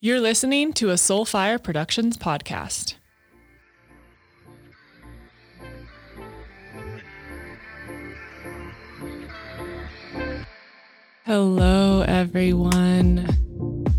You're 0.00 0.20
listening 0.20 0.74
to 0.74 0.90
a 0.90 0.94
Soulfire 0.94 1.60
Productions 1.60 2.16
podcast. 2.16 2.94
Hello, 11.24 12.02
everyone. 12.02 13.26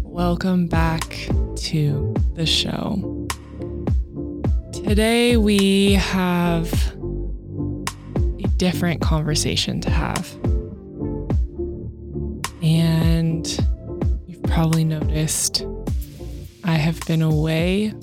Welcome 0.01 0.67
back 0.67 1.01
to 1.01 2.15
the 2.33 2.45
show. 2.45 3.27
Today, 4.71 5.35
we 5.35 5.95
have 5.95 6.71
a 8.41 8.47
different 8.55 9.01
conversation 9.01 9.81
to 9.81 9.89
have. 9.89 10.33
And 12.63 13.45
you've 14.27 14.43
probably 14.43 14.85
noticed 14.85 15.65
I 16.69 16.73
have 16.73 16.99
been 17.07 17.23
away 17.23 17.95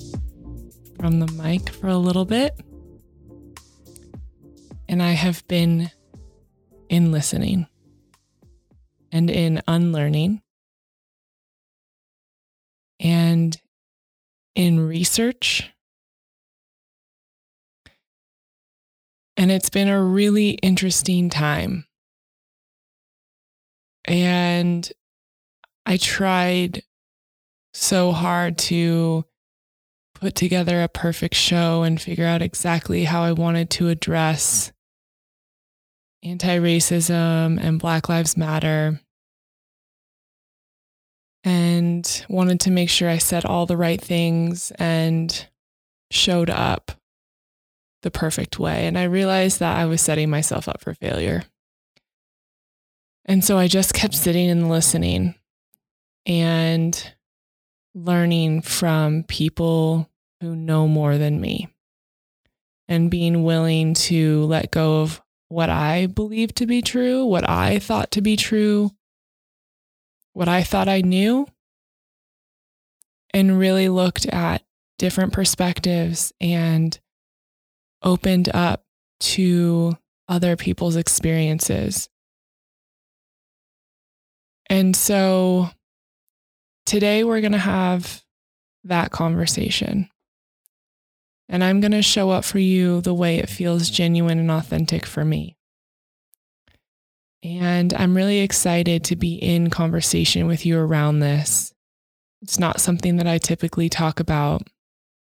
from 0.99 1.19
the 1.21 1.31
mic 1.41 1.69
for 1.69 1.87
a 1.87 1.95
little 1.95 2.25
bit. 2.25 2.53
And 4.89 5.01
I 5.01 5.11
have 5.11 5.47
been 5.47 5.89
in 6.89 7.13
listening 7.13 7.67
and 9.09 9.29
in 9.29 9.61
unlearning 9.69 10.41
and 12.99 13.57
in 14.53 14.85
research. 14.85 15.71
And 19.37 19.49
it's 19.49 19.69
been 19.69 19.87
a 19.87 20.03
really 20.03 20.49
interesting 20.49 21.29
time. 21.29 21.85
And 24.03 24.91
I 25.85 25.95
tried 25.95 26.83
so 27.77 28.11
hard 28.11 28.57
to 28.57 29.23
put 30.15 30.35
together 30.35 30.81
a 30.81 30.87
perfect 30.87 31.35
show 31.35 31.83
and 31.83 32.01
figure 32.01 32.25
out 32.25 32.41
exactly 32.41 33.03
how 33.03 33.21
I 33.21 33.33
wanted 33.33 33.69
to 33.71 33.89
address 33.89 34.71
anti 36.23 36.57
racism 36.57 37.59
and 37.61 37.79
Black 37.79 38.09
Lives 38.09 38.35
Matter. 38.35 38.99
And 41.43 42.25
wanted 42.27 42.59
to 42.61 42.71
make 42.71 42.89
sure 42.89 43.09
I 43.09 43.19
said 43.19 43.45
all 43.45 43.65
the 43.65 43.77
right 43.77 44.01
things 44.01 44.71
and 44.71 45.47
showed 46.11 46.49
up 46.49 46.91
the 48.01 48.11
perfect 48.11 48.59
way. 48.59 48.87
And 48.87 48.97
I 48.97 49.03
realized 49.03 49.59
that 49.59 49.77
I 49.77 49.85
was 49.85 50.01
setting 50.01 50.29
myself 50.29 50.67
up 50.67 50.81
for 50.81 50.93
failure. 50.93 51.43
And 53.23 53.45
so 53.45 53.57
I 53.57 53.67
just 53.67 53.93
kept 53.93 54.15
sitting 54.15 54.49
and 54.49 54.69
listening 54.69 55.35
and 56.25 57.13
learning 57.97 58.61
from 58.61 59.23
people 59.23 60.09
who 60.41 60.55
know 60.55 60.87
more 60.87 61.17
than 61.17 61.41
me 61.41 61.67
and 62.87 63.09
being 63.09 63.43
willing 63.43 63.93
to 63.95 64.45
let 64.45 64.71
go 64.71 65.01
of 65.01 65.21
what 65.49 65.69
I 65.69 66.05
believed 66.05 66.57
to 66.57 66.67
be 66.67 66.81
true, 66.81 67.25
what 67.25 67.49
I 67.49 67.79
thought 67.79 68.11
to 68.11 68.21
be 68.21 68.35
true, 68.35 68.91
what 70.33 70.47
I 70.47 70.63
thought 70.63 70.87
I 70.87 71.01
knew, 71.01 71.47
and 73.33 73.57
really 73.57 73.89
looked 73.89 74.25
at 74.27 74.63
different 74.99 75.33
perspectives 75.33 76.31
and 76.39 76.97
opened 78.03 78.49
up 78.53 78.85
to 79.19 79.97
other 80.27 80.55
people's 80.55 80.95
experiences. 80.95 82.09
And 84.69 84.95
so 84.95 85.69
today 86.87 87.23
we're 87.23 87.41
going 87.41 87.51
to 87.51 87.57
have 87.59 88.23
that 88.85 89.11
conversation. 89.11 90.09
And 91.49 91.63
I'm 91.63 91.79
going 91.81 91.91
to 91.91 92.01
show 92.01 92.31
up 92.31 92.43
for 92.43 92.59
you 92.59 93.01
the 93.01 93.13
way 93.13 93.37
it 93.37 93.49
feels 93.49 93.89
genuine 93.89 94.39
and 94.39 94.49
authentic 94.49 95.05
for 95.05 95.23
me. 95.23 95.57
And 97.43 97.93
I'm 97.93 98.15
really 98.15 98.39
excited 98.39 99.03
to 99.05 99.15
be 99.15 99.35
in 99.35 99.69
conversation 99.69 100.47
with 100.47 100.65
you 100.65 100.79
around 100.79 101.19
this. 101.19 101.73
It's 102.41 102.59
not 102.59 102.81
something 102.81 103.17
that 103.17 103.27
I 103.27 103.37
typically 103.37 103.89
talk 103.89 104.19
about. 104.19 104.63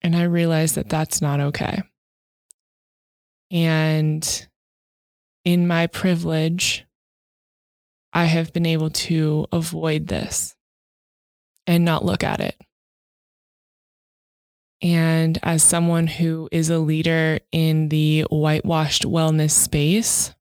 And 0.01 0.15
I 0.15 0.23
realize 0.23 0.75
that 0.75 0.89
that's 0.89 1.21
not 1.21 1.39
okay. 1.39 1.81
And 3.51 4.47
in 5.43 5.67
my 5.67 5.87
privilege, 5.87 6.85
I 8.13 8.25
have 8.25 8.53
been 8.53 8.65
able 8.65 8.89
to 8.91 9.47
avoid 9.51 10.07
this 10.07 10.55
and 11.69 11.85
not 11.85 12.03
look 12.03 12.23
at 12.23 12.39
it. 12.39 12.59
And 14.81 15.37
as 15.43 15.61
someone 15.61 16.07
who 16.07 16.49
is 16.51 16.71
a 16.71 16.79
leader 16.79 17.39
in 17.51 17.89
the 17.89 18.21
whitewashed 18.31 19.03
wellness 19.03 19.51
space, 19.51 20.33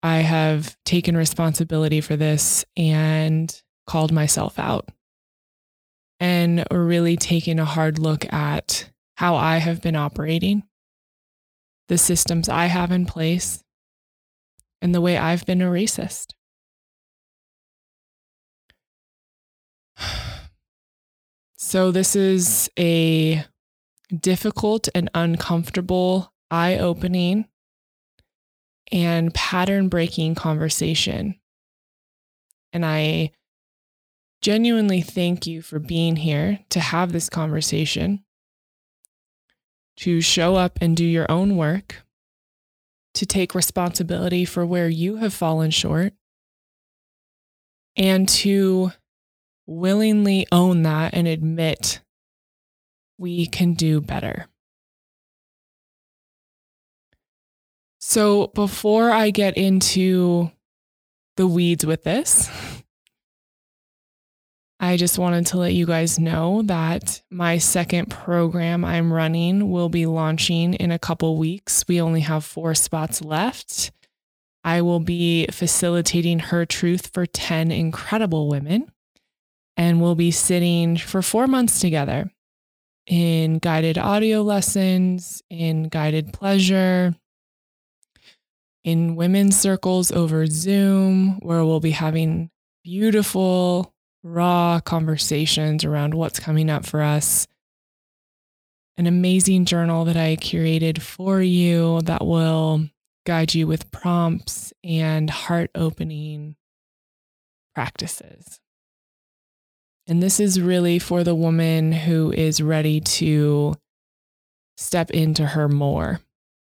I 0.00 0.18
have 0.18 0.76
taken 0.84 1.16
responsibility 1.16 2.00
for 2.00 2.14
this 2.14 2.64
and 2.76 3.60
called 3.88 4.12
myself 4.12 4.56
out 4.56 4.88
and 6.20 6.64
really 6.70 7.16
taken 7.16 7.58
a 7.58 7.64
hard 7.64 7.98
look 7.98 8.32
at 8.32 8.90
how 9.16 9.34
I 9.34 9.56
have 9.56 9.82
been 9.82 9.96
operating, 9.96 10.62
the 11.88 11.98
systems 11.98 12.48
I 12.48 12.66
have 12.66 12.92
in 12.92 13.04
place, 13.04 13.64
and 14.80 14.94
the 14.94 15.00
way 15.00 15.16
I've 15.18 15.44
been 15.44 15.60
a 15.60 15.66
racist. 15.66 16.34
So, 21.60 21.90
this 21.90 22.14
is 22.14 22.70
a 22.78 23.44
difficult 24.16 24.88
and 24.94 25.10
uncomfortable, 25.12 26.32
eye 26.52 26.78
opening, 26.78 27.48
and 28.92 29.34
pattern 29.34 29.88
breaking 29.88 30.36
conversation. 30.36 31.34
And 32.72 32.86
I 32.86 33.32
genuinely 34.40 35.00
thank 35.00 35.48
you 35.48 35.60
for 35.60 35.80
being 35.80 36.14
here 36.14 36.60
to 36.70 36.78
have 36.78 37.10
this 37.10 37.28
conversation, 37.28 38.24
to 39.96 40.20
show 40.20 40.54
up 40.54 40.78
and 40.80 40.96
do 40.96 41.04
your 41.04 41.28
own 41.28 41.56
work, 41.56 42.04
to 43.14 43.26
take 43.26 43.56
responsibility 43.56 44.44
for 44.44 44.64
where 44.64 44.88
you 44.88 45.16
have 45.16 45.34
fallen 45.34 45.72
short, 45.72 46.12
and 47.96 48.28
to 48.28 48.92
willingly 49.68 50.46
own 50.50 50.82
that 50.82 51.12
and 51.14 51.28
admit 51.28 52.00
we 53.18 53.46
can 53.46 53.74
do 53.74 54.00
better. 54.00 54.46
So, 58.00 58.46
before 58.48 59.10
I 59.10 59.30
get 59.30 59.56
into 59.56 60.50
the 61.36 61.46
weeds 61.46 61.84
with 61.84 62.04
this, 62.04 62.50
I 64.80 64.96
just 64.96 65.18
wanted 65.18 65.46
to 65.46 65.58
let 65.58 65.74
you 65.74 65.86
guys 65.86 66.18
know 66.18 66.62
that 66.62 67.20
my 67.30 67.58
second 67.58 68.10
program 68.10 68.84
I'm 68.84 69.12
running 69.12 69.70
will 69.70 69.88
be 69.88 70.06
launching 70.06 70.74
in 70.74 70.92
a 70.92 71.00
couple 71.00 71.36
weeks. 71.36 71.84
We 71.88 72.00
only 72.00 72.20
have 72.20 72.44
four 72.44 72.74
spots 72.76 73.20
left. 73.20 73.90
I 74.62 74.82
will 74.82 75.00
be 75.00 75.46
facilitating 75.50 76.38
Her 76.38 76.64
Truth 76.64 77.10
for 77.12 77.26
10 77.26 77.72
incredible 77.72 78.48
women 78.48 78.92
and 79.78 80.02
we'll 80.02 80.16
be 80.16 80.32
sitting 80.32 80.96
for 80.96 81.22
four 81.22 81.46
months 81.46 81.80
together 81.80 82.28
in 83.06 83.58
guided 83.58 83.96
audio 83.96 84.42
lessons, 84.42 85.40
in 85.48 85.84
guided 85.84 86.32
pleasure, 86.32 87.14
in 88.84 89.14
women's 89.14 89.58
circles 89.58 90.10
over 90.10 90.46
Zoom, 90.46 91.38
where 91.40 91.64
we'll 91.64 91.80
be 91.80 91.92
having 91.92 92.50
beautiful, 92.82 93.94
raw 94.24 94.80
conversations 94.80 95.84
around 95.84 96.12
what's 96.12 96.40
coming 96.40 96.68
up 96.68 96.84
for 96.84 97.00
us. 97.00 97.46
An 98.96 99.06
amazing 99.06 99.64
journal 99.64 100.04
that 100.06 100.16
I 100.16 100.34
curated 100.36 101.00
for 101.00 101.40
you 101.40 102.00
that 102.02 102.26
will 102.26 102.88
guide 103.24 103.54
you 103.54 103.68
with 103.68 103.92
prompts 103.92 104.72
and 104.82 105.30
heart 105.30 105.70
opening 105.76 106.56
practices. 107.76 108.58
And 110.08 110.22
this 110.22 110.40
is 110.40 110.58
really 110.58 110.98
for 110.98 111.22
the 111.22 111.34
woman 111.34 111.92
who 111.92 112.32
is 112.32 112.62
ready 112.62 112.98
to 112.98 113.74
step 114.78 115.10
into 115.10 115.44
her 115.44 115.68
more 115.68 116.20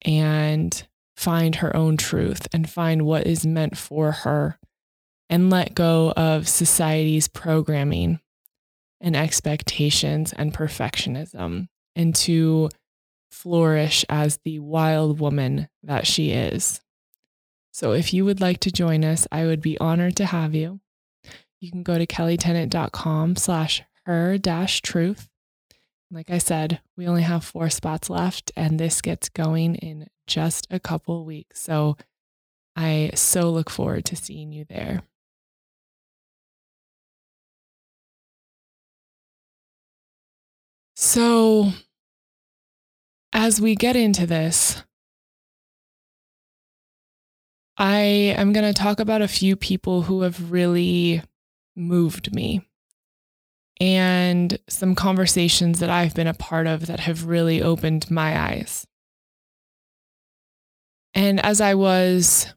and 0.03 0.85
find 1.15 1.55
her 1.55 1.73
own 1.73 1.95
truth 1.95 2.47
and 2.51 2.69
find 2.69 3.03
what 3.03 3.25
is 3.25 3.45
meant 3.45 3.77
for 3.77 4.11
her 4.11 4.59
and 5.29 5.49
let 5.49 5.73
go 5.73 6.11
of 6.17 6.49
society's 6.49 7.29
programming 7.29 8.19
and 8.99 9.15
expectations 9.15 10.33
and 10.33 10.53
perfectionism 10.53 11.69
and 11.95 12.13
to 12.15 12.69
flourish 13.31 14.03
as 14.09 14.39
the 14.43 14.59
wild 14.59 15.21
woman 15.21 15.69
that 15.83 16.05
she 16.05 16.31
is. 16.31 16.81
So 17.71 17.93
if 17.93 18.13
you 18.13 18.25
would 18.25 18.41
like 18.41 18.59
to 18.61 18.71
join 18.71 19.05
us, 19.05 19.25
I 19.31 19.45
would 19.45 19.61
be 19.61 19.77
honored 19.77 20.17
to 20.17 20.25
have 20.25 20.53
you 20.53 20.81
you 21.61 21.71
can 21.71 21.83
go 21.83 21.97
to 21.97 22.07
kellitennant.com 22.07 23.37
slash 23.37 23.83
her 24.05 24.37
dash 24.37 24.81
truth. 24.81 25.29
Like 26.09 26.29
I 26.29 26.39
said, 26.39 26.81
we 26.97 27.07
only 27.07 27.21
have 27.21 27.45
four 27.45 27.69
spots 27.69 28.09
left, 28.09 28.51
and 28.57 28.77
this 28.77 28.99
gets 29.01 29.29
going 29.29 29.75
in 29.75 30.07
just 30.27 30.67
a 30.69 30.79
couple 30.79 31.23
weeks. 31.23 31.61
So 31.61 31.95
I 32.75 33.11
so 33.13 33.51
look 33.51 33.69
forward 33.69 34.05
to 34.05 34.15
seeing 34.15 34.51
you 34.51 34.65
there. 34.67 35.03
So, 40.95 41.71
as 43.33 43.59
we 43.61 43.75
get 43.75 43.95
into 43.95 44.27
this, 44.27 44.83
I 47.77 47.99
am 48.37 48.53
going 48.53 48.71
to 48.71 48.79
talk 48.79 48.99
about 48.99 49.21
a 49.23 49.27
few 49.27 49.55
people 49.55 50.03
who 50.03 50.21
have 50.21 50.51
really 50.51 51.23
moved 51.75 52.33
me 52.33 52.61
and 53.81 54.59
some 54.69 54.93
conversations 54.93 55.79
that 55.79 55.89
I've 55.89 56.13
been 56.13 56.27
a 56.27 56.35
part 56.35 56.67
of 56.67 56.85
that 56.85 56.99
have 56.99 57.25
really 57.25 57.63
opened 57.63 58.11
my 58.11 58.39
eyes. 58.39 58.85
And 61.15 61.43
as 61.43 61.59
I 61.59 61.73
was 61.73 62.53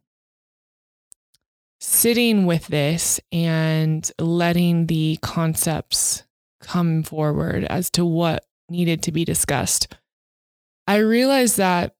sitting 1.81 2.45
with 2.45 2.67
this 2.67 3.21
and 3.33 4.09
letting 4.19 4.87
the 4.87 5.19
concepts 5.23 6.25
come 6.61 7.03
forward 7.03 7.65
as 7.65 7.89
to 7.93 8.05
what 8.05 8.45
needed 8.69 9.03
to 9.05 9.13
be 9.13 9.25
discussed, 9.25 9.97
I 10.87 10.97
realized 10.97 11.57
that 11.57 11.95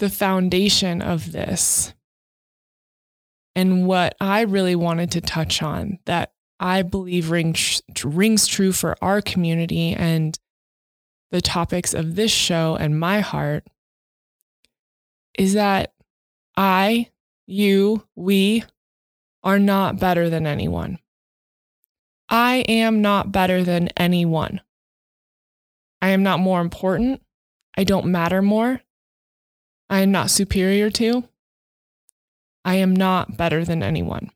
the 0.00 0.10
foundation 0.10 1.00
of 1.00 1.30
this 1.30 1.94
and 3.58 3.88
what 3.88 4.14
I 4.20 4.42
really 4.42 4.76
wanted 4.76 5.10
to 5.10 5.20
touch 5.20 5.64
on 5.64 5.98
that 6.06 6.30
I 6.60 6.82
believe 6.82 7.32
rings, 7.32 7.82
rings 8.04 8.46
true 8.46 8.70
for 8.70 8.96
our 9.02 9.20
community 9.20 9.94
and 9.94 10.38
the 11.32 11.40
topics 11.40 11.92
of 11.92 12.14
this 12.14 12.30
show 12.30 12.76
and 12.78 13.00
my 13.00 13.18
heart 13.18 13.66
is 15.36 15.54
that 15.54 15.92
I, 16.56 17.10
you, 17.48 18.04
we 18.14 18.62
are 19.42 19.58
not 19.58 19.98
better 19.98 20.30
than 20.30 20.46
anyone. 20.46 21.00
I 22.28 22.58
am 22.68 23.02
not 23.02 23.32
better 23.32 23.64
than 23.64 23.88
anyone. 23.96 24.60
I 26.00 26.10
am 26.10 26.22
not 26.22 26.38
more 26.38 26.60
important. 26.60 27.22
I 27.76 27.82
don't 27.82 28.06
matter 28.06 28.40
more. 28.40 28.82
I 29.90 30.02
am 30.02 30.12
not 30.12 30.30
superior 30.30 30.90
to. 30.90 31.28
I 32.64 32.76
am 32.76 32.94
not 32.94 33.36
better 33.36 33.64
than 33.64 33.82
anyone. 33.82 34.30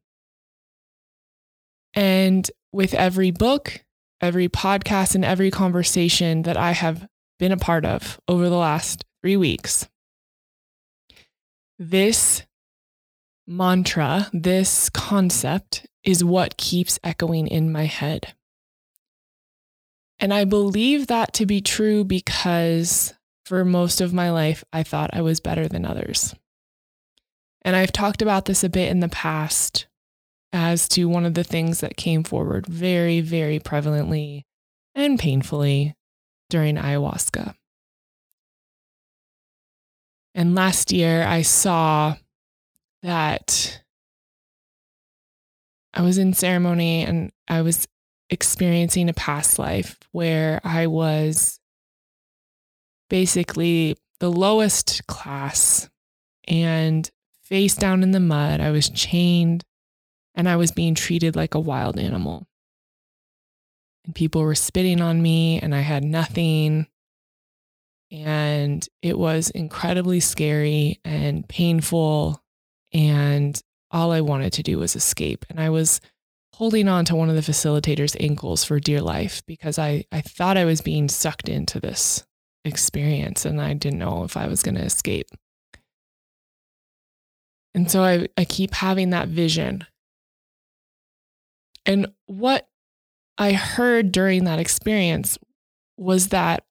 And 1.95 2.51
with 2.73 2.95
every 2.95 3.31
book, 3.31 3.85
every 4.21 4.49
podcast, 4.49 5.15
and 5.15 5.25
every 5.25 5.51
conversation 5.51 6.43
that 6.43 6.57
I 6.57 6.73
have 6.73 7.07
been 7.39 7.53
a 7.53 7.57
part 7.57 7.85
of 7.85 8.19
over 8.29 8.49
the 8.49 8.57
last 8.57 9.05
three 9.23 9.37
weeks, 9.37 9.89
this 11.79 12.43
mantra, 13.47 14.31
this 14.33 14.89
concept 14.91 15.87
is 16.05 16.25
what 16.25 16.57
keeps 16.57 16.99
echoing 17.05 17.47
in 17.47 17.71
my 17.71 17.85
head. 17.85 18.35
And 20.19 20.33
I 20.33 20.45
believe 20.45 21.09
that 21.09 21.33
to 21.35 21.47
be 21.47 21.61
true 21.61 22.05
because 22.05 23.13
for 23.45 23.65
most 23.65 24.01
of 24.01 24.15
my 24.15 24.31
life, 24.31 24.63
I 24.73 24.85
thought 24.85 25.11
I 25.13 25.21
was 25.21 25.41
better 25.41 25.67
than 25.67 25.85
others. 25.85 26.35
And 27.63 27.77
I've 27.77 27.93
talked 27.93 28.23
about 28.23 28.45
this 28.47 28.65
a 28.65 28.69
bit 28.69 28.91
in 28.91 29.01
the 29.01 29.09
past 29.09 29.87
as 30.53 30.89
to 30.89 31.09
one 31.09 31.25
of 31.25 31.35
the 31.35 31.45
things 31.45 31.81
that 31.81 31.97
came 31.97 32.25
forward 32.25 32.67
very, 32.67 33.21
very 33.21 33.59
prevalently 33.59 34.43
and 34.95 35.19
painfully 35.19 35.95
during 36.51 36.77
ayahuasca. 36.77 37.55
And 40.35 40.55
last 40.55 40.93
year, 40.93 41.25
I 41.25 41.43
saw 41.43 42.17
that 43.03 43.83
I 45.95 46.03
was 46.03 46.19
in 46.19 46.33
ceremony 46.33 47.05
and 47.05 47.33
I 47.49 47.63
was 47.63 47.87
experiencing 48.31 49.09
a 49.09 49.15
past 49.15 49.59
life 49.59 49.99
where 50.13 50.61
I 50.65 50.87
was 50.87 51.61
basically 53.11 53.97
the 54.21 54.31
lowest 54.31 55.07
class 55.07 55.91
and 56.49 57.11
face 57.53 57.75
down 57.75 58.03
in 58.03 58.13
the 58.13 58.19
mud. 58.19 58.63
I 58.63 58.71
was 58.71 58.89
chained 58.89 59.63
and 60.35 60.49
I 60.49 60.57
was 60.57 60.73
being 60.73 60.95
treated 60.95 61.37
like 61.37 61.55
a 61.55 61.61
wild 61.61 61.99
animal. 61.99 62.47
And 64.07 64.15
people 64.15 64.41
were 64.41 64.55
spitting 64.55 65.03
on 65.03 65.21
me 65.21 65.61
and 65.61 65.75
I 65.75 65.81
had 65.81 66.03
nothing. 66.03 66.87
And 68.11 68.89
it 69.03 69.19
was 69.19 69.51
incredibly 69.51 70.19
scary 70.19 70.99
and 71.05 71.47
painful. 71.47 72.43
And 72.91 73.61
all 73.91 74.13
I 74.13 74.23
wanted 74.23 74.55
to 74.55 74.63
do 74.63 74.79
was 74.79 74.97
escape. 74.97 75.45
And 75.51 75.61
I 75.61 75.69
was 75.69 76.01
holding 76.55 76.89
on 76.89 77.05
to 77.05 77.15
one 77.15 77.29
of 77.29 77.37
the 77.37 77.43
facilitator's 77.43 78.17
ankles 78.19 78.65
for 78.65 78.81
dear 78.81 79.03
life 79.03 79.43
because 79.45 79.79
I, 79.79 80.07
I 80.11 80.23
thought 80.23 80.57
I 80.57 80.65
was 80.65 80.81
being 80.81 81.07
sucked 81.11 81.51
into 81.51 81.81
this 81.81 82.25
experience 82.65 83.45
and 83.45 83.61
I 83.61 83.75
didn't 83.75 83.99
know 83.99 84.25
if 84.25 84.39
I 84.39 84.47
was 84.47 84.63
going 84.63 84.77
to 84.77 84.85
escape. 84.85 85.29
And 87.75 87.91
so 87.91 88.03
I, 88.03 88.29
I 88.37 88.45
keep 88.45 88.75
having 88.75 89.11
that 89.11 89.29
vision. 89.29 89.87
And 91.87 92.13
what 92.27 92.69
I 93.39 93.53
heard 93.53 94.13
during 94.13 94.45
that 94.45 94.59
experience 94.59 95.39
was 95.97 96.29
that 96.29 96.65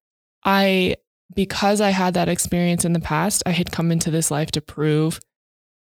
I, 0.45 0.95
because 1.35 1.81
I 1.81 1.89
had 1.89 2.13
that 2.13 2.29
experience 2.29 2.85
in 2.85 2.93
the 2.93 2.99
past, 2.99 3.43
I 3.45 3.51
had 3.51 3.71
come 3.71 3.91
into 3.91 4.11
this 4.11 4.31
life 4.31 4.51
to 4.51 4.61
prove 4.61 5.19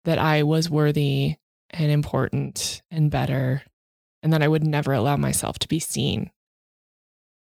that 0.06 0.18
I 0.18 0.44
was 0.44 0.70
worthy 0.70 1.36
and 1.70 1.92
important 1.92 2.82
and 2.92 3.10
better, 3.10 3.64
and 4.22 4.32
that 4.34 4.44
I 4.44 4.48
would 4.48 4.64
never 4.64 4.94
allow 4.94 5.18
myself 5.18 5.58
to 5.60 5.68
be 5.68 5.80
seen 5.80 6.32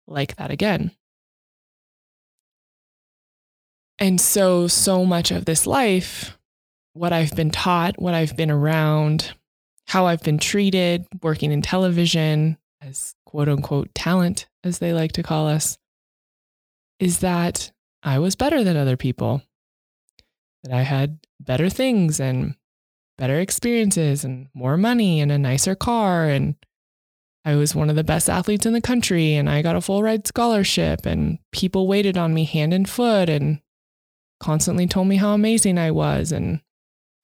like 0.08 0.36
that 0.38 0.52
again. 0.52 0.92
And 3.98 4.20
so, 4.20 4.68
so 4.68 5.06
much 5.06 5.30
of 5.32 5.46
this 5.46 5.68
life, 5.68 6.38
what 7.00 7.14
I've 7.14 7.34
been 7.34 7.50
taught, 7.50 7.98
what 7.98 8.14
I've 8.14 8.36
been 8.36 8.52
around, 8.52 9.32
how 9.88 10.06
I've 10.06 10.22
been 10.22 10.38
treated, 10.38 11.06
working 11.24 11.54
in 11.54 11.62
television 11.62 12.58
as 12.82 13.16
quote 13.26 13.48
unquote 13.48 13.96
talent, 13.96 14.48
as 14.66 14.80
they 14.80 14.92
like 14.92 15.14
to 15.14 15.24
call 15.24 15.48
us, 15.48 15.78
is 17.00 17.20
that 17.20 17.72
I 18.04 18.20
was 18.20 18.36
better 18.36 18.66
than 18.66 18.76
other 18.76 18.98
people, 18.98 19.42
that 20.64 20.74
I 20.74 20.82
had 20.82 21.20
better 21.40 21.70
things 21.70 22.20
and 22.20 22.56
better 23.18 23.40
experiences 23.40 24.26
and 24.26 24.50
more 24.54 24.76
money 24.76 25.22
and 25.22 25.32
a 25.32 25.38
nicer 25.38 25.76
car. 25.76 26.26
And 26.26 26.56
I 27.46 27.56
was 27.56 27.74
one 27.74 27.90
of 27.90 27.96
the 27.96 28.04
best 28.04 28.30
athletes 28.30 28.66
in 28.66 28.74
the 28.74 28.82
country 28.82 29.36
and 29.36 29.50
I 29.50 29.62
got 29.62 29.78
a 29.78 29.82
full 29.82 30.04
ride 30.04 30.28
scholarship 30.28 31.06
and 31.06 31.40
people 31.54 31.88
waited 31.88 32.18
on 32.18 32.34
me 32.34 32.44
hand 32.44 32.74
and 32.74 32.90
foot 32.90 33.30
and 33.30 33.62
constantly 34.42 34.86
told 34.86 35.08
me 35.08 35.16
how 35.16 35.34
amazing 35.34 35.78
I 35.78 35.92
was. 35.92 36.34
And 36.34 36.60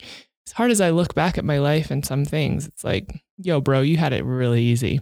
as 0.02 0.54
hard 0.54 0.72
as 0.72 0.82
I 0.82 0.92
look 0.92 1.14
back 1.14 1.38
at 1.38 1.46
my 1.46 1.60
life 1.60 1.92
and 1.92 2.06
some 2.06 2.26
things, 2.26 2.68
it's 2.68 2.84
like, 2.84 3.24
yo, 3.38 3.62
bro, 3.62 3.82
you 3.82 3.98
had 3.98 4.14
it 4.14 4.24
really 4.24 4.62
easy. 4.62 5.02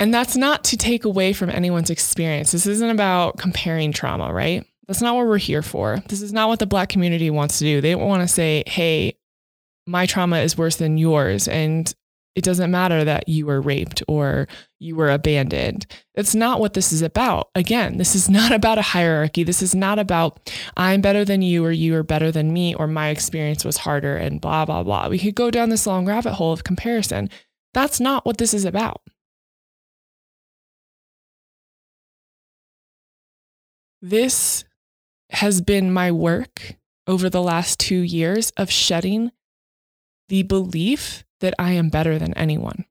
And 0.00 0.14
that's 0.14 0.36
not 0.36 0.64
to 0.64 0.76
take 0.76 1.04
away 1.04 1.32
from 1.32 1.50
anyone's 1.50 1.90
experience. 1.90 2.52
This 2.52 2.66
isn't 2.66 2.90
about 2.90 3.36
comparing 3.36 3.92
trauma, 3.92 4.32
right? 4.32 4.64
That's 4.86 5.02
not 5.02 5.16
what 5.16 5.26
we're 5.26 5.38
here 5.38 5.62
for. 5.62 6.02
This 6.08 6.22
is 6.22 6.32
not 6.32 6.48
what 6.48 6.60
the 6.60 6.66
Black 6.66 6.88
community 6.88 7.30
wants 7.30 7.58
to 7.58 7.64
do. 7.64 7.80
They 7.80 7.94
want 7.94 8.22
to 8.22 8.28
say, 8.28 8.62
hey, 8.66 9.18
my 9.86 10.06
trauma 10.06 10.38
is 10.38 10.56
worse 10.56 10.76
than 10.76 10.98
yours. 10.98 11.48
And 11.48 11.92
it 12.38 12.44
doesn't 12.44 12.70
matter 12.70 13.02
that 13.02 13.28
you 13.28 13.46
were 13.46 13.60
raped 13.60 14.00
or 14.06 14.46
you 14.78 14.94
were 14.94 15.10
abandoned. 15.10 15.86
That's 16.14 16.36
not 16.36 16.60
what 16.60 16.74
this 16.74 16.92
is 16.92 17.02
about. 17.02 17.50
Again, 17.56 17.98
this 17.98 18.14
is 18.14 18.30
not 18.30 18.52
about 18.58 18.78
a 18.78 18.82
hierarchy. 18.82 19.42
This 19.42 19.60
is 19.60 19.74
not 19.74 19.98
about 19.98 20.54
I'm 20.76 21.00
better 21.00 21.24
than 21.24 21.42
you 21.42 21.64
or 21.64 21.72
you 21.72 21.96
are 21.96 22.04
better 22.04 22.30
than 22.30 22.52
me 22.52 22.76
or 22.76 22.86
my 22.86 23.08
experience 23.08 23.64
was 23.64 23.78
harder 23.78 24.16
and 24.16 24.40
blah, 24.40 24.64
blah, 24.64 24.84
blah. 24.84 25.08
We 25.08 25.18
could 25.18 25.34
go 25.34 25.50
down 25.50 25.70
this 25.70 25.84
long 25.84 26.06
rabbit 26.06 26.34
hole 26.34 26.52
of 26.52 26.62
comparison. 26.62 27.28
That's 27.74 27.98
not 27.98 28.24
what 28.24 28.38
this 28.38 28.54
is 28.54 28.64
about. 28.64 29.02
This 34.00 34.62
has 35.30 35.60
been 35.60 35.92
my 35.92 36.12
work 36.12 36.76
over 37.08 37.28
the 37.28 37.42
last 37.42 37.80
two 37.80 37.98
years 37.98 38.52
of 38.56 38.70
shedding 38.70 39.32
the 40.28 40.44
belief 40.44 41.24
that 41.40 41.54
I 41.58 41.72
am 41.72 41.88
better 41.88 42.18
than 42.18 42.34
anyone. 42.34 42.84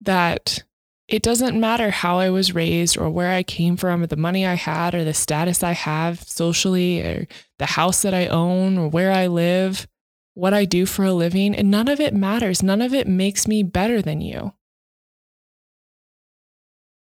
That 0.00 0.64
it 1.08 1.22
doesn't 1.22 1.58
matter 1.58 1.90
how 1.90 2.18
I 2.18 2.30
was 2.30 2.54
raised 2.54 2.96
or 2.96 3.10
where 3.10 3.30
I 3.32 3.42
came 3.42 3.76
from 3.76 4.02
or 4.02 4.06
the 4.06 4.16
money 4.16 4.46
I 4.46 4.54
had 4.54 4.94
or 4.94 5.04
the 5.04 5.14
status 5.14 5.62
I 5.62 5.72
have 5.72 6.22
socially 6.22 7.02
or 7.02 7.26
the 7.58 7.66
house 7.66 8.02
that 8.02 8.14
I 8.14 8.26
own 8.26 8.78
or 8.78 8.88
where 8.88 9.12
I 9.12 9.26
live. 9.26 9.86
what 10.34 10.52
I 10.52 10.64
do 10.64 10.84
for 10.84 11.04
a 11.04 11.12
living, 11.12 11.54
and 11.54 11.70
none 11.70 11.88
of 11.88 12.00
it 12.00 12.12
matters. 12.12 12.62
None 12.62 12.82
of 12.82 12.92
it 12.92 13.06
makes 13.06 13.46
me 13.46 13.62
better 13.62 14.02
than 14.02 14.20
you. 14.20 14.52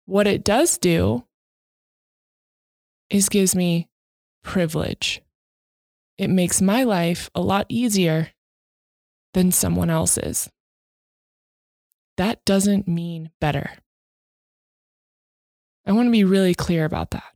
What 0.07 0.27
it 0.27 0.45
does 0.45 0.77
do 0.77 1.25
is 3.09 3.31
gives 3.31 3.57
me 3.57 3.89
privilege. 4.43 5.23
It 6.19 6.29
makes 6.29 6.61
my 6.61 6.85
life 6.85 7.31
a 7.35 7.41
lot 7.41 7.67
easier 7.71 8.29
than 9.35 9.53
someone 9.53 9.91
else's. 9.91 10.49
That 12.17 12.45
doesn't 12.45 12.89
mean 12.89 13.31
better. 13.41 13.71
I 15.87 15.93
want 15.93 16.07
to 16.07 16.13
be 16.13 16.25
really 16.25 16.55
clear 16.55 16.85
about 16.85 17.11
that. 17.11 17.35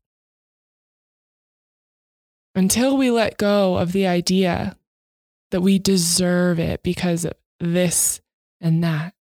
Until 2.54 2.96
we 2.96 3.10
let 3.10 3.36
go 3.36 3.76
of 3.76 3.92
the 3.92 4.06
idea 4.06 4.76
that 5.50 5.60
we 5.60 5.78
deserve 5.78 6.58
it 6.58 6.82
because 6.82 7.24
of 7.24 7.34
this 7.60 8.20
and 8.60 8.82
that, 8.82 9.14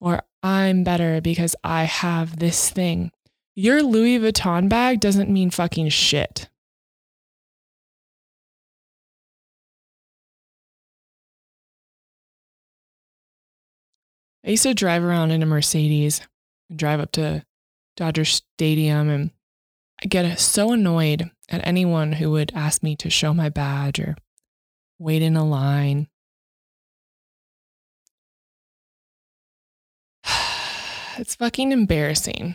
or 0.00 0.22
I'm 0.42 0.84
better 0.84 1.20
because 1.20 1.54
I 1.62 1.84
have 1.84 2.38
this 2.38 2.70
thing. 2.70 3.12
Your 3.54 3.82
Louis 3.82 4.18
Vuitton 4.18 4.68
bag 4.68 5.00
doesn't 5.00 5.28
mean 5.28 5.50
fucking 5.50 5.90
shit. 5.90 6.48
I 14.44 14.50
used 14.50 14.62
to 14.62 14.74
drive 14.74 15.04
around 15.04 15.30
in 15.30 15.42
a 15.42 15.46
Mercedes 15.46 16.22
drive 16.74 17.00
up 17.00 17.12
to 17.12 17.44
Dodger 17.96 18.24
Stadium 18.24 19.08
and 19.08 19.30
I 20.02 20.06
get 20.06 20.38
so 20.38 20.72
annoyed 20.72 21.30
at 21.48 21.66
anyone 21.66 22.12
who 22.12 22.30
would 22.30 22.52
ask 22.54 22.82
me 22.82 22.96
to 22.96 23.10
show 23.10 23.34
my 23.34 23.50
badge 23.50 24.00
or 24.00 24.16
wait 24.98 25.22
in 25.22 25.36
a 25.36 25.44
line. 25.44 26.08
It's 31.18 31.34
fucking 31.34 31.72
embarrassing. 31.72 32.54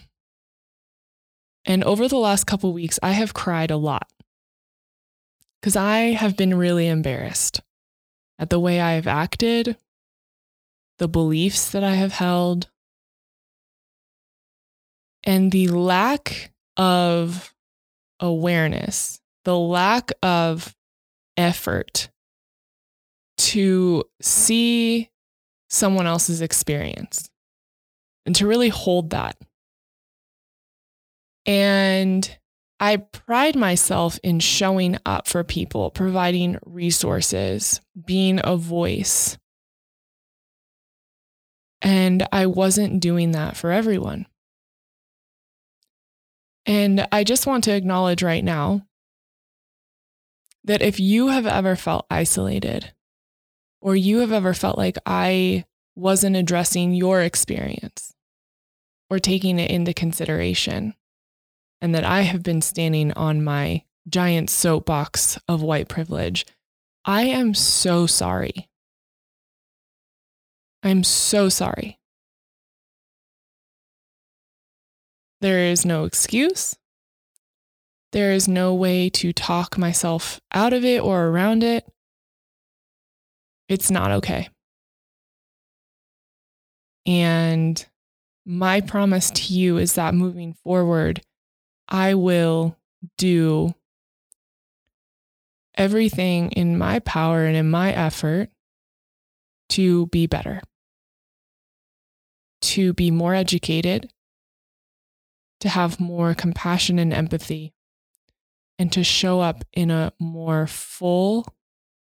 And 1.66 1.84
over 1.84 2.08
the 2.08 2.18
last 2.18 2.46
couple 2.46 2.74
weeks, 2.74 3.00
I 3.04 3.12
have 3.12 3.34
cried 3.34 3.70
a 3.70 3.78
lot 3.78 4.10
because 5.60 5.76
I 5.76 6.14
have 6.14 6.36
been 6.36 6.58
really 6.58 6.88
embarrassed 6.88 7.62
at 8.40 8.50
the 8.50 8.60
way 8.60 8.80
I 8.80 8.94
have 8.94 9.08
acted, 9.08 9.78
the 11.00 11.08
beliefs 11.08 11.72
that 11.72 11.84
I 11.84 11.96
have 11.96 12.14
held, 12.14 12.70
and 15.24 15.52
the 15.52 15.68
lack 15.70 16.54
of 16.78 17.54
awareness, 18.20 19.20
the 19.44 19.58
lack 19.58 20.12
of 20.24 20.76
effort 21.38 22.10
to 23.38 24.04
see 24.22 25.10
someone 25.70 26.08
else's 26.08 26.42
experience 26.42 27.30
and 28.26 28.36
to 28.36 28.48
really 28.48 28.70
hold 28.70 29.10
that. 29.10 29.38
And 31.46 32.38
I 32.80 32.98
pride 32.98 33.56
myself 33.56 34.20
in 34.24 34.40
showing 34.40 34.98
up 35.06 35.28
for 35.28 35.44
people, 35.44 35.92
providing 35.92 36.58
resources, 36.66 37.82
being 38.06 38.40
a 38.44 38.58
voice. 38.58 39.38
And 41.86 42.28
I 42.32 42.48
wasn't 42.48 43.00
doing 43.00 43.32
that 43.34 43.56
for 43.56 43.72
everyone. 43.72 44.26
And 46.66 47.08
I 47.12 47.24
just 47.24 47.46
want 47.46 47.64
to 47.66 47.76
acknowledge 47.76 48.24
right 48.24 48.44
now 48.44 48.88
that 50.64 50.82
if 50.82 51.00
you 51.00 51.28
have 51.28 51.46
ever 51.46 51.76
felt 51.76 52.08
isolated, 52.10 52.92
or 53.82 53.96
you 53.96 54.18
have 54.22 54.32
ever 54.32 54.56
felt 54.56 54.80
like 54.80 54.98
I 55.06 55.66
wasn't 55.96 56.36
addressing 56.36 56.96
your 56.96 57.22
experience 57.22 58.16
or 59.12 59.20
taking 59.20 59.60
it 59.60 59.70
into 59.70 59.94
consideration, 59.94 60.96
and 61.82 61.94
that 61.94 62.04
I 62.04 62.22
have 62.22 62.42
been 62.42 62.64
standing 62.64 63.14
on 63.14 63.44
my 63.44 63.84
giant 64.10 64.50
soapbox 64.50 65.38
of 65.48 65.62
white 65.62 65.88
privilege, 65.88 66.48
I 67.06 67.26
am 67.26 67.54
so 67.54 68.08
sorry. 68.08 68.70
I'm 70.86 71.04
so 71.04 71.50
sorry. 71.50 72.00
There 75.42 75.60
is 75.60 75.84
no 75.84 76.06
excuse. 76.06 76.76
There 78.12 78.32
is 78.32 78.48
no 78.48 78.76
way 78.76 79.10
to 79.10 79.34
talk 79.34 79.80
myself 79.80 80.40
out 80.54 80.74
of 80.74 80.86
it 80.86 81.02
or 81.02 81.26
around 81.26 81.64
it. 81.64 81.92
It's 83.68 83.90
not 83.90 84.12
okay. 84.12 84.48
And 87.08 87.84
my 88.46 88.80
promise 88.82 89.32
to 89.32 89.54
you 89.54 89.78
is 89.78 89.96
that 89.96 90.14
moving 90.14 90.54
forward, 90.64 91.22
I 91.90 92.14
will 92.14 92.78
do 93.18 93.74
everything 95.76 96.52
in 96.52 96.78
my 96.78 97.00
power 97.00 97.44
and 97.46 97.58
in 97.58 97.72
my 97.72 97.92
effort 97.92 98.50
to 99.70 100.06
be 100.08 100.28
better, 100.28 100.62
to 102.66 102.94
be 102.94 103.12
more 103.12 103.36
educated, 103.36 104.12
to 105.60 105.70
have 105.70 106.00
more 106.00 106.34
compassion 106.34 107.00
and 107.00 107.14
empathy, 107.14 107.74
and 108.80 108.92
to 108.92 109.04
show 109.04 109.40
up 109.40 109.64
in 109.74 109.92
a 109.92 110.12
more 110.20 110.68
full, 110.68 111.46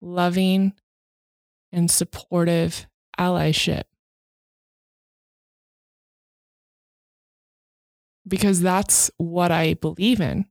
loving, 0.00 0.73
and 1.73 1.90
supportive 1.90 2.87
allyship. 3.19 3.83
Because 8.26 8.61
that's 8.61 9.11
what 9.16 9.50
I 9.50 9.75
believe 9.75 10.21
in. 10.21 10.47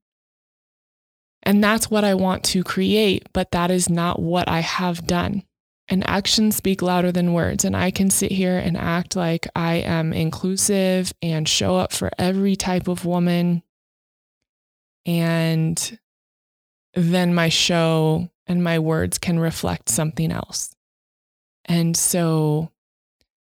And 1.44 1.64
that's 1.64 1.90
what 1.90 2.04
I 2.04 2.14
want 2.16 2.44
to 2.46 2.64
create, 2.64 3.28
but 3.34 3.52
that 3.52 3.72
is 3.72 3.90
not 3.90 4.22
what 4.22 4.50
I 4.50 4.60
have 4.60 5.08
done 5.08 5.44
and 5.90 6.08
actions 6.08 6.56
speak 6.56 6.82
louder 6.82 7.12
than 7.12 7.34
words. 7.34 7.66
And 7.66 7.76
I 7.76 7.92
can 7.92 8.10
sit 8.10 8.32
here 8.32 8.58
and 8.58 8.78
act 8.78 9.16
like 9.16 9.48
I 9.56 9.76
am 9.76 10.14
inclusive 10.14 11.12
and 11.22 11.50
show 11.50 11.76
up 11.76 11.92
for 11.92 12.12
every 12.18 12.56
type 12.56 12.88
of 12.88 13.06
woman. 13.06 13.64
And 15.06 16.00
then 16.94 17.34
my 17.34 17.50
show 17.50 18.30
and 18.46 18.64
my 18.64 18.78
words 18.80 19.18
can 19.18 19.40
reflect 19.40 19.90
something 19.90 20.32
else. 20.32 20.76
And 21.66 21.98
so 21.98 22.72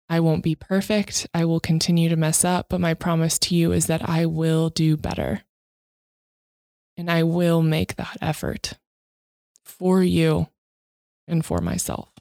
I 0.08 0.20
won't 0.20 0.44
be 0.44 0.54
perfect. 0.54 1.26
I 1.32 1.46
will 1.46 1.60
continue 1.60 2.10
to 2.10 2.16
mess 2.16 2.44
up. 2.44 2.66
But 2.68 2.80
my 2.80 2.94
promise 2.94 3.38
to 3.40 3.54
you 3.54 3.72
is 3.72 3.86
that 3.86 4.06
I 4.08 4.26
will 4.26 4.68
do 4.68 4.96
better. 4.96 5.42
And 6.98 7.10
I 7.10 7.22
will 7.22 7.62
make 7.62 7.96
that 7.96 8.16
effort 8.20 8.74
for 9.64 10.02
you 10.02 10.48
and 11.26 11.44
for 11.44 11.60
myself. 11.60 12.15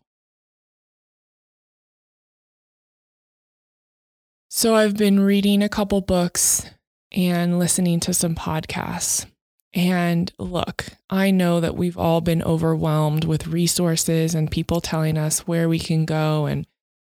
So 4.58 4.74
I've 4.74 4.96
been 4.96 5.20
reading 5.20 5.62
a 5.62 5.68
couple 5.68 6.00
books 6.00 6.66
and 7.12 7.60
listening 7.60 8.00
to 8.00 8.14
some 8.14 8.36
podcasts. 8.36 9.26
And 9.74 10.32
look, 10.40 10.86
I 11.10 11.30
know 11.30 11.60
that 11.60 11.76
we've 11.76 11.98
all 11.98 12.22
been 12.22 12.42
overwhelmed 12.42 13.26
with 13.26 13.48
resources 13.48 14.34
and 14.34 14.50
people 14.50 14.80
telling 14.80 15.18
us 15.18 15.40
where 15.46 15.68
we 15.68 15.78
can 15.78 16.06
go. 16.06 16.46
And 16.46 16.66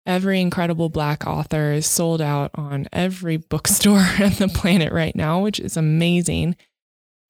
every 0.05 0.39
incredible 0.39 0.89
Black 0.89 1.25
author 1.25 1.71
is 1.71 1.87
sold 1.87 2.21
out 2.21 2.51
on 2.53 2.87
every 2.93 3.37
bookstore 3.37 3.97
on 4.19 4.33
the 4.37 4.51
planet 4.53 4.93
right 4.93 5.15
now, 5.15 5.41
which 5.41 5.59
is 5.59 5.75
amazing. 5.75 6.55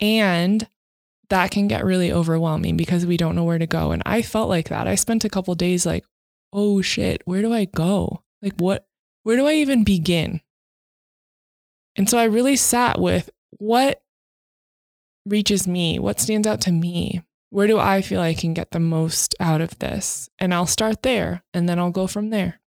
And 0.02 0.68
that 1.30 1.52
can 1.52 1.70
get 1.70 1.86
really 1.86 2.12
overwhelming 2.12 2.76
because 2.76 3.06
we 3.06 3.16
don't 3.16 3.38
know 3.38 3.46
where 3.46 3.60
to 3.60 3.66
go. 3.66 3.94
And 3.94 4.04
I 4.06 4.24
felt 4.24 4.50
like 4.50 4.68
that. 4.68 4.90
I 4.90 4.96
spent 4.96 5.24
a 5.24 5.30
couple 5.30 5.56
days 5.56 5.86
like, 5.86 6.04
oh 6.52 6.82
shit, 6.82 7.22
where 7.24 7.42
do 7.42 7.54
I 7.54 7.64
go? 7.64 8.24
Like, 8.42 8.56
what? 8.58 8.86
Where 9.24 9.38
do 9.38 9.48
I 9.48 9.54
even 9.54 9.84
begin? 9.84 10.42
And 11.96 12.10
so 12.10 12.18
I 12.18 12.24
really 12.24 12.56
sat 12.56 13.00
with 13.00 13.30
what 13.58 14.02
reaches 15.26 15.68
me, 15.68 16.00
what 16.00 16.20
stands 16.20 16.48
out 16.48 16.62
to 16.62 16.72
me. 16.72 17.22
Where 17.50 17.68
do 17.68 17.78
I 17.78 18.02
feel 18.02 18.22
I 18.22 18.34
can 18.34 18.54
get 18.54 18.72
the 18.72 18.80
most 18.80 19.36
out 19.40 19.60
of 19.60 19.78
this? 19.80 20.30
And 20.40 20.54
I'll 20.54 20.66
start 20.66 21.04
there 21.04 21.44
and 21.54 21.68
then 21.68 21.80
I'll 21.80 21.92
go 21.92 22.08
from 22.08 22.30
there. 22.30 22.62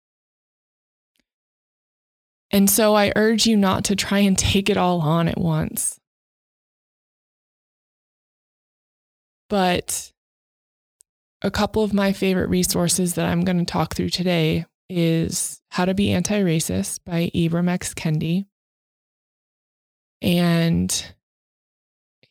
And 2.52 2.70
so 2.70 2.94
I 2.94 3.14
urge 3.16 3.48
you 3.48 3.58
not 3.58 3.86
to 3.86 3.96
try 3.96 4.20
and 4.20 4.38
take 4.38 4.70
it 4.70 4.78
all 4.78 5.02
on 5.02 5.28
at 5.28 5.40
once. 5.40 6.00
But 9.50 10.12
a 11.42 11.50
couple 11.50 11.84
of 11.84 11.94
my 11.94 12.14
favorite 12.14 12.50
resources 12.50 13.16
that 13.16 13.26
I'm 13.26 13.42
going 13.42 13.60
to 13.60 13.66
talk 13.66 13.96
through 13.96 14.10
today 14.10 14.66
is 14.94 15.62
How 15.70 15.86
to 15.86 15.94
Be 15.94 16.12
Anti 16.12 16.42
Racist 16.42 17.00
by 17.06 17.32
Ibram 17.34 17.70
X. 17.70 17.94
Kendi. 17.94 18.46
And 20.22 21.14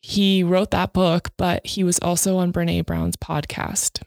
he 0.01 0.43
wrote 0.43 0.71
that 0.71 0.93
book, 0.93 1.29
but 1.37 1.65
he 1.65 1.83
was 1.83 1.99
also 1.99 2.37
on 2.37 2.51
Brene 2.51 2.85
Brown's 2.85 3.15
podcast. 3.15 4.01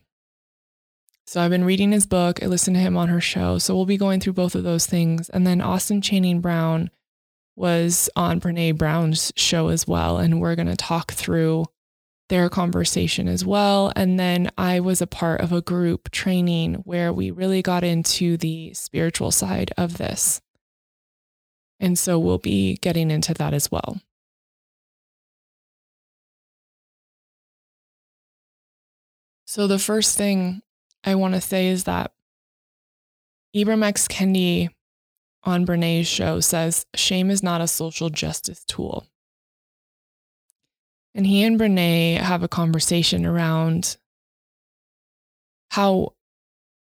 So 1.27 1.41
I've 1.41 1.51
been 1.51 1.65
reading 1.65 1.93
his 1.93 2.07
book. 2.07 2.43
I 2.43 2.47
listened 2.47 2.77
to 2.77 2.81
him 2.81 2.97
on 2.97 3.09
her 3.09 3.21
show. 3.21 3.59
So 3.59 3.75
we'll 3.75 3.85
be 3.85 3.97
going 3.97 4.21
through 4.21 4.35
both 4.35 4.55
of 4.55 4.63
those 4.63 4.87
things. 4.87 5.29
And 5.31 5.47
then 5.47 5.61
Austin 5.61 6.01
Channing 6.01 6.41
Brown 6.41 6.91
was 7.57 8.09
on 8.15 8.41
Brene 8.41 8.79
Brown's 8.79 9.33
show 9.37 9.69
as 9.69 9.89
well. 9.89 10.19
And 10.19 10.41
we're 10.41 10.55
going 10.55 10.69
to 10.69 10.77
talk 10.77 11.13
through 11.13 11.67
their 12.29 12.49
conversation 12.49 13.29
as 13.29 13.45
well. 13.45 13.93
And 13.95 14.19
then 14.19 14.51
I 14.59 14.81
was 14.81 15.01
a 15.01 15.07
part 15.07 15.41
of 15.41 15.53
a 15.53 15.63
group 15.63 16.11
training 16.11 16.75
where 16.85 17.13
we 17.13 17.31
really 17.31 17.63
got 17.63 17.85
into 17.85 18.37
the 18.37 18.75
spiritual 18.75 19.31
side 19.31 19.73
of 19.77 19.99
this. 19.99 20.41
And 21.79 21.99
so 21.99 22.19
we'll 22.19 22.39
be 22.39 22.77
getting 22.77 23.11
into 23.11 23.35
that 23.35 23.55
as 23.55 23.71
well. 23.71 24.01
So, 29.49 29.67
the 29.67 29.79
first 29.79 30.19
thing 30.19 30.63
I 31.05 31.15
want 31.15 31.35
to 31.35 31.41
say 31.41 31.69
is 31.69 31.85
that 31.85 32.13
Ibram 33.55 33.85
X. 33.85 34.09
Kendi 34.09 34.69
on 35.45 35.65
Brene's 35.65 36.07
show 36.07 36.41
says 36.41 36.85
shame 36.95 37.31
is 37.31 37.43
not 37.43 37.61
a 37.61 37.69
social 37.69 38.11
justice 38.11 38.65
tool. 38.65 39.07
And 41.17 41.27
he 41.27 41.43
and 41.45 41.59
Brene 41.59 42.19
have 42.19 42.43
a 42.43 42.49
conversation 42.49 43.25
around 43.25 43.97
how 45.71 46.13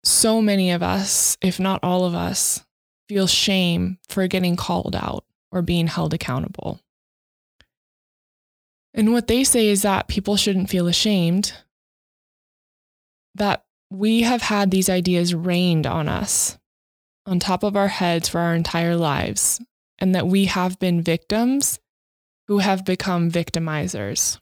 so 0.05 0.41
many 0.41 0.71
of 0.71 0.81
us, 0.81 1.38
if 1.41 1.59
not 1.59 1.83
all 1.83 2.05
of 2.05 2.15
us, 2.15 2.63
feel 3.09 3.27
shame 3.27 3.97
for 4.07 4.25
getting 4.27 4.55
called 4.55 4.95
out 4.95 5.25
or 5.51 5.61
being 5.61 5.88
held 5.88 6.13
accountable. 6.13 6.79
And 8.93 9.11
what 9.11 9.27
they 9.27 9.43
say 9.43 9.67
is 9.67 9.81
that 9.81 10.07
people 10.07 10.38
shouldn't 10.38 10.69
feel 10.69 10.88
ashamed, 10.88 11.51
that 13.35 13.65
we 13.89 14.21
have 14.21 14.43
had 14.43 14.71
these 14.71 14.89
ideas 14.89 15.35
rained 15.35 15.85
on 15.85 16.07
us 16.07 16.57
on 17.25 17.39
top 17.39 17.63
of 17.63 17.75
our 17.75 17.89
heads 17.89 18.29
for 18.29 18.39
our 18.39 18.55
entire 18.55 18.95
lives, 18.95 19.61
and 20.00 20.15
that 20.15 20.25
we 20.25 20.45
have 20.45 20.79
been 20.79 21.01
victims 21.01 21.80
who 22.51 22.58
have 22.58 22.84
become 22.84 23.31
victimizers. 23.31 24.38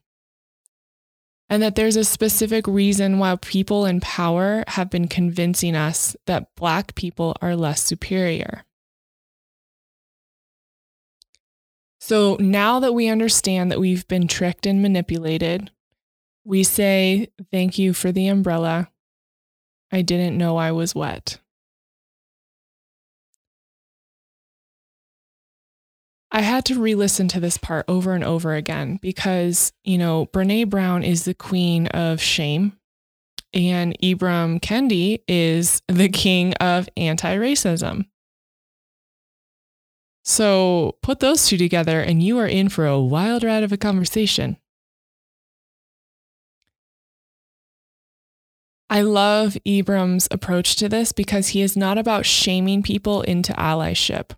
And 1.48 1.62
that 1.62 1.76
there's 1.76 1.96
a 1.96 2.04
specific 2.04 2.66
reason 2.66 3.20
why 3.20 3.36
people 3.36 3.86
in 3.86 4.00
power 4.00 4.64
have 4.66 4.90
been 4.90 5.08
convincing 5.08 5.76
us 5.76 6.16
that 6.26 6.56
Black 6.56 6.96
people 6.96 7.36
are 7.40 7.56
less 7.56 7.84
superior. 7.84 8.64
So 12.00 12.36
now 12.40 12.80
that 12.80 12.96
we 12.96 13.10
understand 13.10 13.72
that 13.72 13.80
we've 13.80 14.08
been 14.08 14.28
tricked 14.28 14.66
and 14.66 14.82
manipulated, 14.82 15.70
we 16.44 16.64
say, 16.64 17.28
Thank 17.52 17.78
you 17.78 17.94
for 17.94 18.12
the 18.12 18.26
umbrella. 18.26 18.90
I 19.92 20.02
didn't 20.02 20.36
know 20.36 20.58
I 20.58 20.72
was 20.72 20.96
wet. 20.96 21.38
I 26.32 26.42
had 26.42 26.64
to 26.66 26.80
re 26.80 26.94
listen 26.94 27.28
to 27.30 27.40
this 27.40 27.58
part 27.58 27.86
over 27.88 28.14
and 28.14 28.24
over 28.24 28.54
again 28.54 29.00
because, 29.02 29.74
you 29.84 29.98
know, 29.98 30.28
Brene 30.28 30.70
Brown 30.70 31.04
is 31.04 31.26
the 31.26 31.34
queen 31.34 31.88
of 31.88 32.22
shame 32.22 32.74
and 33.54 33.98
Ibram 34.00 34.60
Kendi 34.62 35.24
is 35.28 35.82
the 35.88 36.10
king 36.10 36.54
of 36.56 36.88
anti 36.96 37.36
racism. 37.36 38.06
So 40.24 40.98
put 41.02 41.20
those 41.20 41.48
two 41.48 41.58
together 41.58 42.02
and 42.02 42.22
you 42.22 42.38
are 42.38 42.48
in 42.48 42.70
for 42.70 42.86
a 42.86 43.02
wild 43.02 43.44
ride 43.44 43.64
of 43.64 43.72
a 43.72 43.78
conversation. 43.78 44.58
I 48.92 49.02
love 49.02 49.58
Ibram's 49.66 50.28
approach 50.32 50.76
to 50.78 50.90
this 50.90 51.12
because 51.12 51.50
he 51.50 51.62
is 51.62 51.78
not 51.78 51.98
about 51.98 52.26
shaming 52.26 52.84
people 52.84 53.22
into 53.22 53.54
allyship. 53.54 54.32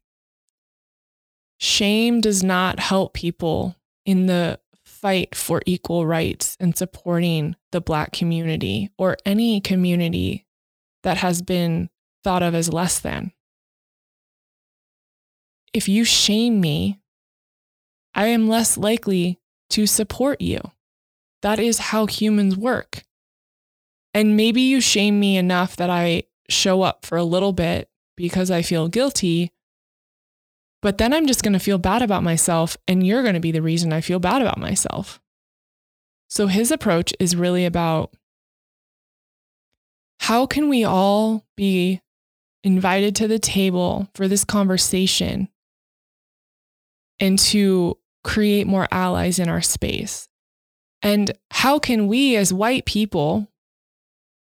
Shame 1.61 2.21
does 2.21 2.43
not 2.43 2.79
help 2.79 3.13
people 3.13 3.75
in 4.03 4.25
the 4.25 4.59
fight 4.83 5.35
for 5.35 5.61
equal 5.67 6.07
rights 6.07 6.57
and 6.59 6.75
supporting 6.75 7.55
the 7.71 7.79
Black 7.79 8.11
community 8.11 8.89
or 8.97 9.15
any 9.27 9.61
community 9.61 10.47
that 11.03 11.17
has 11.17 11.43
been 11.43 11.91
thought 12.23 12.41
of 12.41 12.55
as 12.55 12.73
less 12.73 12.99
than. 12.99 13.31
If 15.71 15.87
you 15.87 16.03
shame 16.03 16.59
me, 16.59 16.99
I 18.15 18.25
am 18.25 18.49
less 18.49 18.75
likely 18.75 19.39
to 19.69 19.85
support 19.85 20.41
you. 20.41 20.61
That 21.43 21.59
is 21.59 21.77
how 21.77 22.07
humans 22.07 22.57
work. 22.57 23.03
And 24.15 24.35
maybe 24.35 24.61
you 24.61 24.81
shame 24.81 25.19
me 25.19 25.37
enough 25.37 25.75
that 25.75 25.91
I 25.91 26.23
show 26.49 26.81
up 26.81 27.05
for 27.05 27.19
a 27.19 27.23
little 27.23 27.53
bit 27.53 27.87
because 28.17 28.49
I 28.49 28.63
feel 28.63 28.87
guilty, 28.87 29.51
but 30.81 30.97
then 30.97 31.13
I'm 31.13 31.27
just 31.27 31.43
going 31.43 31.53
to 31.53 31.59
feel 31.59 31.77
bad 31.77 32.01
about 32.01 32.23
myself, 32.23 32.77
and 32.87 33.05
you're 33.05 33.23
going 33.23 33.35
to 33.35 33.39
be 33.39 33.51
the 33.51 33.61
reason 33.61 33.93
I 33.93 34.01
feel 34.01 34.19
bad 34.19 34.41
about 34.41 34.59
myself. 34.59 35.19
So 36.27 36.47
his 36.47 36.71
approach 36.71 37.13
is 37.19 37.35
really 37.35 37.65
about 37.65 38.13
how 40.21 40.45
can 40.45 40.69
we 40.69 40.83
all 40.83 41.45
be 41.57 42.01
invited 42.63 43.15
to 43.17 43.27
the 43.27 43.39
table 43.39 44.07
for 44.15 44.27
this 44.27 44.45
conversation 44.45 45.49
and 47.19 47.37
to 47.37 47.97
create 48.23 48.65
more 48.65 48.87
allies 48.91 49.39
in 49.39 49.49
our 49.49 49.61
space? 49.61 50.29
And 51.01 51.31
how 51.49 51.79
can 51.79 52.07
we 52.07 52.35
as 52.35 52.53
white 52.53 52.85
people 52.85 53.51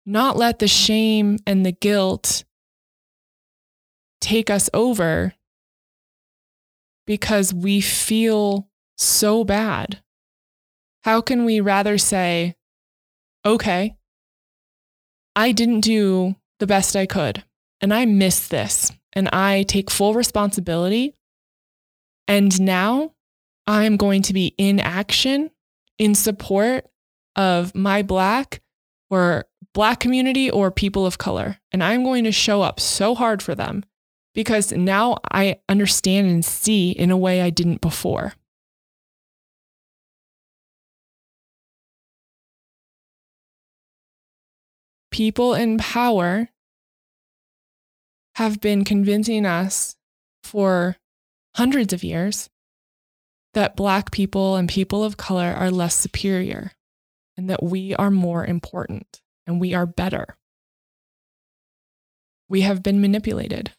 not 0.05 0.37
let 0.37 0.59
the 0.59 0.69
shame 0.69 1.39
and 1.47 1.65
the 1.65 1.73
guilt 1.73 2.45
take 4.21 4.51
us 4.51 4.69
over 4.75 5.33
because 7.09 7.55
we 7.55 7.81
feel 7.81 8.69
so 8.99 9.43
bad? 9.43 10.03
How 11.05 11.23
can 11.23 11.47
we 11.47 11.59
rather 11.59 11.97
say, 11.97 12.55
okay, 13.47 13.97
I 15.35 15.53
didn't 15.53 15.81
do 15.81 16.37
the 16.59 16.67
best 16.67 16.95
I 16.95 17.07
could 17.07 17.45
and 17.81 17.95
I 17.95 18.05
missed 18.05 18.51
this 18.51 18.93
and 19.15 19.27
I 19.33 19.63
take 19.63 19.91
full 19.91 20.13
responsibility. 20.13 21.15
And 22.27 22.61
now 22.61 23.15
I'm 23.67 23.97
going 23.97 24.21
to 24.23 24.35
be 24.35 24.55
in 24.59 24.79
action 24.79 25.51
in 25.99 26.15
support 26.15 26.85
of 27.37 27.75
my 27.75 28.03
Black 28.03 28.61
or 29.09 29.47
Black 29.73 29.99
community 29.99 30.51
or 30.51 30.71
people 30.71 31.07
of 31.07 31.17
color. 31.17 31.57
And 31.73 31.83
I'm 31.83 32.05
going 32.05 32.25
to 32.25 32.33
show 32.33 32.61
up 32.61 32.81
so 32.81 33.15
hard 33.15 33.43
for 33.43 33.55
them 33.55 33.83
because 34.35 34.73
now 34.73 35.19
I 35.31 35.59
understand 35.69 36.29
and 36.29 36.45
see 36.45 36.91
in 36.91 37.11
a 37.11 37.17
way 37.17 37.41
I 37.41 37.51
didn't 37.51 37.81
before. 37.81 38.35
People 45.11 45.55
in 45.55 45.79
power 45.79 46.51
have 48.37 48.61
been 48.61 48.85
convincing 48.85 49.45
us 49.45 49.97
for 50.45 50.97
hundreds 51.57 51.93
of 51.93 52.05
years 52.05 52.49
that 53.55 53.75
Black 53.75 54.13
people 54.13 54.55
and 54.55 54.69
people 54.69 55.03
of 55.03 55.17
color 55.17 55.53
are 55.57 55.73
less 55.73 55.97
superior 55.97 56.73
and 57.37 57.51
that 57.51 57.63
we 57.63 57.95
are 57.97 58.11
more 58.11 58.47
important 58.47 59.21
and 59.47 59.61
we 59.61 59.75
are 59.75 59.87
better. 59.87 60.37
We 62.49 62.61
have 62.61 62.83
been 62.83 63.01
manipulated. 63.01 63.73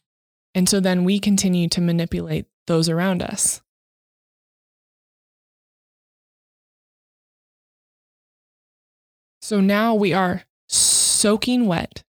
And 0.56 0.68
so 0.68 0.80
then 0.80 1.04
we 1.04 1.20
continue 1.20 1.70
to 1.70 1.82
manipulate 1.82 2.48
those 2.68 2.90
around 2.90 3.22
us. 3.22 3.62
So 9.42 9.60
now 9.60 9.96
we 9.96 10.14
are 10.14 10.44
soaking 10.68 11.66
wet 11.66 12.04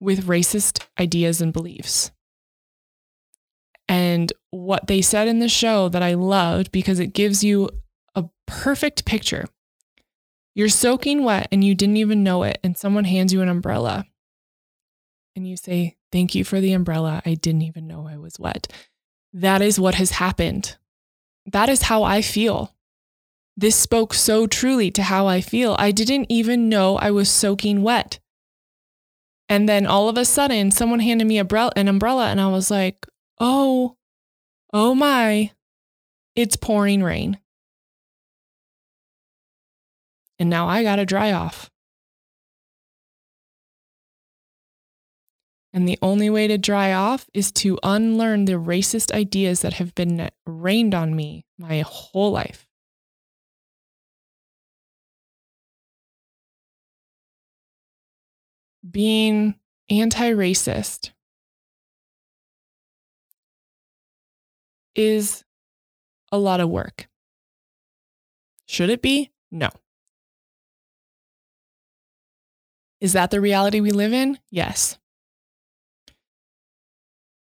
with 0.00 0.26
racist 0.26 0.86
ideas 0.98 1.40
and 1.40 1.52
beliefs. 1.52 2.10
And 3.88 4.32
what 4.50 4.86
they 4.86 5.02
said 5.02 5.28
in 5.28 5.38
the 5.38 5.48
show 5.48 5.88
that 5.88 6.02
I 6.02 6.14
loved 6.14 6.72
because 6.72 6.98
it 6.98 7.12
gives 7.12 7.44
you 7.44 7.70
a 8.14 8.24
perfect 8.46 9.04
picture. 9.04 9.46
You're 10.54 10.68
soaking 10.68 11.22
wet 11.24 11.48
and 11.52 11.62
you 11.62 11.74
didn't 11.74 11.96
even 11.96 12.24
know 12.24 12.42
it, 12.42 12.58
and 12.64 12.76
someone 12.76 13.04
hands 13.04 13.32
you 13.32 13.42
an 13.42 13.48
umbrella. 13.48 14.06
And 15.36 15.46
you 15.46 15.56
say, 15.56 15.96
Thank 16.12 16.34
you 16.34 16.44
for 16.44 16.60
the 16.60 16.72
umbrella. 16.72 17.22
I 17.24 17.34
didn't 17.34 17.62
even 17.62 17.86
know 17.86 18.08
I 18.08 18.16
was 18.16 18.38
wet. 18.38 18.72
That 19.32 19.62
is 19.62 19.78
what 19.78 19.94
has 19.94 20.12
happened. 20.12 20.76
That 21.46 21.68
is 21.68 21.82
how 21.82 22.02
I 22.02 22.20
feel. 22.22 22.74
This 23.56 23.76
spoke 23.76 24.14
so 24.14 24.46
truly 24.46 24.90
to 24.92 25.02
how 25.02 25.26
I 25.26 25.40
feel. 25.40 25.76
I 25.78 25.90
didn't 25.90 26.26
even 26.28 26.68
know 26.68 26.96
I 26.96 27.10
was 27.10 27.30
soaking 27.30 27.82
wet. 27.82 28.18
And 29.48 29.68
then 29.68 29.86
all 29.86 30.08
of 30.08 30.16
a 30.16 30.24
sudden, 30.24 30.70
someone 30.70 31.00
handed 31.00 31.26
me 31.26 31.38
an 31.38 31.88
umbrella, 31.88 32.26
and 32.28 32.40
I 32.40 32.48
was 32.48 32.70
like, 32.70 33.04
oh, 33.38 33.96
oh 34.72 34.94
my, 34.94 35.50
it's 36.36 36.56
pouring 36.56 37.02
rain. 37.02 37.38
And 40.38 40.48
now 40.48 40.68
I 40.68 40.82
got 40.82 40.96
to 40.96 41.04
dry 41.04 41.32
off. 41.32 41.70
And 45.72 45.88
the 45.88 45.98
only 46.02 46.28
way 46.28 46.48
to 46.48 46.58
dry 46.58 46.92
off 46.92 47.28
is 47.32 47.52
to 47.52 47.78
unlearn 47.82 48.44
the 48.44 48.54
racist 48.54 49.12
ideas 49.12 49.62
that 49.62 49.74
have 49.74 49.94
been 49.94 50.28
rained 50.44 50.94
on 50.94 51.14
me 51.14 51.44
my 51.58 51.80
whole 51.86 52.32
life. 52.32 52.66
Being 58.88 59.54
anti 59.88 60.32
racist 60.32 61.10
is 64.94 65.44
a 66.32 66.38
lot 66.38 66.60
of 66.60 66.68
work. 66.68 67.08
Should 68.66 68.90
it 68.90 69.02
be? 69.02 69.30
No. 69.50 69.68
Is 73.00 73.12
that 73.14 73.30
the 73.30 73.40
reality 73.40 73.80
we 73.80 73.90
live 73.90 74.12
in? 74.12 74.38
Yes. 74.50 74.99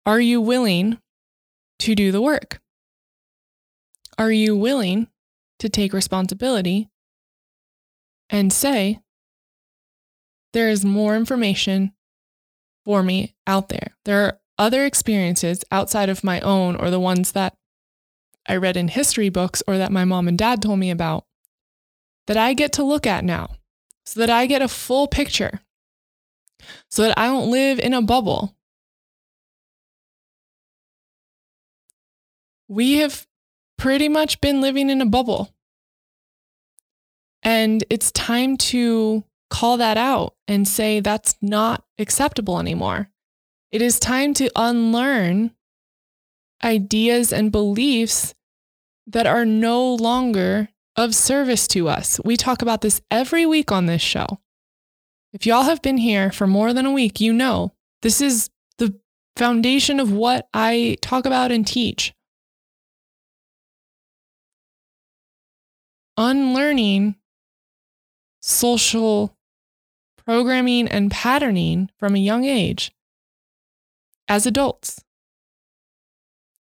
Are 0.06 0.20
you 0.20 0.40
willing 0.40 0.98
to 1.80 1.94
do 1.94 2.12
the 2.12 2.20
work? 2.20 2.60
Are 4.18 4.30
you 4.30 4.56
willing 4.56 5.08
to 5.58 5.68
take 5.68 5.92
responsibility 5.92 6.90
and 8.28 8.52
say, 8.52 9.00
there 10.52 10.68
is 10.68 10.84
more 10.84 11.16
information 11.16 11.92
for 12.84 13.02
me 13.02 13.34
out 13.46 13.70
there? 13.70 13.96
There 14.04 14.24
are 14.24 14.40
other 14.58 14.84
experiences 14.84 15.64
outside 15.72 16.08
of 16.08 16.22
my 16.22 16.40
own 16.40 16.76
or 16.76 16.90
the 16.90 17.00
ones 17.00 17.32
that 17.32 17.56
I 18.46 18.56
read 18.56 18.76
in 18.76 18.88
history 18.88 19.30
books 19.30 19.62
or 19.66 19.78
that 19.78 19.90
my 19.90 20.04
mom 20.04 20.28
and 20.28 20.38
dad 20.38 20.62
told 20.62 20.78
me 20.78 20.90
about 20.90 21.24
that 22.26 22.36
I 22.36 22.52
get 22.54 22.72
to 22.74 22.84
look 22.84 23.06
at 23.06 23.24
now 23.24 23.56
so 24.06 24.20
that 24.20 24.30
I 24.30 24.46
get 24.46 24.62
a 24.62 24.68
full 24.68 25.08
picture, 25.08 25.60
so 26.90 27.02
that 27.02 27.18
I 27.18 27.26
don't 27.26 27.50
live 27.50 27.78
in 27.78 27.94
a 27.94 28.02
bubble. 28.02 28.54
We 32.74 32.94
have 32.94 33.24
pretty 33.78 34.08
much 34.08 34.40
been 34.40 34.60
living 34.60 34.90
in 34.90 35.00
a 35.00 35.06
bubble. 35.06 35.54
And 37.44 37.84
it's 37.88 38.10
time 38.10 38.56
to 38.56 39.22
call 39.48 39.76
that 39.76 39.96
out 39.96 40.34
and 40.48 40.66
say 40.66 40.98
that's 40.98 41.36
not 41.40 41.84
acceptable 42.00 42.58
anymore. 42.58 43.10
It 43.70 43.80
is 43.80 44.00
time 44.00 44.34
to 44.34 44.50
unlearn 44.56 45.52
ideas 46.64 47.32
and 47.32 47.52
beliefs 47.52 48.34
that 49.06 49.26
are 49.26 49.44
no 49.44 49.94
longer 49.94 50.68
of 50.96 51.14
service 51.14 51.68
to 51.68 51.88
us. 51.88 52.18
We 52.24 52.36
talk 52.36 52.60
about 52.60 52.80
this 52.80 53.00
every 53.08 53.46
week 53.46 53.70
on 53.70 53.86
this 53.86 54.02
show. 54.02 54.40
If 55.32 55.46
y'all 55.46 55.62
have 55.62 55.80
been 55.80 55.98
here 55.98 56.32
for 56.32 56.48
more 56.48 56.72
than 56.72 56.86
a 56.86 56.92
week, 56.92 57.20
you 57.20 57.32
know 57.32 57.72
this 58.02 58.20
is 58.20 58.50
the 58.78 58.98
foundation 59.36 60.00
of 60.00 60.10
what 60.10 60.48
I 60.52 60.96
talk 61.02 61.24
about 61.24 61.52
and 61.52 61.64
teach. 61.64 62.12
Unlearning 66.16 67.16
social 68.40 69.36
programming 70.24 70.88
and 70.88 71.10
patterning 71.10 71.90
from 71.98 72.14
a 72.14 72.18
young 72.18 72.44
age 72.44 72.92
as 74.28 74.46
adults. 74.46 75.04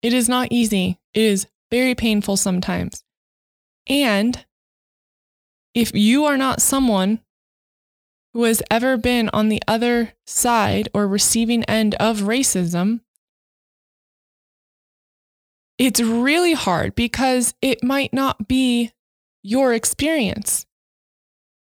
It 0.03 0.13
is 0.13 0.29
not 0.29 0.49
easy. 0.51 0.99
It 1.15 1.23
is 1.23 1.47
very 1.71 1.95
painful 1.95 2.37
sometimes. 2.37 3.05
And 3.87 4.45
if 5.75 5.95
you 5.95 6.25
are 6.25 6.37
not 6.37 6.61
someone 6.61 7.21
who 8.33 8.45
has 8.45 8.63
ever 8.71 8.97
been 8.97 9.29
on 9.33 9.49
the 9.49 9.63
other 9.67 10.13
side 10.27 10.89
or 10.95 11.07
receiving 11.07 11.65
end 11.65 11.95
of 11.97 12.21
racism, 12.21 13.01
it's 15.79 16.01
really 16.01 16.55
hard 16.55 16.95
because 16.95 17.55
it 17.63 17.83
might 17.83 18.13
not 18.13 18.47
be 18.47 18.93
your 19.43 19.75
experience. 19.75 20.67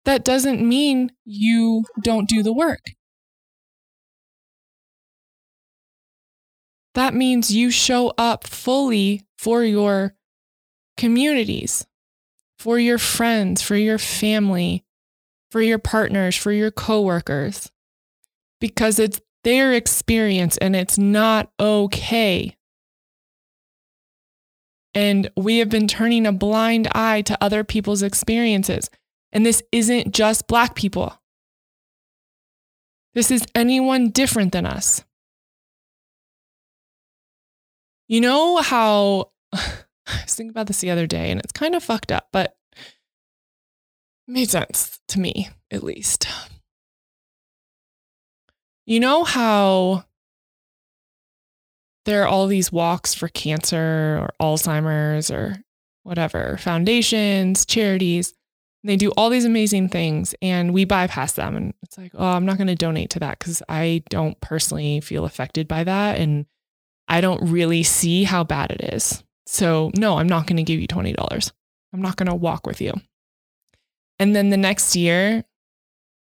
That 0.06 0.23
doesn't 0.23 0.62
mean 0.62 1.12
you 1.25 1.84
don't 2.01 2.30
do 2.30 2.43
the 2.43 2.53
work. 2.53 2.82
That 6.95 7.13
means 7.13 7.53
you 7.53 7.69
show 7.69 8.13
up 8.17 8.47
fully 8.47 9.27
for 9.38 9.63
your 9.63 10.15
communities, 10.95 11.86
for 12.58 12.80
your 12.80 12.97
friends, 12.97 13.62
for 13.62 13.75
your 13.75 13.99
family, 13.99 14.84
for 15.51 15.62
your 15.62 15.77
partners, 15.77 16.36
for 16.36 16.51
your 16.51 16.71
coworkers, 16.71 17.71
because 18.60 18.97
it's 18.97 19.21
their 19.43 19.73
experience 19.73 20.58
and 20.58 20.75
it's 20.75 20.97
not 20.97 21.51
okay. 21.60 22.57
And 24.97 25.29
we 25.38 25.60
have 25.60 25.69
been 25.69 25.88
turning 25.88 26.25
a 26.25 26.31
blind 26.31 26.88
eye 26.95 27.21
to 27.21 27.38
other 27.39 27.63
people's 27.63 28.01
experiences. 28.01 28.89
And 29.31 29.45
this 29.45 29.62
isn't 29.71 30.12
just 30.12 30.47
Black 30.47 30.73
people. 30.73 31.21
This 33.13 33.29
is 33.29 33.45
anyone 33.53 34.10
different 34.10 34.53
than 34.53 34.65
us. 34.65 35.03
You 38.07 38.21
know 38.21 38.57
how 38.57 39.29
I 39.53 40.21
was 40.23 40.33
thinking 40.33 40.49
about 40.49 40.65
this 40.65 40.81
the 40.81 40.89
other 40.89 41.05
day 41.05 41.29
and 41.29 41.39
it's 41.41 41.51
kind 41.51 41.75
of 41.75 41.83
fucked 41.83 42.12
up, 42.12 42.29
but 42.33 42.57
made 44.27 44.49
sense 44.49 44.99
to 45.10 45.19
me, 45.19 45.49
at 45.69 45.83
least. 45.83 46.27
You 48.88 48.99
know 48.99 49.23
how 49.23 50.05
there 52.08 52.24
are 52.24 52.28
all 52.28 52.48
these 52.48 52.72
walks 52.72 53.13
for 53.13 53.28
cancer 53.28 54.17
or 54.22 54.30
Alzheimer's 54.41 55.30
or 55.30 55.58
whatever, 56.04 56.58
foundations, 56.58 57.65
charities. 57.65 58.34
They 58.86 58.96
do 58.96 59.12
all 59.17 59.30
these 59.30 59.43
amazing 59.43 59.89
things 59.89 60.34
and 60.41 60.74
we 60.74 60.86
bypass 60.86 61.34
them. 61.34 61.58
And 61.58 61.74
it's 61.84 61.98
like, 61.98 62.13
oh, 62.15 62.26
I'm 62.26 62.46
not 62.46 62.56
going 62.56 62.67
to 62.67 62.76
donate 62.76 63.10
to 63.12 63.20
that 63.20 63.39
because 63.39 63.62
I 63.67 64.04
don't 64.10 64.39
personally 64.39 65.02
feel 65.02 65.26
affected 65.26 65.67
by 65.67 65.84
that. 65.84 66.17
And 66.17 66.46
I 67.10 67.20
don't 67.20 67.52
really 67.52 67.84
see 67.84 68.24
how 68.24 68.46
bad 68.46 68.72
it 68.72 68.93
is. 68.93 69.22
So, 69.46 69.91
no, 69.98 70.17
I'm 70.17 70.30
not 70.30 70.48
going 70.48 70.58
to 70.58 70.63
give 70.63 70.80
you 70.80 70.88
$20. 70.88 71.52
I'm 71.93 72.02
not 72.02 72.15
going 72.15 72.30
to 72.30 72.36
walk 72.36 72.65
with 72.65 72.80
you. 72.80 72.93
And 74.17 74.34
then 74.34 74.50
the 74.50 74.58
next 74.58 74.96
year, 74.96 75.43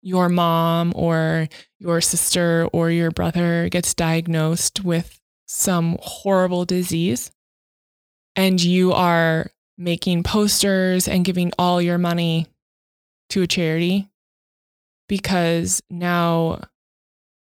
your 0.00 0.28
mom 0.28 0.92
or 0.94 1.48
your 1.80 2.00
sister 2.00 2.68
or 2.72 2.90
your 2.90 3.10
brother 3.10 3.68
gets 3.68 3.94
diagnosed 3.94 4.84
with 4.84 5.18
some 5.52 5.98
horrible 6.00 6.64
disease, 6.64 7.30
and 8.34 8.62
you 8.62 8.92
are 8.92 9.50
making 9.76 10.22
posters 10.22 11.06
and 11.06 11.24
giving 11.24 11.52
all 11.58 11.80
your 11.80 11.98
money 11.98 12.46
to 13.28 13.42
a 13.42 13.46
charity 13.46 14.08
because 15.08 15.82
now 15.90 16.60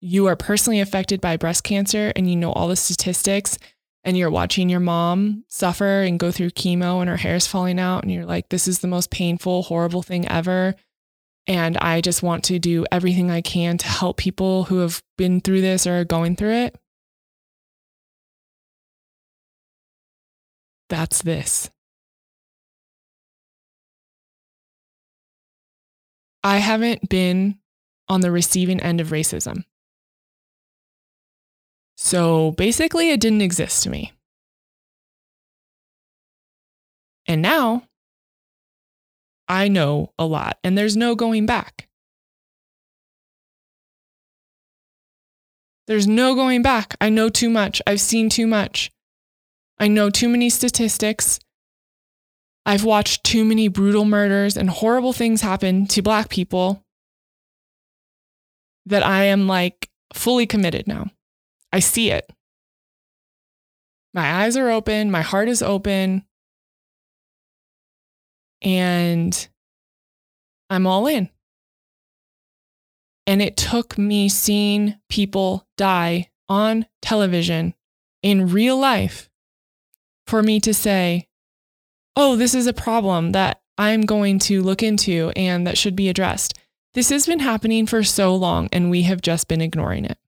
you 0.01 0.27
are 0.27 0.37
personally 0.37 0.81
affected 0.81 1.21
by 1.21 1.37
breast 1.37 1.65
cancer 1.65 2.13
and 2.15 2.29
you 2.29 2.37
know 2.37 2.53
all 2.53 2.69
the 2.69 2.77
statistics 2.77 3.59
and 4.05 4.17
you're 4.17 4.31
watching 4.31 4.69
your 4.69 4.81
mom 4.81 5.45
suffer 5.49 6.03
and 6.03 6.19
go 6.19 6.31
through 6.31 6.51
chemo 6.51 7.01
and 7.01 7.09
her 7.09 7.17
hair 7.17 7.37
is 7.37 7.47
falling 7.47 7.81
out 7.81 8.03
and 8.03 8.13
you're 8.13 8.27
like 8.27 8.49
this 8.51 8.69
is 8.69 8.81
the 8.81 8.89
most 8.89 9.11
painful 9.11 9.65
horrible 9.65 10.03
thing 10.03 10.29
ever. 10.29 10.75
And 11.47 11.77
i 11.79 12.01
just 12.01 12.23
want 12.23 12.45
to 12.45 12.59
do 12.59 12.85
everything 12.91 13.31
i 13.31 13.41
can 13.41 13.79
to 13.79 13.87
help 13.87 14.17
people 14.17 14.65
who 14.65 14.79
have 14.79 15.03
been 15.17 15.41
through 15.41 15.61
this 15.61 15.87
or 15.87 16.01
are 16.01 16.05
going 16.05 16.37
through 16.37 16.53
it 16.53 16.77
that's 20.89 21.23
this 21.23 21.71
i 26.43 26.59
haven't 26.59 27.09
been 27.09 27.59
on 28.09 28.21
the 28.21 28.31
receiving 28.31 28.81
end 28.81 29.01
of 29.01 29.09
racism 29.09 29.65
so 31.97 32.53
basically, 32.53 33.11
it 33.11 33.21
didn't 33.21 33.41
exist 33.41 33.83
to 33.83 33.91
me. 33.91 34.13
And 37.27 37.43
now 37.43 37.85
I 39.49 39.69
know 39.69 40.13
a 40.19 40.27
lot, 40.27 40.59
and 40.63 40.77
there's 40.77 40.97
no 40.97 41.15
going 41.15 41.47
back. 41.47 41.89
There's 45.87 46.07
no 46.07 46.35
going 46.35 46.63
back. 46.63 46.97
I 47.01 47.11
know 47.11 47.29
too 47.29 47.49
much. 47.49 47.81
I've 47.87 48.01
seen 48.01 48.29
too 48.29 48.47
much. 48.47 48.91
I 49.79 49.89
know 49.89 50.11
too 50.11 50.29
many 50.29 50.49
statistics. 50.51 51.39
I've 52.65 52.85
watched 52.85 53.25
too 53.25 53.45
many 53.45 53.69
brutal 53.69 54.05
murders 54.05 54.57
and 54.57 54.71
horrible 54.71 55.13
things 55.13 55.43
happen 55.43 55.87
to 55.89 56.03
Black 56.03 56.29
people 56.29 56.83
that 58.87 59.05
I 59.05 59.25
am 59.25 59.47
like 59.47 59.89
fully 60.15 60.47
committed 60.47 60.89
now. 60.89 61.11
I 61.73 61.81
see 61.81 62.11
it. 62.11 62.31
My 64.15 64.45
eyes 64.45 64.57
are 64.57 64.71
open, 64.71 65.11
my 65.11 65.21
heart 65.21 65.49
is 65.49 65.61
open, 65.61 66.25
and 68.63 69.49
I'm 70.71 70.87
all 70.87 71.07
in. 71.07 71.29
And 73.27 73.43
it 73.43 73.57
took 73.57 73.99
me 73.99 74.29
seeing 74.29 74.95
people 75.11 75.67
die 75.77 76.31
on 76.49 76.87
television 77.03 77.75
in 78.23 78.49
real 78.49 78.79
life 78.79 79.29
for 80.27 80.43
me 80.43 80.61
to 80.61 80.75
say, 80.75 81.29
oh, 82.17 82.37
this 82.37 82.55
is 82.55 82.67
a 82.67 82.73
problem 82.73 83.33
that 83.33 83.61
I'm 83.79 84.03
going 84.03 84.39
to 84.41 84.63
look 84.63 84.83
into 84.83 85.33
and 85.37 85.67
that 85.67 85.79
should 85.79 85.95
be 85.95 86.09
addressed. 86.09 86.55
This 86.95 87.11
has 87.11 87.27
been 87.27 87.41
happening 87.41 87.87
for 87.87 88.03
so 88.03 88.35
long 88.35 88.69
and 88.73 88.91
we 88.91 89.03
have 89.03 89.21
just 89.21 89.49
been 89.49 89.61
ignoring 89.61 90.05
it. 90.05 90.19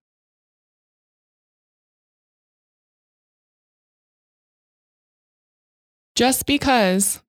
Just 6.14 6.46
because 6.46 7.22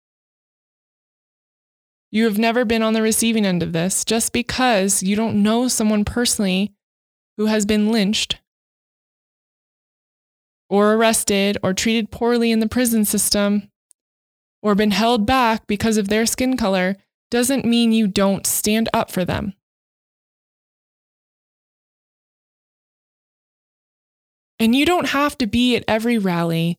you 2.11 2.25
have 2.25 2.39
never 2.39 2.65
been 2.65 2.81
on 2.81 2.93
the 2.93 3.03
receiving 3.03 3.45
end 3.45 3.61
of 3.61 3.71
this, 3.71 4.03
just 4.03 4.33
because 4.33 5.03
you 5.03 5.15
don't 5.15 5.41
know 5.41 5.67
someone 5.67 6.03
personally 6.03 6.73
who 7.37 7.45
has 7.45 7.65
been 7.65 7.91
lynched 7.91 8.39
or 10.69 10.93
arrested 10.93 11.57
or 11.63 11.73
treated 11.73 12.11
poorly 12.11 12.51
in 12.51 12.59
the 12.59 12.69
prison 12.69 13.03
system 13.03 13.69
or 14.61 14.75
been 14.75 14.91
held 14.91 15.25
back 15.25 15.65
because 15.67 15.97
of 15.97 16.07
their 16.07 16.25
skin 16.25 16.55
color 16.57 16.95
doesn't 17.31 17.65
mean 17.65 17.91
you 17.91 18.07
don't 18.07 18.45
stand 18.45 18.89
up 18.93 19.11
for 19.11 19.25
them. 19.25 19.53
And 24.59 24.75
you 24.75 24.85
don't 24.85 25.07
have 25.09 25.37
to 25.37 25.47
be 25.47 25.77
at 25.77 25.85
every 25.87 26.17
rally, 26.17 26.75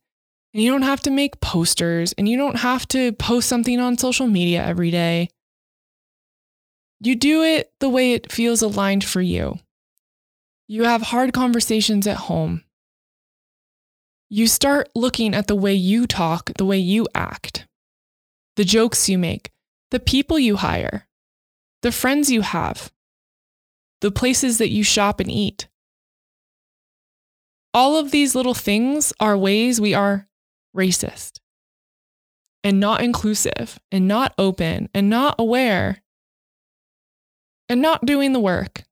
and 0.53 0.63
you 0.63 0.71
don't 0.71 0.83
have 0.83 1.01
to 1.01 1.11
make 1.11 1.41
posters, 1.41 2.13
and 2.19 2.29
you 2.29 2.37
don't 2.37 2.59
have 2.59 2.87
to 2.89 3.13
post 3.13 3.49
something 3.49 3.81
on 3.81 3.97
social 3.97 4.27
media 4.27 4.63
every 4.63 4.91
day. 4.91 5.31
You 7.01 7.17
do 7.17 7.43
it 7.43 7.73
the 7.81 7.89
way 7.89 8.13
it 8.13 8.31
feels 8.31 8.61
aligned 8.61 9.05
for 9.05 9.23
you. 9.23 9.59
You 10.69 10.85
have 10.85 11.01
hard 11.03 11.33
conversations 11.33 12.07
at 12.07 12.19
home. 12.19 12.65
You 14.33 14.47
start 14.47 14.89
looking 14.95 15.35
at 15.35 15.49
the 15.49 15.57
way 15.57 15.75
you 15.75 16.07
talk, 16.07 16.53
the 16.57 16.65
way 16.65 16.79
you 16.79 17.07
act 17.15 17.67
the 18.57 18.65
jokes 18.65 19.09
you 19.09 19.17
make, 19.17 19.51
the 19.91 19.99
people 19.99 20.39
you 20.39 20.57
hire, 20.57 21.09
the 21.83 21.91
friends 21.91 22.31
you 22.31 22.43
have, 22.43 22.93
the 24.03 24.11
places 24.11 24.59
that 24.59 24.71
you 24.71 24.85
shop 24.85 25.19
and 25.19 25.31
eat. 25.31 25.67
All 27.73 27.97
of 27.97 28.11
these 28.11 28.35
little 28.35 28.55
things 28.55 29.13
are 29.19 29.37
ways 29.37 29.81
we 29.81 29.95
are 29.95 30.29
racist 30.77 31.39
and 32.63 32.79
not 32.79 33.03
inclusive 33.03 33.79
and 33.91 34.07
not 34.07 34.35
open 34.37 34.91
and 34.93 35.09
not 35.09 35.37
aware 35.39 36.03
and 37.69 37.81
not 37.81 38.05
doing 38.05 38.33
the 38.33 38.41
work. 38.41 38.85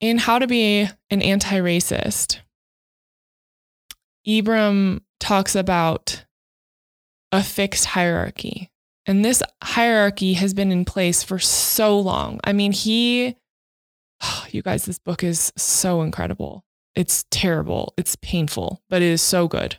In 0.00 0.18
How 0.18 0.38
to 0.38 0.46
Be 0.46 0.88
an 1.10 1.22
Anti 1.22 1.58
Racist, 1.58 2.40
Ibram 4.26 5.00
talks 5.20 5.54
about 5.54 6.24
a 7.32 7.42
fixed 7.42 7.86
hierarchy. 7.86 8.70
And 9.06 9.24
this 9.24 9.42
hierarchy 9.62 10.34
has 10.34 10.52
been 10.52 10.72
in 10.72 10.84
place 10.84 11.22
for 11.22 11.38
so 11.38 11.98
long. 11.98 12.40
I 12.44 12.52
mean, 12.52 12.72
he, 12.72 13.36
oh, 14.22 14.46
you 14.50 14.62
guys, 14.62 14.84
this 14.84 14.98
book 14.98 15.24
is 15.24 15.52
so 15.56 16.02
incredible. 16.02 16.64
It's 16.94 17.24
terrible. 17.30 17.94
It's 17.96 18.16
painful, 18.16 18.82
but 18.88 19.02
it 19.02 19.08
is 19.08 19.22
so 19.22 19.48
good. 19.48 19.78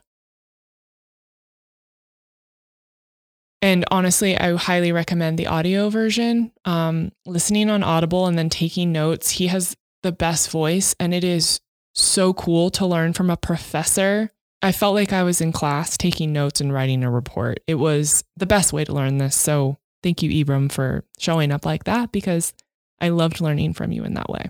And 3.61 3.85
honestly, 3.89 4.37
I 4.37 4.55
highly 4.55 4.91
recommend 4.91 5.37
the 5.37 5.47
audio 5.47 5.89
version. 5.89 6.51
Um, 6.63 7.11
listening 7.25 7.69
on 7.69 7.83
Audible 7.83 8.27
and 8.27 8.37
then 8.37 8.49
taking 8.49 8.91
notes. 8.91 9.31
He 9.31 9.47
has 9.47 9.75
the 10.03 10.11
best 10.11 10.49
voice, 10.51 10.95
and 10.99 11.13
it 11.13 11.23
is 11.23 11.59
so 11.93 12.33
cool 12.33 12.69
to 12.71 12.85
learn 12.85 13.13
from 13.13 13.29
a 13.29 13.37
professor 13.37 14.31
I 14.61 14.71
felt 14.71 14.95
like 14.95 15.13
I 15.13 15.23
was 15.23 15.39
in 15.39 15.51
class 15.51 15.97
taking 15.97 16.33
notes 16.33 16.61
and 16.61 16.73
writing 16.73 17.03
a 17.03 17.11
report. 17.11 17.59
It 17.67 17.75
was 17.75 18.23
the 18.35 18.47
best 18.47 18.73
way 18.73 18.83
to 18.85 18.93
learn 18.93 19.17
this. 19.17 19.35
So 19.35 19.77
thank 20.01 20.23
you, 20.23 20.43
Ibram, 20.43 20.71
for 20.71 21.03
showing 21.19 21.51
up 21.51 21.65
like 21.65 21.83
that 21.83 22.11
because 22.11 22.53
I 22.99 23.09
loved 23.09 23.39
learning 23.39 23.73
from 23.73 23.91
you 23.91 24.03
in 24.03 24.15
that 24.15 24.29
way. 24.29 24.49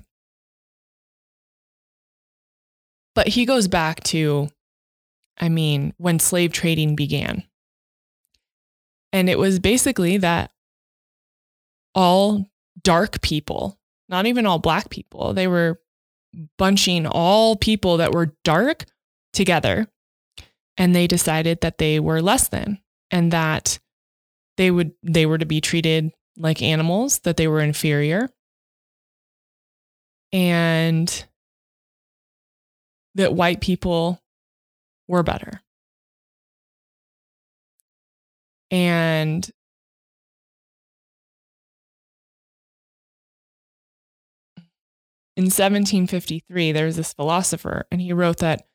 But 3.15 3.27
he 3.29 3.45
goes 3.45 3.67
back 3.67 4.03
to, 4.05 4.49
I 5.39 5.49
mean, 5.49 5.93
when 5.97 6.19
slave 6.19 6.53
trading 6.53 6.95
began. 6.95 7.43
And 9.12 9.29
it 9.29 9.39
was 9.39 9.60
basically 9.60 10.17
that 10.17 10.51
all 11.95 12.45
dark 12.81 13.21
people, 13.21 13.77
not 14.10 14.26
even 14.26 14.46
all 14.46 14.60
black 14.60 14.89
people, 14.89 15.34
they 15.34 15.48
were 15.48 15.80
bunching 16.58 17.06
all 17.06 17.56
people 17.56 17.98
that 17.98 18.13
were 18.13 18.36
dark 18.43 18.86
together. 19.34 19.88
And 20.78 20.96
they 20.96 21.08
decided 21.08 21.62
that 21.62 21.80
they 21.80 22.00
were 22.00 22.22
less 22.22 22.50
than 22.50 22.80
and 23.10 23.32
that 23.32 23.80
they 24.58 24.70
would 24.70 24.91
they 25.02 25.26
were 25.26 25.38
to 25.38 25.46
be 25.46 25.60
treated 25.60 26.12
like 26.38 26.62
animals 26.62 27.20
that 27.20 27.38
they 27.38 27.48
were 27.48 27.62
inferior. 27.62 28.30
And 30.32 31.26
that 33.15 33.34
white 33.34 33.62
people 33.62 34.22
were 35.08 35.24
better. 35.24 35.62
And 38.70 39.50
in 45.38 45.43
1753 45.43 46.71
there 46.71 46.88
was 46.88 46.95
this 46.95 47.13
philosopher 47.13 47.86
and 47.91 48.02
he 48.02 48.12
wrote 48.12 48.39
that 48.39 48.67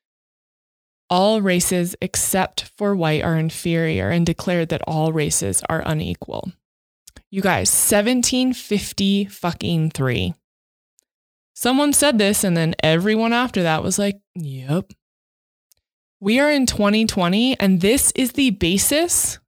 all 1.10 1.42
races 1.42 1.94
except 2.00 2.70
for 2.78 2.96
white 2.96 3.22
are 3.22 3.36
inferior 3.36 4.08
and 4.08 4.24
declared 4.24 4.70
that 4.70 4.80
all 4.86 5.12
races 5.12 5.62
are 5.68 5.82
unequal. 5.84 6.52
You 7.30 7.42
guys, 7.42 7.68
1750 7.68 9.26
fucking 9.26 9.90
3. 9.90 10.34
Someone 11.52 11.92
said 11.92 12.16
this 12.16 12.44
and 12.44 12.56
then 12.56 12.74
everyone 12.82 13.32
after 13.32 13.62
that 13.62 13.82
was 13.82 13.98
like, 13.98 14.20
"Yep." 14.34 14.92
We 16.20 16.38
are 16.38 16.50
in 16.50 16.64
2020 16.64 17.58
and 17.60 17.80
this 17.80 18.12
is 18.14 18.32
the 18.32 18.50
basis 18.50 19.38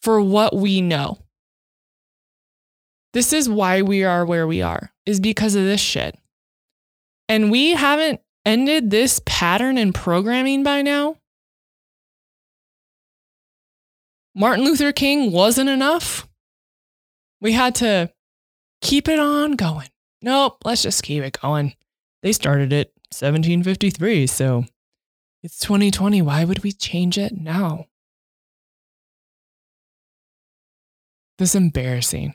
for 0.00 0.20
what 0.20 0.54
we 0.56 0.80
know. 0.80 1.18
This 3.12 3.32
is 3.32 3.48
why 3.48 3.82
we 3.82 4.04
are 4.04 4.24
where 4.24 4.46
we 4.46 4.62
are, 4.62 4.92
is 5.06 5.20
because 5.20 5.54
of 5.54 5.64
this 5.64 5.80
shit. 5.80 6.18
And 7.28 7.50
we 7.50 7.70
haven't 7.70 8.20
ended 8.44 8.90
this 8.90 9.20
pattern 9.24 9.78
in 9.78 9.92
programming 9.92 10.62
by 10.62 10.82
now? 10.82 11.16
Martin 14.34 14.64
Luther 14.64 14.92
King 14.92 15.32
wasn't 15.32 15.70
enough. 15.70 16.28
We 17.40 17.52
had 17.52 17.74
to 17.76 18.12
keep 18.82 19.08
it 19.08 19.18
on 19.18 19.52
going. 19.52 19.88
Nope, 20.22 20.58
let's 20.64 20.82
just 20.82 21.02
keep 21.02 21.22
it 21.22 21.38
going. 21.40 21.74
They 22.22 22.32
started 22.32 22.72
it 22.72 22.92
1753, 23.12 24.26
so 24.26 24.64
it's 25.42 25.58
2020. 25.60 26.22
Why 26.22 26.44
would 26.44 26.62
we 26.62 26.72
change 26.72 27.18
it 27.18 27.32
now? 27.36 27.86
This 31.38 31.50
is 31.50 31.56
embarrassing. 31.56 32.34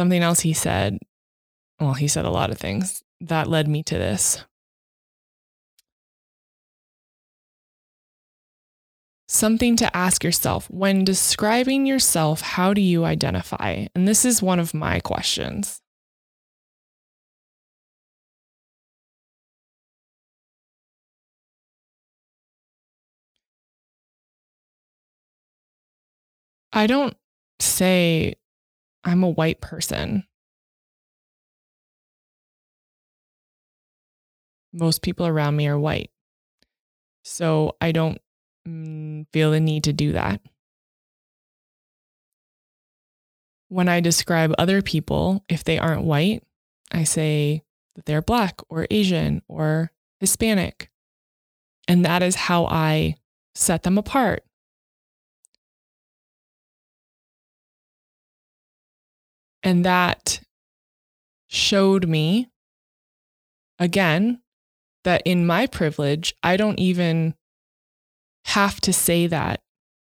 Something 0.00 0.22
else 0.22 0.40
he 0.40 0.54
said 0.54 0.98
well, 1.78 1.92
he 1.92 2.08
said 2.08 2.24
a 2.24 2.30
lot 2.30 2.50
of 2.50 2.56
things 2.56 3.02
that 3.20 3.48
led 3.48 3.68
me 3.68 3.82
to 3.82 3.98
this. 3.98 4.42
Something 9.28 9.76
to 9.76 9.94
ask 9.94 10.24
yourself 10.24 10.70
when 10.70 11.04
describing 11.04 11.84
yourself, 11.84 12.40
how 12.40 12.72
do 12.72 12.80
you 12.80 13.04
identify? 13.04 13.88
And 13.94 14.08
this 14.08 14.24
is 14.24 14.42
one 14.42 14.58
of 14.58 14.72
my 14.72 15.00
questions. 15.00 15.82
I 26.72 26.86
don't 26.86 27.18
say 27.58 28.39
I'm 29.04 29.22
a 29.22 29.28
white 29.28 29.60
person. 29.60 30.24
most 34.72 35.02
people 35.02 35.26
around 35.26 35.56
me 35.56 35.66
are 35.68 35.78
white. 35.78 36.10
So 37.22 37.76
I 37.80 37.92
don't 37.92 38.20
mm, 38.66 39.26
feel 39.32 39.50
the 39.50 39.60
need 39.60 39.84
to 39.84 39.92
do 39.92 40.12
that. 40.12 40.40
When 43.68 43.88
I 43.88 44.00
describe 44.00 44.54
other 44.58 44.82
people, 44.82 45.44
if 45.48 45.62
they 45.62 45.78
aren't 45.78 46.04
white, 46.04 46.42
I 46.90 47.04
say 47.04 47.62
that 47.94 48.06
they're 48.06 48.22
black 48.22 48.60
or 48.68 48.86
Asian 48.90 49.42
or 49.48 49.92
Hispanic. 50.18 50.90
And 51.86 52.04
that 52.04 52.22
is 52.22 52.34
how 52.34 52.66
I 52.66 53.16
set 53.54 53.82
them 53.84 53.96
apart. 53.96 54.44
And 59.62 59.84
that 59.84 60.40
showed 61.48 62.08
me, 62.08 62.48
again, 63.78 64.40
that 65.04 65.22
in 65.24 65.46
my 65.46 65.66
privilege, 65.66 66.34
I 66.42 66.56
don't 66.56 66.78
even 66.78 67.34
have 68.46 68.80
to 68.82 68.92
say 68.92 69.26
that 69.26 69.60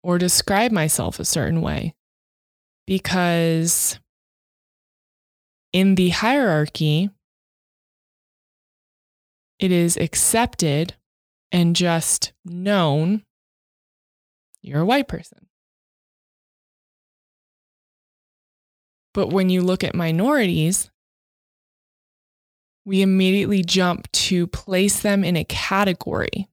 or 0.02 0.18
describe 0.18 0.72
myself 0.72 1.20
a 1.20 1.26
certain 1.26 1.62
way 1.62 1.94
because 2.86 4.00
in 5.72 5.96
the 5.96 6.10
hierarchy, 6.10 7.10
it 9.60 9.72
is 9.72 9.98
accepted 9.98 10.96
and 11.52 11.76
just 11.76 12.34
known 12.44 13.24
you're 14.62 14.82
a 14.82 14.86
white 14.86 15.08
person. 15.08 15.48
But 19.14 19.30
when 19.30 19.50
you 19.50 19.62
look 19.62 19.84
at 19.84 19.96
minorities, 19.96 20.90
we 22.86 23.02
immediately 23.02 23.64
jump 23.64 24.12
to 24.12 24.48
place 24.48 25.02
them 25.02 25.24
in 25.24 25.38
a 25.38 25.46
category. 25.46 26.50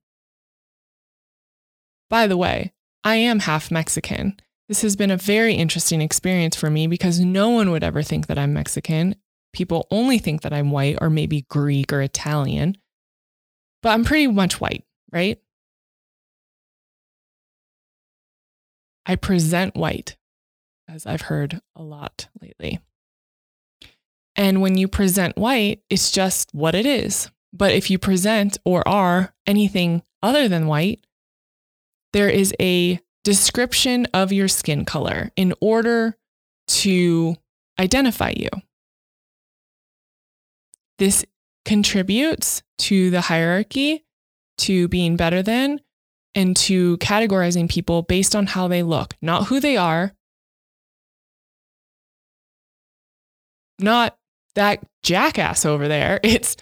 By 2.09 2.27
the 2.27 2.37
way, 2.37 2.73
I 3.05 3.17
am 3.17 3.41
half 3.41 3.71
Mexican. 3.71 4.39
This 4.69 4.83
has 4.83 4.95
been 4.95 5.11
a 5.11 5.17
very 5.17 5.55
interesting 5.55 6.01
experience 6.01 6.55
for 6.55 6.71
me 6.71 6.87
because 6.87 7.19
no 7.19 7.49
one 7.49 7.71
would 7.71 7.83
ever 7.83 8.03
think 8.03 8.27
that 8.29 8.39
I'm 8.39 8.53
Mexican. 8.53 9.17
People 9.53 9.89
only 9.91 10.19
think 10.19 10.43
that 10.43 10.53
I'm 10.53 10.71
white 10.71 10.99
or 11.01 11.11
maybe 11.11 11.43
Greek 11.49 11.93
or 11.93 12.03
Italian, 12.03 12.77
but 13.83 13.91
I'm 13.91 14.05
pretty 14.05 14.29
much 14.29 14.61
white, 14.61 14.85
right? 15.13 15.41
I 19.07 19.17
present 19.17 19.75
white, 19.75 20.17
as 20.93 21.07
I've 21.07 21.23
heard 21.23 21.61
a 21.77 21.83
lot 21.83 22.29
lately. 22.41 22.81
And 24.37 24.61
when 24.61 24.77
you 24.77 24.89
present 24.89 25.37
white, 25.37 25.83
it's 25.89 26.11
just 26.11 26.53
what 26.53 26.75
it 26.75 26.87
is. 26.87 27.31
But 27.53 27.73
if 27.73 27.91
you 27.91 27.99
present 27.99 28.59
or 28.65 28.87
are 28.87 29.35
anything 29.47 30.03
other 30.23 30.49
than 30.49 30.67
white, 30.67 31.05
there 32.13 32.29
is 32.29 32.55
a 32.61 33.01
description 33.25 34.07
of 34.15 34.33
your 34.33 34.49
skin 34.49 34.85
color 34.85 35.31
in 35.37 35.53
order 35.61 36.17
to 36.69 37.37
identify 37.79 38.33
you. 38.37 38.49
This 40.99 41.25
contributes 41.65 42.63
to 42.79 43.11
the 43.11 43.23
hierarchy, 43.23 44.05
to 44.59 44.89
being 44.89 45.17
better 45.17 45.43
than, 45.43 45.81
and 46.35 46.57
to 46.57 46.97
categorizing 46.99 47.69
people 47.69 48.03
based 48.03 48.37
on 48.37 48.47
how 48.47 48.69
they 48.69 48.83
look, 48.83 49.17
not 49.21 49.47
who 49.47 49.61
they 49.61 49.77
are, 49.77 50.13
not 53.83 54.17
that 54.55 54.85
jackass 55.03 55.65
over 55.65 55.89
there. 55.89 56.21
It's, 56.25 56.57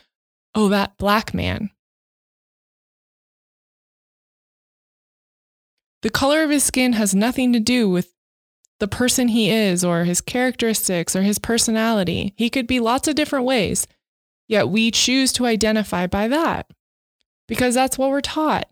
oh, 0.54 0.68
that 0.68 0.96
black 0.98 1.35
man. 1.35 1.70
The 6.02 6.11
color 6.11 6.42
of 6.42 6.50
his 6.50 6.64
skin 6.64 6.92
has 6.92 7.14
nothing 7.14 7.52
to 7.52 7.61
do 7.61 7.88
with 7.90 8.14
the 8.78 8.88
person 8.88 9.28
he 9.28 9.50
is 9.50 9.85
or 9.85 10.04
his 10.04 10.20
characteristics 10.20 11.16
or 11.16 11.22
his 11.22 11.38
personality. 11.38 12.35
He 12.37 12.48
could 12.50 12.66
be 12.66 12.78
lots 12.78 13.09
of 13.09 13.16
different 13.16 13.44
ways, 13.44 13.87
yet 14.46 14.68
we 14.68 14.90
choose 14.90 15.33
to 15.35 15.46
identify 15.46 16.07
by 16.07 16.28
that 16.28 16.70
because 17.48 17.74
that's 17.74 17.98
what 17.98 18.11
we're 18.11 18.20
taught. 18.20 18.68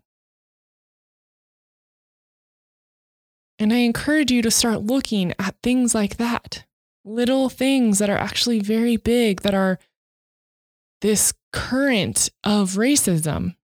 And 3.59 3.73
I 3.73 3.77
encourage 3.77 4.31
you 4.31 4.41
to 4.43 4.51
start 4.51 4.83
looking 4.83 5.33
at 5.39 5.55
things 5.61 5.95
like 5.95 6.17
that 6.17 6.63
little 7.07 7.49
things 7.49 7.99
that 7.99 8.09
are 8.09 8.17
actually 8.17 8.59
very 8.59 8.97
big, 8.97 9.41
that 9.41 9.53
are 9.53 9.79
this 11.01 11.33
current 11.53 12.29
of 12.43 12.71
racism 12.71 13.55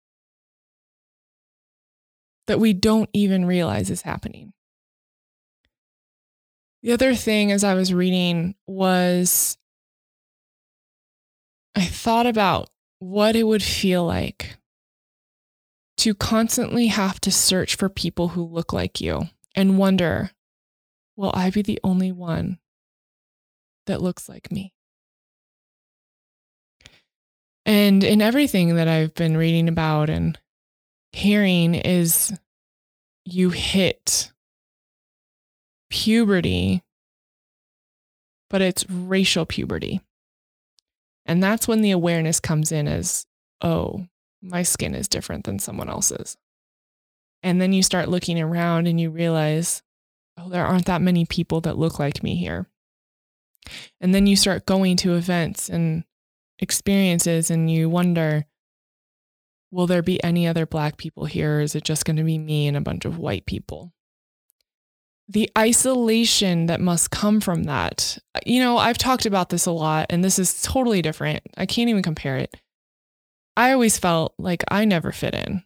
that 2.48 2.60
we 2.60 2.74
don't 2.74 3.10
even 3.14 3.46
realize 3.46 3.90
is 3.90 4.02
happening. 4.02 4.54
The 6.82 6.92
other 6.92 7.16
thing 7.16 7.52
as 7.52 7.64
I 7.64 7.74
was 7.76 7.94
reading 7.94 8.56
was 8.68 9.58
I 11.76 11.86
thought 11.86 12.26
about 12.26 12.70
what 13.00 13.36
it 13.36 13.44
would 13.44 13.64
feel 13.64 14.06
like 14.06 14.58
to 15.98 16.14
constantly 16.14 16.88
have 16.88 17.22
to 17.22 17.32
search 17.32 17.76
for 17.76 17.90
people 17.90 18.30
who 18.30 18.44
look 18.44 18.74
like 18.74 19.00
you 19.00 19.30
and 19.56 19.78
wonder, 19.78 20.32
will 21.16 21.32
I 21.34 21.50
be 21.50 21.62
the 21.62 21.80
only 21.84 22.12
one 22.12 22.60
that 23.86 24.02
looks 24.02 24.28
like 24.30 24.52
me? 24.52 24.74
And 27.66 28.04
in 28.04 28.22
everything 28.22 28.76
that 28.76 28.88
I've 28.88 29.14
been 29.14 29.38
reading 29.38 29.70
about 29.70 30.10
and 30.10 30.38
hearing 31.14 31.76
is 31.76 32.38
you 33.26 33.52
hit 33.52 34.32
puberty, 35.90 36.84
but 38.50 38.62
it's 38.62 38.90
racial 38.90 39.46
puberty. 39.46 40.02
And 41.26 41.42
that's 41.42 41.68
when 41.68 41.82
the 41.82 41.92
awareness 41.92 42.42
comes 42.42 42.72
in 42.72 42.88
as, 42.88 43.26
oh, 43.62 44.08
my 44.42 44.64
skin 44.64 44.94
is 44.94 45.08
different 45.08 45.46
than 45.46 45.60
someone 45.60 45.90
else's. 45.90 46.36
And 47.42 47.62
then 47.62 47.72
you 47.72 47.82
start 47.82 48.10
looking 48.10 48.42
around 48.42 48.88
and 48.88 49.00
you 49.00 49.10
realize, 49.10 49.84
oh, 50.38 50.50
there 50.50 50.66
aren't 50.66 50.86
that 50.86 51.02
many 51.02 51.26
people 51.26 51.62
that 51.62 51.78
look 51.78 51.98
like 51.98 52.24
me 52.24 52.36
here. 52.36 52.68
And 54.02 54.14
then 54.14 54.28
you 54.28 54.36
start 54.36 54.66
going 54.66 54.98
to 54.98 55.16
events 55.16 55.70
and 55.70 56.04
experiences 56.60 57.50
and 57.50 57.70
you 57.70 57.90
wonder, 57.90 58.46
will 59.72 59.88
there 59.88 60.04
be 60.04 60.24
any 60.24 60.48
other 60.48 60.66
Black 60.66 60.98
people 60.98 61.26
here? 61.26 61.58
Or 61.58 61.62
is 61.62 61.76
it 61.76 61.84
just 61.84 62.06
going 62.06 62.18
to 62.18 62.24
be 62.24 62.38
me 62.38 62.68
and 62.68 62.78
a 62.78 62.82
bunch 62.82 63.06
of 63.06 63.18
white 63.18 63.46
people? 63.46 63.92
The 65.28 65.50
isolation 65.58 66.66
that 66.68 66.82
must 66.82 67.10
come 67.10 67.40
from 67.40 67.64
that. 67.64 68.18
Uh, 68.36 68.40
you 68.46 68.60
know, 68.60 68.78
I've 68.78 68.98
talked 68.98 69.26
about 69.26 69.50
this 69.50 69.66
a 69.66 69.72
lot, 69.72 70.08
and 70.10 70.24
this 70.24 70.38
is 70.38 70.62
totally 70.62 71.02
different. 71.02 71.42
I 71.58 71.66
can't 71.66 71.90
even 71.90 72.04
compare 72.04 72.38
it. 72.38 72.54
I 73.56 73.72
always 73.72 73.98
felt 73.98 74.34
like 74.38 74.64
I 74.70 74.86
never 74.86 75.12
fit 75.12 75.34
in. 75.34 75.64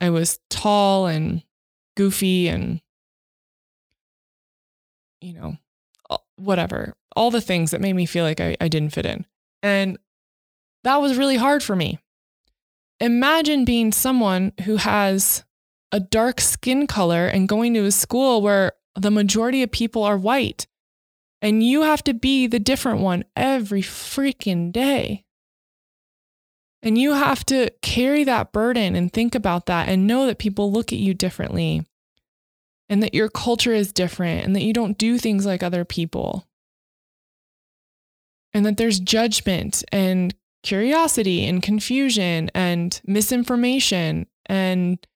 I 0.00 0.10
was 0.10 0.38
tall 0.48 1.06
and 1.06 1.42
goofy 1.96 2.48
and, 2.48 2.80
you 5.20 5.34
know, 5.34 5.56
whatever, 6.36 6.94
all 7.16 7.30
the 7.30 7.40
things 7.40 7.70
that 7.70 7.80
made 7.80 7.94
me 7.94 8.06
feel 8.06 8.24
like 8.24 8.40
I, 8.40 8.56
I 8.60 8.68
didn't 8.68 8.92
fit 8.92 9.06
in. 9.06 9.26
And 9.62 9.98
that 10.82 10.96
was 10.96 11.16
really 11.16 11.36
hard 11.36 11.62
for 11.62 11.74
me. 11.74 11.98
Imagine 13.00 13.64
being 13.64 13.92
someone 13.92 14.52
who 14.64 14.76
has 14.76 15.44
a 15.92 16.00
dark 16.00 16.40
skin 16.40 16.86
color 16.86 17.26
and 17.26 17.48
going 17.48 17.74
to 17.74 17.84
a 17.84 17.90
school 17.90 18.42
where 18.42 18.72
the 18.94 19.10
majority 19.10 19.62
of 19.62 19.70
people 19.70 20.02
are 20.02 20.16
white 20.16 20.66
and 21.42 21.62
you 21.62 21.82
have 21.82 22.02
to 22.04 22.14
be 22.14 22.46
the 22.46 22.58
different 22.58 23.00
one 23.00 23.24
every 23.36 23.82
freaking 23.82 24.72
day. 24.72 25.24
And 26.82 26.98
you 26.98 27.12
have 27.12 27.44
to 27.46 27.70
carry 27.82 28.24
that 28.24 28.52
burden 28.52 28.94
and 28.94 29.12
think 29.12 29.34
about 29.34 29.66
that 29.66 29.88
and 29.88 30.06
know 30.06 30.26
that 30.26 30.38
people 30.38 30.72
look 30.72 30.92
at 30.92 30.98
you 30.98 31.14
differently 31.14 31.84
and 32.88 33.02
that 33.02 33.14
your 33.14 33.28
culture 33.28 33.72
is 33.72 33.92
different 33.92 34.44
and 34.44 34.54
that 34.54 34.62
you 34.62 34.72
don't 34.72 34.98
do 34.98 35.18
things 35.18 35.46
like 35.46 35.62
other 35.62 35.84
people. 35.84 36.46
And 38.52 38.64
that 38.66 38.76
there's 38.76 39.00
judgment 39.00 39.82
and 39.90 40.34
curiosity 40.62 41.44
and 41.46 41.62
confusion 41.62 42.50
and 42.54 43.00
misinformation 43.04 44.26
and 44.46 45.06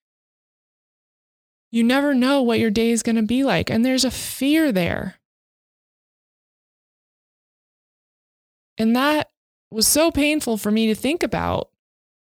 you 1.71 1.83
never 1.83 2.15
know 2.15 2.43
what 2.43 2.59
your 2.59 2.71
day 2.71 2.91
is 2.91 3.03
going 3.03 3.17
to 3.17 3.23
be 3.23 3.45
like 3.45 3.71
and 3.71 3.85
there's 3.85 4.05
a 4.05 4.11
fear 4.11 4.73
there. 4.73 5.17
And 8.77 8.95
that 8.95 9.31
was 9.71 9.87
so 9.87 10.11
painful 10.11 10.57
for 10.57 10.71
me 10.71 10.87
to 10.87 10.95
think 10.95 11.23
about. 11.23 11.71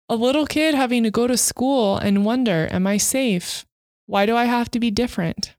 A 0.08 0.16
little 0.16 0.46
kid 0.46 0.76
having 0.76 1.04
to 1.04 1.10
go 1.10 1.26
to 1.26 1.36
school 1.36 1.98
and 1.98 2.24
wonder, 2.24 2.68
am 2.72 2.86
I 2.86 2.98
safe? 2.98 3.66
Why 4.08 4.26
do 4.26 4.36
I 4.36 4.46
have 4.46 4.70
to 4.72 4.80
be 4.80 4.92
different? 4.92 5.56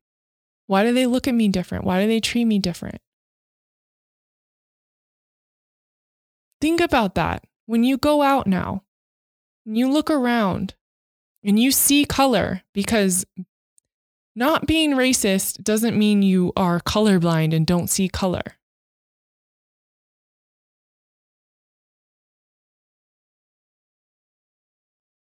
Why 0.66 0.82
do 0.84 0.92
they 0.92 1.06
look 1.06 1.28
at 1.28 1.34
me 1.34 1.48
different? 1.48 1.84
Why 1.84 2.02
do 2.02 2.08
they 2.08 2.20
treat 2.20 2.44
me 2.44 2.58
different? 2.58 3.00
Think 6.60 6.80
about 6.80 7.14
that. 7.14 7.44
When 7.66 7.84
you 7.84 7.96
go 7.98 8.22
out 8.22 8.46
now, 8.46 8.82
and 9.66 9.76
you 9.76 9.90
look 9.90 10.10
around 10.10 10.74
and 11.44 11.58
you 11.58 11.70
see 11.70 12.04
color, 12.04 12.62
because 12.72 13.26
not 14.34 14.66
being 14.66 14.92
racist 14.92 15.62
doesn't 15.62 15.98
mean 15.98 16.22
you 16.22 16.52
are 16.56 16.80
colorblind 16.80 17.54
and 17.54 17.66
don't 17.66 17.90
see 17.90 18.08
color. 18.08 18.42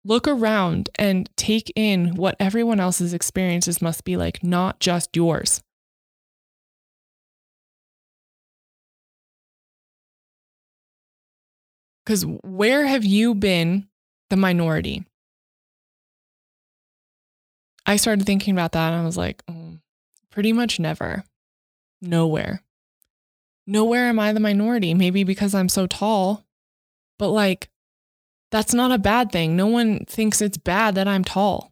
look 0.03 0.27
around 0.27 0.89
and 0.95 1.29
take 1.35 1.71
in 1.75 2.15
what 2.15 2.35
everyone 2.39 2.79
else's 2.79 3.13
experiences 3.13 3.81
must 3.81 4.03
be 4.03 4.17
like, 4.17 4.43
not 4.43 4.79
just 4.79 5.15
yours. 5.15 5.61
Because 12.03 12.25
where 12.43 12.87
have 12.87 13.05
you 13.05 13.35
been 13.35 13.87
the 14.29 14.37
minority? 14.37 15.05
I 17.85 17.95
started 17.97 18.25
thinking 18.25 18.53
about 18.53 18.71
that 18.71 18.93
and 18.93 19.01
I 19.01 19.05
was 19.05 19.17
like, 19.17 19.43
oh, 19.47 19.77
pretty 20.31 20.51
much 20.51 20.79
never. 20.79 21.23
Nowhere. 22.01 22.63
Nowhere 23.67 24.07
am 24.07 24.19
I 24.19 24.33
the 24.33 24.39
minority. 24.39 24.93
Maybe 24.93 25.23
because 25.23 25.53
I'm 25.53 25.69
so 25.69 25.85
tall, 25.85 26.43
but 27.19 27.29
like 27.29 27.69
that's 28.51 28.73
not 28.73 28.91
a 28.91 28.97
bad 28.97 29.31
thing. 29.31 29.55
No 29.55 29.67
one 29.67 30.05
thinks 30.05 30.41
it's 30.41 30.57
bad 30.57 30.95
that 30.95 31.07
I'm 31.07 31.23
tall. 31.23 31.71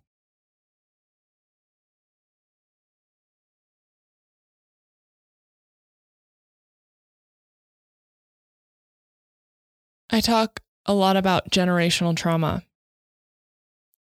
I 10.10 10.22
talk 10.22 10.62
a 10.88 10.94
lot 10.94 11.18
about 11.18 11.52
generational 11.52 12.16
trauma, 12.16 12.64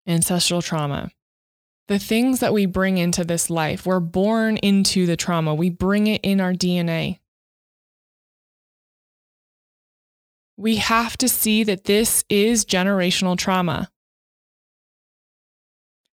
ancestral 0.06 0.62
trauma. 0.62 1.10
The 1.88 1.98
things 1.98 2.40
that 2.40 2.52
we 2.52 2.66
bring 2.66 2.98
into 2.98 3.24
this 3.24 3.50
life, 3.50 3.86
we're 3.86 4.00
born 4.00 4.56
into 4.58 5.06
the 5.06 5.16
trauma, 5.16 5.54
we 5.54 5.70
bring 5.70 6.06
it 6.06 6.20
in 6.22 6.40
our 6.40 6.52
DNA. 6.52 7.18
We 10.56 10.76
have 10.76 11.16
to 11.18 11.28
see 11.28 11.64
that 11.64 11.84
this 11.84 12.24
is 12.28 12.64
generational 12.64 13.36
trauma. 13.36 13.90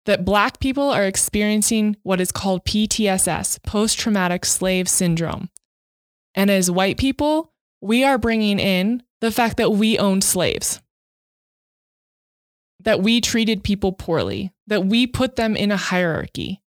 That 0.07 0.25
Black 0.25 0.61
people 0.61 0.91
are 0.91 1.05
experiencing 1.05 1.97
what 2.03 2.21
is 2.21 2.33
called 2.33 2.65
PTSS, 2.65 3.63
post 3.63 3.99
traumatic 3.99 4.45
slave 4.45 4.89
syndrome. 4.89 5.51
And 6.35 6.51
as 6.51 6.71
white 6.71 6.97
people, 6.97 7.53
we 7.81 8.03
are 8.03 8.19
bringing 8.19 8.59
in 8.59 9.03
the 9.21 9.31
fact 9.31 9.59
that 9.59 9.73
we 9.73 9.99
owned 9.99 10.25
slaves, 10.25 10.81
that 12.81 13.03
we 13.03 13.21
treated 13.21 13.63
people 13.63 13.93
poorly, 13.93 14.53
that 14.67 14.87
we 14.87 15.07
put 15.07 15.37
them 15.37 15.55
in 15.55 15.71
a 15.71 15.77
hierarchy, 15.77 16.63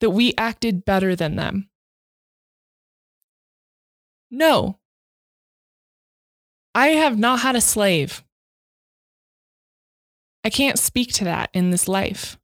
that 0.00 0.10
we 0.10 0.34
acted 0.38 0.84
better 0.84 1.16
than 1.16 1.36
them. 1.36 1.68
No, 4.30 4.78
I 6.76 6.88
have 6.88 7.18
not 7.18 7.40
had 7.40 7.56
a 7.56 7.62
slave. 7.62 8.22
I 10.44 10.50
can't 10.50 10.78
speak 10.78 11.10
to 11.14 11.24
that 11.24 11.48
in 11.54 11.70
this 11.70 11.88
life. 11.88 12.38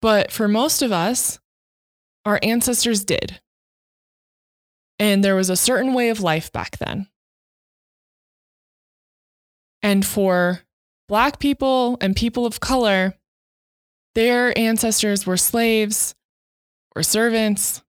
But 0.00 0.32
for 0.32 0.48
most 0.48 0.80
of 0.80 0.92
us, 0.92 1.38
our 2.24 2.40
ancestors 2.42 3.04
did. 3.04 3.42
And 4.98 5.22
there 5.22 5.36
was 5.36 5.50
a 5.50 5.56
certain 5.56 5.92
way 5.92 6.08
of 6.08 6.22
life 6.22 6.50
back 6.50 6.78
then. 6.78 7.06
And 9.82 10.06
for 10.06 10.62
Black 11.06 11.38
people 11.38 11.98
and 12.00 12.16
people 12.16 12.46
of 12.46 12.60
color, 12.60 13.12
their 14.14 14.58
ancestors 14.58 15.26
were 15.26 15.36
slaves 15.36 16.14
or 16.96 17.02
servants 17.02 17.82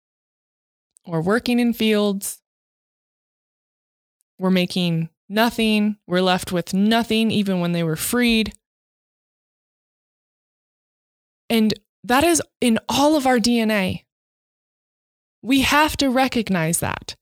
or 1.06 1.22
working 1.22 1.60
in 1.60 1.72
fields, 1.72 2.39
were 4.40 4.50
making 4.50 5.10
nothing, 5.28 5.98
were 6.08 6.22
left 6.22 6.52
with 6.52 6.74
nothing 6.74 7.30
even 7.30 7.60
when 7.60 7.74
they 7.74 7.84
were 7.84 7.96
freed. 7.96 8.54
And 11.50 11.74
that 12.04 12.24
is 12.24 12.42
in 12.62 12.80
all 12.88 13.16
of 13.16 13.28
our 13.28 13.38
DNA. 13.38 14.06
We 15.42 15.62
have 15.62 15.98
to 15.98 16.10
recognize 16.10 16.80
that. 16.80 17.16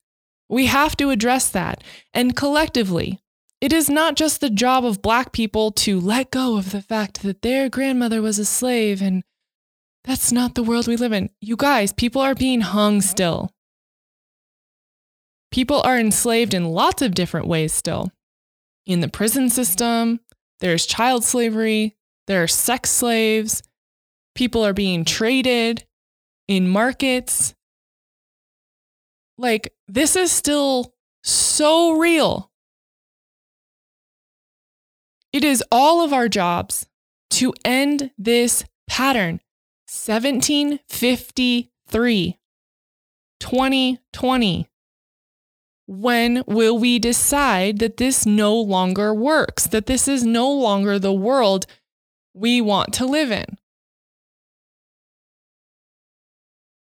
We 0.49 0.67
have 0.67 0.95
to 0.97 1.09
address 1.09 1.49
that. 1.49 1.83
And 2.13 2.35
collectively, 2.35 3.19
it 3.59 3.73
is 3.73 3.89
not 3.89 4.15
just 4.15 4.39
the 4.39 4.49
job 4.49 4.85
of 4.85 5.01
Black 5.01 5.31
people 5.31 5.71
to 5.71 5.99
let 5.99 6.31
go 6.31 6.57
of 6.57 6.71
the 6.71 6.81
fact 6.81 7.23
that 7.23 7.41
their 7.41 7.69
grandmother 7.69 8.21
was 8.21 8.39
a 8.39 8.45
slave 8.45 9.01
and 9.01 9.23
that's 10.03 10.31
not 10.31 10.55
the 10.55 10.63
world 10.63 10.87
we 10.87 10.95
live 10.95 11.11
in. 11.11 11.29
You 11.41 11.57
guys, 11.57 11.91
people 11.91 12.21
are 12.21 12.35
being 12.35 12.61
hung 12.61 13.01
still. 13.01 13.51
People 15.51 15.81
are 15.81 15.97
enslaved 15.97 16.53
in 16.53 16.65
lots 16.65 17.01
of 17.01 17.15
different 17.15 17.47
ways 17.47 17.73
still. 17.73 18.11
In 18.85 18.99
the 19.01 19.07
prison 19.07 19.49
system, 19.49 20.19
there's 20.59 20.85
child 20.85 21.23
slavery, 21.23 21.95
there 22.27 22.43
are 22.43 22.47
sex 22.47 22.89
slaves, 22.89 23.63
people 24.35 24.65
are 24.65 24.73
being 24.73 25.05
traded 25.05 25.85
in 26.47 26.69
markets. 26.69 27.53
Like, 29.37 29.73
this 29.87 30.15
is 30.15 30.31
still 30.31 30.95
so 31.23 31.97
real. 31.97 32.51
It 35.33 35.43
is 35.43 35.63
all 35.71 36.03
of 36.03 36.13
our 36.13 36.29
jobs 36.29 36.87
to 37.31 37.53
end 37.63 38.11
this 38.17 38.63
pattern. 38.87 39.41
1753, 39.89 42.39
2020. 43.39 44.67
When 45.87 46.43
will 46.45 46.77
we 46.77 46.99
decide 46.99 47.79
that 47.79 47.97
this 47.97 48.25
no 48.25 48.55
longer 48.55 49.13
works, 49.13 49.67
that 49.67 49.85
this 49.85 50.07
is 50.07 50.25
no 50.25 50.51
longer 50.51 50.99
the 50.99 51.13
world 51.13 51.65
we 52.33 52.59
want 52.59 52.93
to 52.95 53.05
live 53.05 53.31
in? 53.31 53.57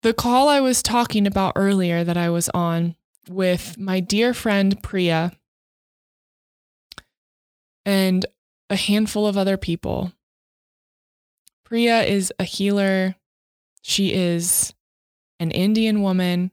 The 0.03 0.13
call 0.13 0.47
I 0.47 0.61
was 0.61 0.81
talking 0.81 1.27
about 1.27 1.53
earlier 1.55 2.03
that 2.03 2.17
I 2.17 2.29
was 2.29 2.49
on 2.49 2.95
with 3.29 3.77
my 3.77 3.99
dear 3.99 4.33
friend 4.33 4.81
Priya 4.81 5.33
and 7.85 8.25
a 8.69 8.75
handful 8.75 9.27
of 9.27 9.37
other 9.37 9.57
people. 9.57 10.13
Priya 11.65 12.03
is 12.03 12.33
a 12.39 12.43
healer. 12.43 13.15
She 13.81 14.13
is 14.13 14.73
an 15.39 15.51
Indian 15.51 16.01
woman, 16.01 16.51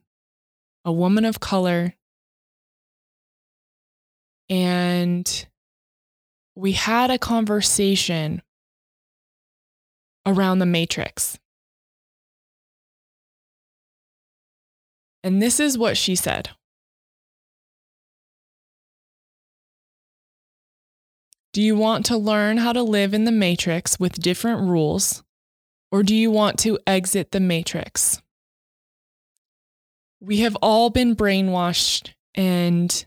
a 0.83 0.91
woman 0.91 1.25
of 1.25 1.39
color. 1.39 1.95
And 4.51 5.47
we 6.55 6.73
had 6.73 7.09
a 7.09 7.17
conversation 7.17 8.41
around 10.25 10.59
the 10.59 10.65
matrix. 10.65 11.39
And 15.23 15.41
this 15.41 15.61
is 15.61 15.77
what 15.77 15.95
she 15.95 16.15
said. 16.15 16.49
Do 21.53 21.61
you 21.61 21.77
want 21.77 22.05
to 22.07 22.17
learn 22.17 22.57
how 22.57 22.73
to 22.73 22.83
live 22.83 23.13
in 23.13 23.23
the 23.23 23.31
matrix 23.31 23.99
with 23.99 24.21
different 24.21 24.61
rules, 24.61 25.23
or 25.93 26.03
do 26.03 26.13
you 26.13 26.29
want 26.29 26.59
to 26.59 26.77
exit 26.85 27.31
the 27.31 27.39
matrix? 27.39 28.21
We 30.19 30.39
have 30.41 30.57
all 30.57 30.89
been 30.89 31.15
brainwashed 31.15 32.09
and 32.35 33.05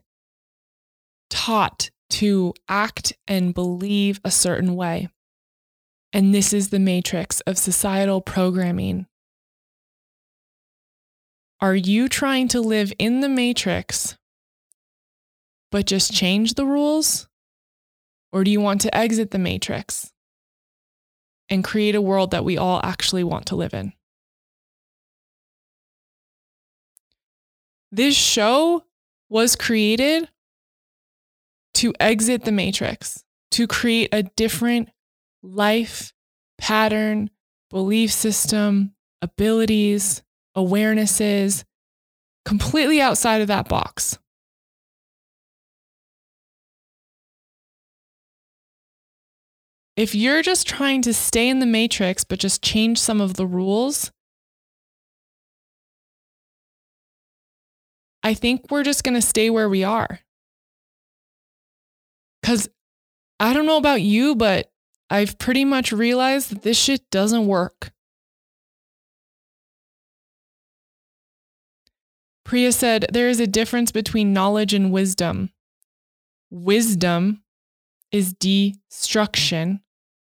taught 1.30 1.90
to 2.10 2.54
act 2.68 3.12
and 3.26 3.54
believe 3.54 4.20
a 4.24 4.30
certain 4.30 4.76
way. 4.76 5.08
And 6.12 6.32
this 6.32 6.52
is 6.52 6.68
the 6.68 6.78
matrix 6.78 7.40
of 7.40 7.58
societal 7.58 8.20
programming. 8.20 9.06
Are 11.60 11.74
you 11.74 12.08
trying 12.08 12.48
to 12.48 12.60
live 12.60 12.92
in 12.98 13.20
the 13.20 13.28
matrix, 13.28 14.16
but 15.72 15.86
just 15.86 16.12
change 16.12 16.54
the 16.54 16.66
rules? 16.66 17.28
Or 18.32 18.44
do 18.44 18.50
you 18.50 18.60
want 18.60 18.80
to 18.82 18.96
exit 18.96 19.30
the 19.30 19.38
matrix 19.38 20.12
and 21.48 21.64
create 21.64 21.94
a 21.94 22.02
world 22.02 22.30
that 22.32 22.44
we 22.44 22.58
all 22.58 22.80
actually 22.82 23.24
want 23.24 23.46
to 23.46 23.56
live 23.56 23.74
in? 23.74 23.92
This 27.90 28.16
show 28.16 28.84
was 29.28 29.54
created 29.54 30.28
to 31.74 31.92
exit 32.00 32.44
the 32.44 32.52
matrix, 32.52 33.24
to 33.52 33.66
create 33.66 34.08
a 34.12 34.22
different 34.22 34.90
life 35.42 36.12
pattern, 36.58 37.30
belief 37.70 38.12
system, 38.12 38.94
abilities, 39.20 40.22
awarenesses, 40.56 41.64
completely 42.44 43.00
outside 43.00 43.40
of 43.40 43.48
that 43.48 43.68
box. 43.68 44.18
if 49.96 50.14
you're 50.14 50.42
just 50.42 50.66
trying 50.66 51.02
to 51.02 51.14
stay 51.14 51.48
in 51.48 51.60
the 51.60 51.66
matrix, 51.66 52.24
but 52.24 52.38
just 52.38 52.62
change 52.62 52.98
some 52.98 53.20
of 53.20 53.34
the 53.34 53.46
rules, 53.46 54.10
I 58.22 58.34
think 58.34 58.70
we're 58.70 58.82
just 58.82 59.04
going 59.04 59.14
to 59.14 59.22
stay 59.22 59.50
where 59.50 59.68
we 59.68 59.84
are. 59.84 60.20
Because 62.44 62.68
I 63.40 63.54
don't 63.54 63.64
know 63.64 63.78
about 63.78 64.02
you, 64.02 64.36
but 64.36 64.70
I've 65.08 65.38
pretty 65.38 65.64
much 65.64 65.92
realized 65.92 66.50
that 66.50 66.60
this 66.60 66.78
shit 66.78 67.08
doesn't 67.10 67.46
work. 67.46 67.90
Priya 72.44 72.72
said, 72.72 73.06
There 73.10 73.30
is 73.30 73.40
a 73.40 73.46
difference 73.46 73.90
between 73.92 74.34
knowledge 74.34 74.74
and 74.74 74.92
wisdom. 74.92 75.52
wisdom 76.50 77.42
is 78.12 78.34
destruction, 78.34 79.80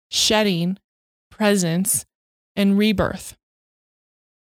shedding, 0.09 0.79
presence, 1.29 2.07
and 2.55 2.79
rebirth. 2.79 3.37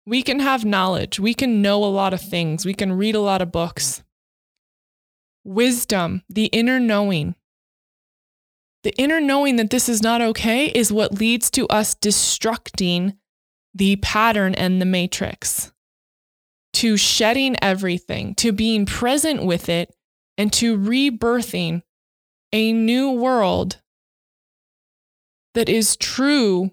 We 0.05 0.23
can 0.23 0.41
have 0.41 0.67
knowledge. 0.67 1.19
We 1.19 1.33
can 1.33 1.63
know 1.63 1.83
a 1.83 1.87
lot 1.87 2.13
of 2.13 2.21
things. 2.21 2.67
We 2.67 2.75
can 2.75 2.93
read 2.93 3.15
a 3.15 3.23
lot 3.23 3.41
of 3.41 3.51
books. 3.51 4.03
Wisdom, 5.49 6.23
the 6.29 6.45
inner 6.47 6.79
knowing, 6.79 7.35
the 8.83 8.95
inner 8.99 9.19
knowing 9.19 9.57
that 9.57 9.71
this 9.71 9.89
is 9.89 10.03
not 10.03 10.21
okay 10.21 10.67
is 10.67 10.93
what 10.93 11.19
leads 11.19 11.51
to 11.53 11.67
us 11.69 11.95
destructing 11.95 13.17
the 13.75 13.97
pattern 13.97 14.55
and 14.55 14.79
the 14.79 14.85
matrix, 14.85 15.73
to 16.75 16.99
shedding 16.99 17.57
everything, 17.63 18.35
to 18.35 18.53
being 18.53 18.85
present 18.85 19.43
with 19.43 19.71
it, 19.71 19.95
and 20.37 20.53
to 20.53 20.77
rebirthing 20.77 21.81
a 22.53 22.71
new 22.71 23.11
world 23.11 23.81
that 25.55 25.71
is 25.71 25.97
true 25.97 26.73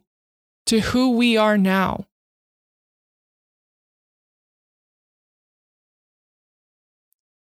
to 0.65 0.82
who 0.82 1.11
we 1.11 1.38
are 1.38 1.57
now. 1.57 2.07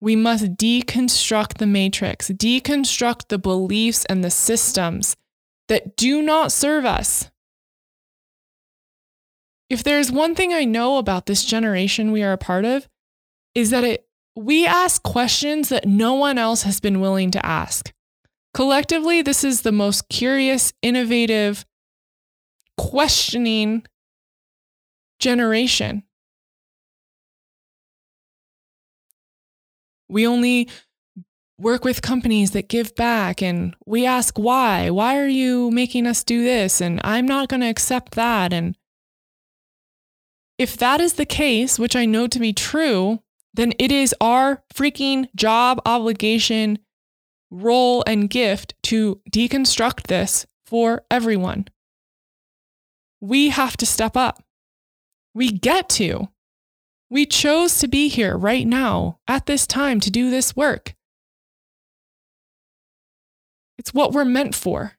We 0.04 0.18
must 0.18 0.58
deconstruct 0.58 1.60
the 1.60 1.66
matrix, 1.66 2.28
deconstruct 2.28 3.30
the 3.30 3.38
beliefs 3.38 4.04
and 4.10 4.22
the 4.22 4.30
systems 4.30 5.16
that 5.70 5.96
do 5.96 6.22
not 6.22 6.52
serve 6.52 6.84
us. 6.84 7.32
If 9.70 9.82
there's 9.82 10.12
one 10.12 10.36
thing 10.36 10.52
I 10.52 10.66
know 10.66 10.98
about 10.98 11.26
this 11.26 11.46
generation 11.46 12.12
we 12.12 12.22
are 12.22 12.34
a 12.34 12.38
part 12.38 12.66
of, 12.66 12.90
is 13.56 13.70
that 13.70 13.86
it, 13.86 14.06
we 14.36 14.66
ask 14.66 15.02
questions 15.04 15.70
that 15.70 15.88
no 15.88 16.16
one 16.16 16.38
else 16.38 16.64
has 16.64 16.82
been 16.82 17.00
willing 17.00 17.32
to 17.32 17.46
ask. 17.46 17.94
Collectively, 18.54 19.22
this 19.22 19.46
is 19.46 19.62
the 19.62 19.72
most 19.72 20.10
curious, 20.10 20.74
innovative, 20.82 21.66
questioning 22.78 23.86
generation. 25.20 26.04
We 30.14 30.28
only 30.28 30.70
work 31.58 31.84
with 31.84 32.04
companies 32.04 32.52
that 32.52 32.70
give 32.70 32.96
back 32.96 33.42
and 33.42 33.76
we 33.86 34.06
ask 34.06 34.38
why. 34.38 34.92
Why 34.92 35.18
are 35.18 35.28
you 35.28 35.72
making 35.72 36.06
us 36.06 36.24
do 36.24 36.44
this? 36.44 36.82
And 36.82 37.02
I'm 37.04 37.26
not 37.26 37.50
going 37.50 37.62
to 37.62 37.68
accept 37.70 38.14
that. 38.14 38.54
And 38.54 38.76
if 40.60 40.78
that 40.78 41.02
is 41.02 41.14
the 41.14 41.26
case, 41.26 41.80
which 41.80 41.96
I 41.96 42.06
know 42.06 42.28
to 42.28 42.40
be 42.40 42.54
true, 42.54 43.24
then 43.56 43.74
it 43.80 43.92
is 43.92 44.14
our 44.22 44.64
freaking 44.74 45.28
job, 45.36 45.82
obligation, 45.84 46.78
role, 47.50 48.04
and 48.06 48.30
gift 48.30 48.76
to 48.84 49.20
deconstruct 49.32 50.04
this 50.04 50.46
for 50.66 51.04
everyone. 51.10 51.68
We 53.20 53.50
have 53.50 53.78
to 53.78 53.86
step 53.88 54.16
up. 54.16 54.44
We 55.34 55.52
get 55.52 55.90
to. 55.90 56.30
We 57.14 57.28
chose 57.28 57.78
to 57.78 57.88
be 57.88 58.08
here 58.08 58.36
right 58.36 58.66
now 58.66 59.20
at 59.28 59.46
this 59.46 59.68
time 59.68 60.00
to 60.00 60.10
do 60.10 60.32
this 60.32 60.56
work. 60.56 60.96
It's 63.78 63.94
what 63.94 64.14
we're 64.14 64.26
meant 64.26 64.56
for. 64.56 64.94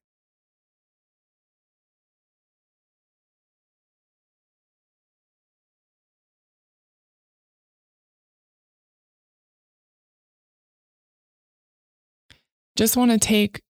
Just 12.76 12.96
want 12.96 13.10
to 13.10 13.18
take 13.18 13.60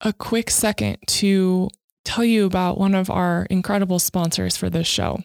a 0.00 0.12
quick 0.12 0.48
second 0.48 0.98
to 1.08 1.70
tell 2.04 2.24
you 2.24 2.46
about 2.46 2.78
one 2.78 2.94
of 2.94 3.10
our 3.10 3.48
incredible 3.50 3.98
sponsors 3.98 4.56
for 4.56 4.70
this 4.70 4.86
show. 4.86 5.24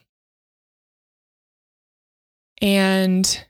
And 2.60 3.44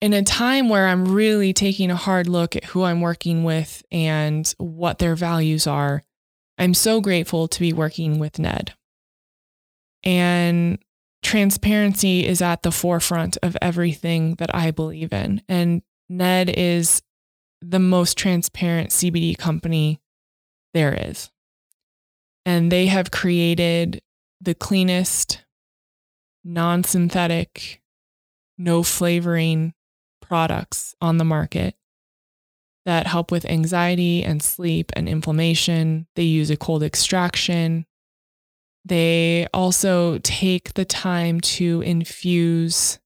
in 0.00 0.12
a 0.12 0.22
time 0.22 0.68
where 0.68 0.88
I'm 0.88 1.06
really 1.06 1.52
taking 1.52 1.90
a 1.90 1.96
hard 1.96 2.28
look 2.28 2.56
at 2.56 2.64
who 2.64 2.82
I'm 2.82 3.00
working 3.00 3.44
with 3.44 3.82
and 3.90 4.52
what 4.58 4.98
their 4.98 5.14
values 5.14 5.66
are, 5.66 6.02
I'm 6.58 6.74
so 6.74 7.00
grateful 7.00 7.48
to 7.48 7.60
be 7.60 7.72
working 7.72 8.18
with 8.18 8.38
Ned. 8.38 8.74
And 10.02 10.78
transparency 11.22 12.26
is 12.26 12.42
at 12.42 12.62
the 12.62 12.70
forefront 12.70 13.38
of 13.42 13.56
everything 13.62 14.34
that 14.36 14.54
I 14.54 14.70
believe 14.70 15.12
in. 15.12 15.42
And 15.48 15.82
Ned 16.08 16.50
is 16.50 17.02
the 17.62 17.78
most 17.78 18.18
transparent 18.18 18.90
CBD 18.90 19.36
company 19.36 20.00
there 20.74 20.94
is. 20.94 21.30
And 22.44 22.70
they 22.70 22.86
have 22.86 23.10
created 23.10 24.02
the 24.40 24.54
cleanest, 24.54 25.43
non 26.44 26.84
synthetic, 26.84 27.82
no 28.58 28.82
flavoring 28.82 29.74
products 30.20 30.94
on 31.00 31.18
the 31.18 31.24
market 31.24 31.74
that 32.84 33.06
help 33.06 33.30
with 33.30 33.46
anxiety 33.46 34.22
and 34.22 34.42
sleep 34.42 34.92
and 34.94 35.08
inflammation. 35.08 36.06
They 36.16 36.24
use 36.24 36.50
a 36.50 36.56
cold 36.56 36.82
extraction. 36.82 37.86
They 38.84 39.46
also 39.54 40.18
take 40.18 40.74
the 40.74 40.84
time 40.84 41.40
to 41.40 41.80
infuse 41.80 42.98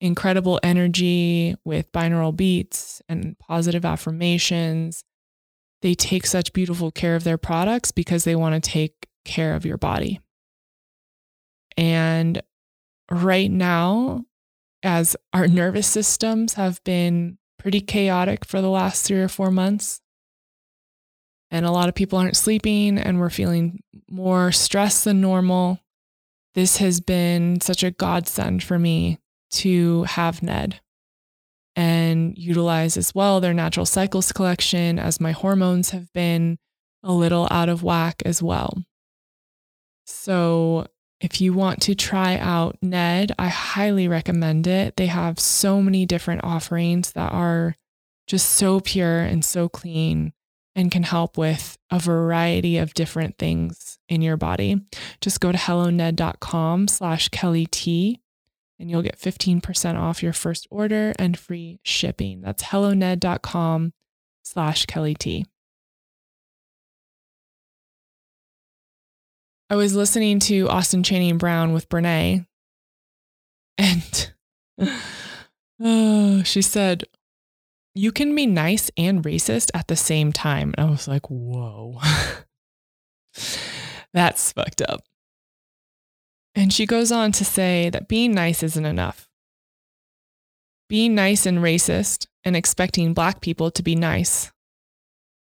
incredible 0.00 0.60
energy 0.62 1.54
with 1.64 1.90
binaural 1.92 2.36
beats 2.36 3.00
and 3.08 3.38
positive 3.38 3.84
affirmations. 3.84 5.04
They 5.80 5.94
take 5.94 6.26
such 6.26 6.52
beautiful 6.52 6.90
care 6.90 7.16
of 7.16 7.24
their 7.24 7.38
products 7.38 7.92
because 7.92 8.24
they 8.24 8.36
want 8.36 8.62
to 8.62 8.70
take 8.70 9.08
care 9.24 9.54
of 9.54 9.64
your 9.64 9.78
body. 9.78 10.20
And 11.82 12.40
right 13.10 13.50
now, 13.50 14.24
as 14.84 15.16
our 15.32 15.48
nervous 15.48 15.88
systems 15.88 16.54
have 16.54 16.82
been 16.84 17.38
pretty 17.58 17.80
chaotic 17.80 18.44
for 18.44 18.60
the 18.60 18.70
last 18.70 19.04
three 19.04 19.20
or 19.20 19.26
four 19.26 19.50
months, 19.50 20.00
and 21.50 21.66
a 21.66 21.72
lot 21.72 21.88
of 21.88 21.96
people 21.96 22.20
aren't 22.20 22.36
sleeping, 22.36 22.98
and 22.98 23.18
we're 23.18 23.30
feeling 23.30 23.82
more 24.08 24.52
stress 24.52 25.02
than 25.02 25.20
normal. 25.20 25.80
This 26.54 26.76
has 26.76 27.00
been 27.00 27.60
such 27.60 27.82
a 27.82 27.90
godsend 27.90 28.62
for 28.62 28.78
me 28.78 29.18
to 29.54 30.04
have 30.04 30.40
Ned 30.40 30.80
and 31.74 32.38
utilize 32.38 32.96
as 32.96 33.12
well 33.12 33.40
their 33.40 33.54
natural 33.54 33.86
cycles 33.86 34.30
collection 34.30 35.00
as 35.00 35.20
my 35.20 35.32
hormones 35.32 35.90
have 35.90 36.12
been 36.12 36.58
a 37.02 37.12
little 37.12 37.48
out 37.50 37.68
of 37.68 37.82
whack 37.82 38.22
as 38.24 38.40
well. 38.40 38.84
So, 40.06 40.86
if 41.22 41.40
you 41.40 41.52
want 41.52 41.80
to 41.82 41.94
try 41.94 42.36
out 42.36 42.76
Ned, 42.82 43.32
I 43.38 43.46
highly 43.46 44.08
recommend 44.08 44.66
it. 44.66 44.96
They 44.96 45.06
have 45.06 45.38
so 45.38 45.80
many 45.80 46.04
different 46.04 46.42
offerings 46.42 47.12
that 47.12 47.32
are 47.32 47.76
just 48.26 48.50
so 48.50 48.80
pure 48.80 49.20
and 49.20 49.44
so 49.44 49.68
clean 49.68 50.32
and 50.74 50.90
can 50.90 51.04
help 51.04 51.38
with 51.38 51.78
a 51.90 52.00
variety 52.00 52.76
of 52.76 52.94
different 52.94 53.38
things 53.38 53.98
in 54.08 54.20
your 54.20 54.36
body. 54.36 54.82
Just 55.20 55.40
go 55.40 55.52
to 55.52 55.58
helloned.com 55.58 56.88
slash 56.88 57.28
Kelli 57.28 57.70
T 57.70 58.20
and 58.80 58.90
you'll 58.90 59.02
get 59.02 59.18
15% 59.18 59.96
off 59.96 60.24
your 60.24 60.32
first 60.32 60.66
order 60.70 61.12
and 61.20 61.38
free 61.38 61.78
shipping. 61.84 62.40
That's 62.40 62.64
helloned.com 62.64 63.92
slash 64.42 64.86
Kelli 64.86 65.16
T. 65.16 65.46
I 69.72 69.74
was 69.74 69.96
listening 69.96 70.38
to 70.40 70.68
Austin 70.68 71.02
Channing 71.02 71.38
Brown 71.38 71.72
with 71.72 71.88
Brené, 71.88 72.44
and 73.78 74.32
oh, 75.80 76.42
she 76.42 76.60
said, 76.60 77.04
You 77.94 78.12
can 78.12 78.34
be 78.34 78.44
nice 78.44 78.90
and 78.98 79.24
racist 79.24 79.70
at 79.72 79.88
the 79.88 79.96
same 79.96 80.30
time. 80.30 80.74
And 80.76 80.88
I 80.88 80.90
was 80.90 81.08
like, 81.08 81.30
Whoa, 81.30 81.98
that's 84.12 84.52
fucked 84.52 84.82
up. 84.82 85.04
And 86.54 86.70
she 86.70 86.84
goes 86.84 87.10
on 87.10 87.32
to 87.32 87.42
say 87.42 87.88
that 87.88 88.08
being 88.08 88.34
nice 88.34 88.62
isn't 88.62 88.84
enough. 88.84 89.26
Being 90.90 91.14
nice 91.14 91.46
and 91.46 91.60
racist 91.60 92.26
and 92.44 92.54
expecting 92.54 93.14
Black 93.14 93.40
people 93.40 93.70
to 93.70 93.82
be 93.82 93.94
nice 93.94 94.52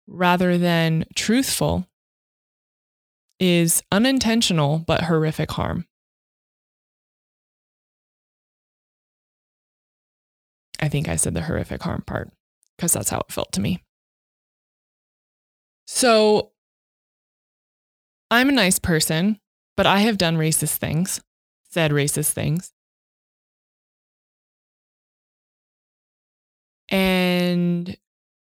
rather 0.07 0.57
than 0.57 1.05
truthful 1.13 1.87
is 3.39 3.83
unintentional 3.91 4.79
but 4.79 5.03
horrific 5.03 5.51
harm. 5.51 5.85
I 10.79 10.89
think 10.89 11.07
I 11.07 11.15
said 11.15 11.33
the 11.33 11.41
horrific 11.41 11.81
harm 11.81 12.03
part 12.05 12.29
because 12.75 12.93
that's 12.93 13.09
how 13.09 13.19
it 13.19 13.31
felt 13.31 13.51
to 13.53 13.61
me. 13.61 13.83
So 15.87 16.51
I'm 18.29 18.49
a 18.49 18.53
nice 18.53 18.79
person. 18.79 19.39
But 19.77 19.85
I 19.85 19.99
have 19.99 20.17
done 20.17 20.37
racist 20.37 20.77
things, 20.77 21.21
said 21.69 21.91
racist 21.91 22.31
things. 22.31 22.73
And 26.89 27.95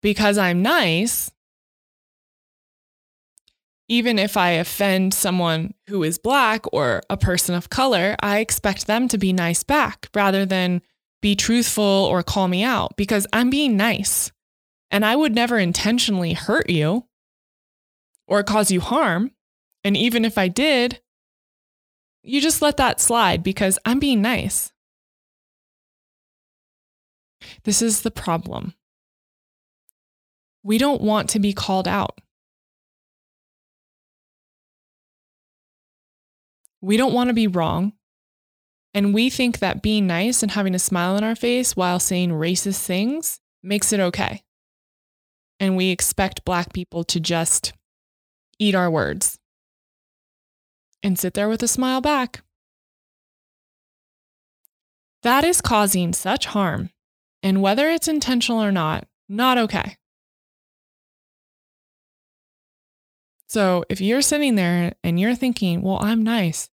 because 0.04 0.38
I'm 0.38 0.62
nice, 0.62 1.32
even 3.88 4.18
if 4.18 4.38
I 4.38 4.52
offend 4.52 5.14
someone 5.14 5.74
who 5.88 6.04
is 6.04 6.18
black 6.18 6.66
or 6.72 7.02
a 7.10 7.18
person 7.18 7.54
of 7.56 7.70
color, 7.70 8.16
I 8.22 8.40
expect 8.40 8.88
them 8.88 9.08
to 9.10 9.18
be 9.18 9.34
nice 9.34 9.64
back 9.64 10.10
rather 10.14 10.46
than 10.46 10.82
be 11.22 11.36
truthful 11.36 11.84
or 11.84 12.24
call 12.24 12.48
me 12.48 12.64
out 12.64 12.96
because 12.98 13.28
I'm 13.34 13.50
being 13.50 13.78
nice. 13.78 14.32
And 14.92 15.06
I 15.06 15.16
would 15.16 15.34
never 15.34 15.58
intentionally 15.58 16.34
hurt 16.34 16.70
you 16.70 17.08
or 18.28 18.44
cause 18.44 18.72
you 18.72 18.80
harm. 18.80 19.32
And 19.84 19.98
even 19.98 20.24
if 20.24 20.38
I 20.38 20.48
did, 20.48 21.02
you 22.24 22.40
just 22.40 22.62
let 22.62 22.78
that 22.78 23.02
slide 23.02 23.44
because 23.44 23.78
I'm 23.86 24.00
being 24.00 24.22
nice. 24.22 24.72
This 27.64 27.82
is 27.82 28.02
the 28.02 28.12
problem. 28.12 28.74
We 30.64 30.78
don't 30.78 31.02
want 31.02 31.30
to 31.32 31.40
be 31.40 31.54
called 31.54 31.88
out. 31.88 32.22
We 36.84 36.98
don't 36.98 37.14
want 37.14 37.30
to 37.30 37.34
be 37.34 37.48
wrong. 37.48 37.94
And 38.94 39.14
we 39.14 39.30
think 39.30 39.60
that 39.60 39.82
being 39.82 40.06
nice 40.06 40.44
and 40.44 40.52
having 40.52 40.76
a 40.76 40.80
smile 40.80 41.16
on 41.16 41.24
our 41.24 41.34
face 41.34 41.78
while 41.78 41.98
saying 41.98 42.32
racist 42.32 42.86
things 42.86 43.40
makes 43.64 43.94
it 43.94 44.02
okay. 44.02 44.44
And 45.62 45.78
we 45.78 45.92
expect 45.92 46.44
Black 46.44 46.74
people 46.74 47.06
to 47.06 47.22
just 47.22 47.72
eat 48.60 48.76
our 48.76 48.92
words 48.92 49.40
and 51.02 51.18
sit 51.18 51.36
there 51.36 51.48
with 51.48 51.64
a 51.64 51.70
smile 51.70 52.02
back. 52.02 52.44
That 55.24 55.46
is 55.46 55.62
causing 55.62 56.12
such 56.12 56.48
harm, 56.48 56.90
and 57.42 57.62
whether 57.62 57.90
it's 57.90 58.10
intentional 58.10 58.62
or 58.62 58.74
not, 58.74 59.08
not 59.30 59.58
okay. 59.58 59.96
So 63.48 63.86
if 63.90 64.02
you're 64.02 64.22
sitting 64.22 64.56
there 64.56 64.94
and 65.02 65.18
you're 65.18 65.36
thinking, 65.36 65.82
well, 65.82 66.00
I'm 66.02 66.24
nice, 66.24 66.70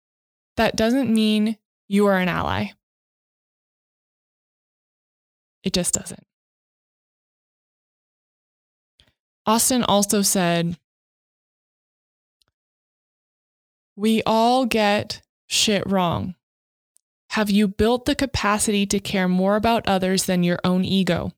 that 0.59 0.75
doesn't 0.75 1.09
mean 1.09 1.57
you 1.87 2.07
are 2.07 2.17
an 2.17 2.27
ally. 2.27 2.71
It 5.63 5.71
just 5.71 5.93
doesn't. 5.93 6.25
Austin 9.45 9.83
also 9.85 10.21
said, 10.21 10.77
We 13.95 14.21
all 14.25 14.65
get 14.65 15.21
shit 15.47 15.89
wrong. 15.89 16.35
Have 17.29 17.49
you 17.49 17.69
built 17.69 18.03
the 18.03 18.13
capacity 18.13 18.85
to 18.87 18.99
care 18.99 19.29
more 19.29 19.55
about 19.55 19.87
others 19.87 20.25
than 20.25 20.43
your 20.43 20.59
own 20.65 20.83
ego? 20.83 21.31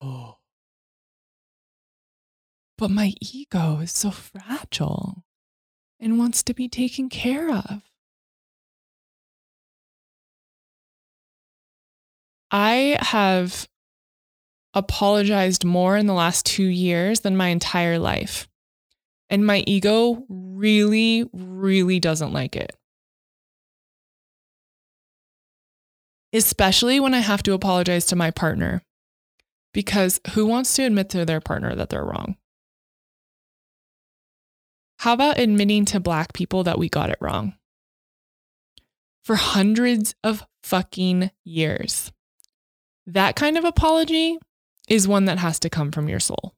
Oh. 0.00 0.38
But 2.78 2.90
my 2.90 3.12
ego 3.20 3.80
is 3.80 3.92
so 3.92 4.10
fragile 4.10 5.24
and 6.00 6.18
wants 6.18 6.42
to 6.44 6.54
be 6.54 6.68
taken 6.68 7.08
care 7.08 7.50
of. 7.50 7.82
I 12.50 12.96
have 13.00 13.68
apologized 14.74 15.64
more 15.64 15.96
in 15.96 16.06
the 16.06 16.14
last 16.14 16.46
two 16.46 16.64
years 16.64 17.20
than 17.20 17.36
my 17.36 17.48
entire 17.48 17.98
life. 17.98 18.48
And 19.30 19.44
my 19.44 19.62
ego 19.66 20.24
really, 20.28 21.28
really 21.32 22.00
doesn't 22.00 22.32
like 22.32 22.56
it. 22.56 22.74
Especially 26.32 27.00
when 27.00 27.14
I 27.14 27.20
have 27.20 27.42
to 27.44 27.52
apologize 27.52 28.06
to 28.06 28.16
my 28.16 28.30
partner. 28.30 28.82
Because 29.74 30.20
who 30.32 30.46
wants 30.46 30.74
to 30.76 30.84
admit 30.84 31.10
to 31.10 31.24
their 31.24 31.40
partner 31.40 31.74
that 31.74 31.90
they're 31.90 32.04
wrong? 32.04 32.36
How 34.98 35.12
about 35.12 35.38
admitting 35.38 35.84
to 35.86 36.00
Black 36.00 36.32
people 36.32 36.64
that 36.64 36.78
we 36.78 36.88
got 36.88 37.10
it 37.10 37.18
wrong? 37.20 37.54
For 39.22 39.36
hundreds 39.36 40.14
of 40.24 40.44
fucking 40.62 41.30
years. 41.44 42.12
That 43.06 43.36
kind 43.36 43.56
of 43.56 43.64
apology 43.64 44.38
is 44.88 45.06
one 45.06 45.26
that 45.26 45.38
has 45.38 45.60
to 45.60 45.70
come 45.70 45.92
from 45.92 46.08
your 46.08 46.18
soul. 46.18 46.54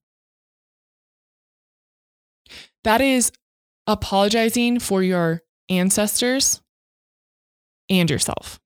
That 2.82 3.00
is 3.02 3.30
apologizing 3.86 4.78
for 4.78 5.02
your 5.02 5.42
ancestors 5.68 6.62
and 7.90 8.08
yourself. 8.08 8.58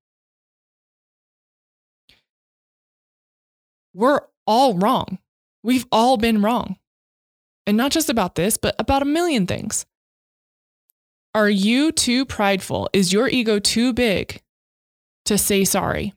We're 3.92 4.20
all 4.46 4.74
wrong. 4.74 5.18
We've 5.62 5.86
all 5.90 6.16
been 6.16 6.42
wrong. 6.42 6.76
And 7.66 7.76
not 7.76 7.92
just 7.92 8.10
about 8.10 8.34
this, 8.34 8.56
but 8.56 8.74
about 8.78 9.02
a 9.02 9.06
million 9.06 9.46
things. 9.46 9.86
Are 11.34 11.50
you 11.50 11.90
too 11.90 12.24
prideful? 12.24 12.88
Is 12.92 13.12
your 13.12 13.28
ego 13.28 13.58
too 13.58 13.92
big 13.92 14.42
to 15.24 15.36
say 15.38 15.64
sorry? 15.64 16.14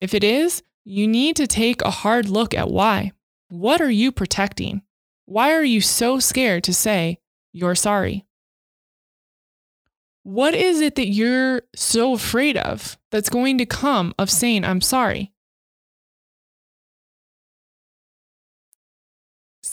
If 0.00 0.14
it 0.14 0.24
is, 0.24 0.62
you 0.84 1.06
need 1.06 1.36
to 1.36 1.46
take 1.46 1.82
a 1.82 1.90
hard 1.90 2.28
look 2.28 2.54
at 2.54 2.70
why. 2.70 3.12
What 3.50 3.80
are 3.80 3.90
you 3.90 4.12
protecting? 4.12 4.82
Why 5.26 5.52
are 5.52 5.64
you 5.64 5.80
so 5.80 6.18
scared 6.20 6.64
to 6.64 6.72
say 6.72 7.18
you're 7.52 7.74
sorry? 7.74 8.24
What 10.22 10.54
is 10.54 10.80
it 10.80 10.94
that 10.94 11.08
you're 11.08 11.62
so 11.74 12.14
afraid 12.14 12.56
of 12.56 12.96
that's 13.10 13.30
going 13.30 13.58
to 13.58 13.66
come 13.66 14.14
of 14.18 14.30
saying, 14.30 14.64
I'm 14.64 14.80
sorry? 14.80 15.32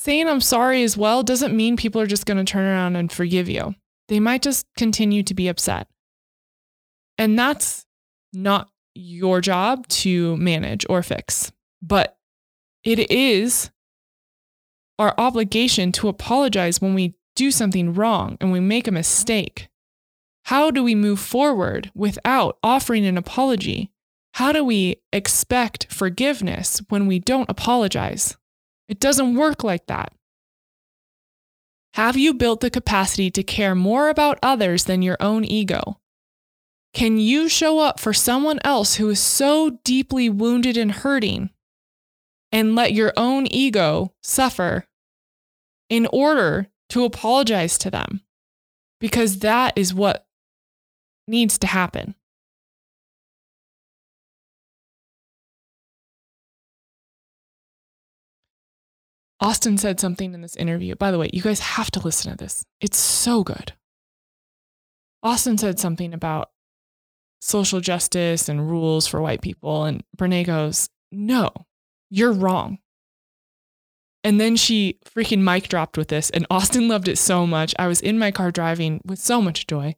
Saying 0.06 0.28
I'm 0.28 0.40
sorry 0.40 0.84
as 0.84 0.96
well 0.96 1.24
doesn't 1.24 1.58
mean 1.58 1.78
people 1.78 2.00
are 2.00 2.06
just 2.06 2.28
going 2.28 2.38
to 2.38 2.44
turn 2.44 2.66
around 2.66 2.96
and 2.96 3.12
forgive 3.12 3.50
you. 3.50 3.74
They 4.08 4.20
might 4.20 4.44
just 4.44 4.68
continue 4.78 5.24
to 5.24 5.34
be 5.34 5.48
upset. 5.48 5.88
And 7.18 7.40
that's 7.40 7.88
not 8.32 8.70
your 8.94 9.42
job 9.42 9.88
to 9.88 10.38
manage 10.38 10.86
or 10.90 11.02
fix, 11.02 11.52
but 11.82 12.18
it 12.84 13.10
is 13.10 13.72
our 15.00 15.16
obligation 15.18 15.92
to 15.94 16.08
apologize 16.08 16.80
when 16.80 16.94
we 16.94 17.16
do 17.36 17.50
something 17.50 17.96
wrong 17.96 18.38
and 18.40 18.52
we 18.52 18.60
make 18.60 18.88
a 18.88 18.92
mistake. 18.92 19.70
How 20.44 20.70
do 20.70 20.84
we 20.84 20.94
move 20.94 21.20
forward 21.20 21.90
without 21.96 22.60
offering 22.62 23.08
an 23.08 23.18
apology? 23.18 23.90
How 24.36 24.52
do 24.52 24.64
we 24.64 24.98
expect 25.12 25.92
forgiveness 25.92 26.84
when 26.90 27.08
we 27.08 27.18
don't 27.18 27.50
apologize? 27.50 28.38
It 28.88 29.00
doesn't 29.00 29.36
work 29.36 29.64
like 29.64 29.88
that. 29.88 30.14
Have 31.96 32.18
you 32.18 32.34
built 32.34 32.60
the 32.60 32.70
capacity 32.70 33.32
to 33.32 33.42
care 33.42 33.74
more 33.74 34.10
about 34.10 34.38
others 34.44 34.84
than 34.84 35.02
your 35.02 35.18
own 35.20 35.46
ego? 35.46 36.00
Can 36.94 37.18
you 37.18 37.50
show 37.50 37.80
up 37.80 38.00
for 38.00 38.14
someone 38.14 38.60
else 38.64 38.96
who 38.96 39.10
is 39.10 39.20
so 39.20 39.80
deeply 39.84 40.30
wounded 40.30 40.78
and 40.78 40.92
hurting 40.92 41.50
and 42.52 42.76
let 42.76 42.94
your 42.94 43.14
own 43.18 43.48
ego 43.48 44.14
suffer 44.24 44.86
in 45.90 46.08
order 46.08 46.68
to 46.90 47.04
apologize 47.04 47.78
to 47.80 47.90
them? 47.90 48.22
Because 49.00 49.40
that 49.40 49.78
is 49.78 49.94
what 49.94 50.26
needs 51.28 51.58
to 51.60 51.68
happen. 51.68 52.16
Austin 59.46 59.78
said 59.78 60.00
something 60.00 60.34
in 60.34 60.42
this 60.42 60.56
interview. 60.56 60.96
By 60.96 61.12
the 61.12 61.20
way, 61.20 61.30
you 61.32 61.44
guys 61.44 61.60
have 61.60 61.92
to 61.92 62.00
listen 62.00 62.32
to 62.32 62.38
this. 62.38 62.66
It's 62.82 62.98
so 62.98 63.44
good. 63.44 63.74
Austin 65.22 65.60
said 65.60 65.80
something 65.80 66.16
about 66.16 66.50
social 67.42 67.80
justice 67.80 68.50
and 68.50 68.68
rules 68.68 69.06
for 69.06 69.22
white 69.22 69.44
people. 69.44 69.86
And 69.86 70.04
Brené 70.18 70.48
goes, 70.48 70.90
No, 71.12 71.52
you're 72.10 72.32
wrong. 72.32 72.80
And 74.24 74.42
then 74.42 74.56
she 74.56 74.98
freaking 75.06 75.44
mic 75.44 75.70
dropped 75.70 75.96
with 75.96 76.08
this, 76.08 76.32
and 76.32 76.48
Austin 76.50 76.88
loved 76.88 77.08
it 77.08 77.20
so 77.20 77.46
much. 77.46 77.76
I 77.78 77.86
was 77.86 78.02
in 78.02 78.18
my 78.18 78.32
car 78.32 78.50
driving 78.50 79.00
with 79.06 79.20
so 79.20 79.44
much 79.44 79.68
joy. 79.68 79.96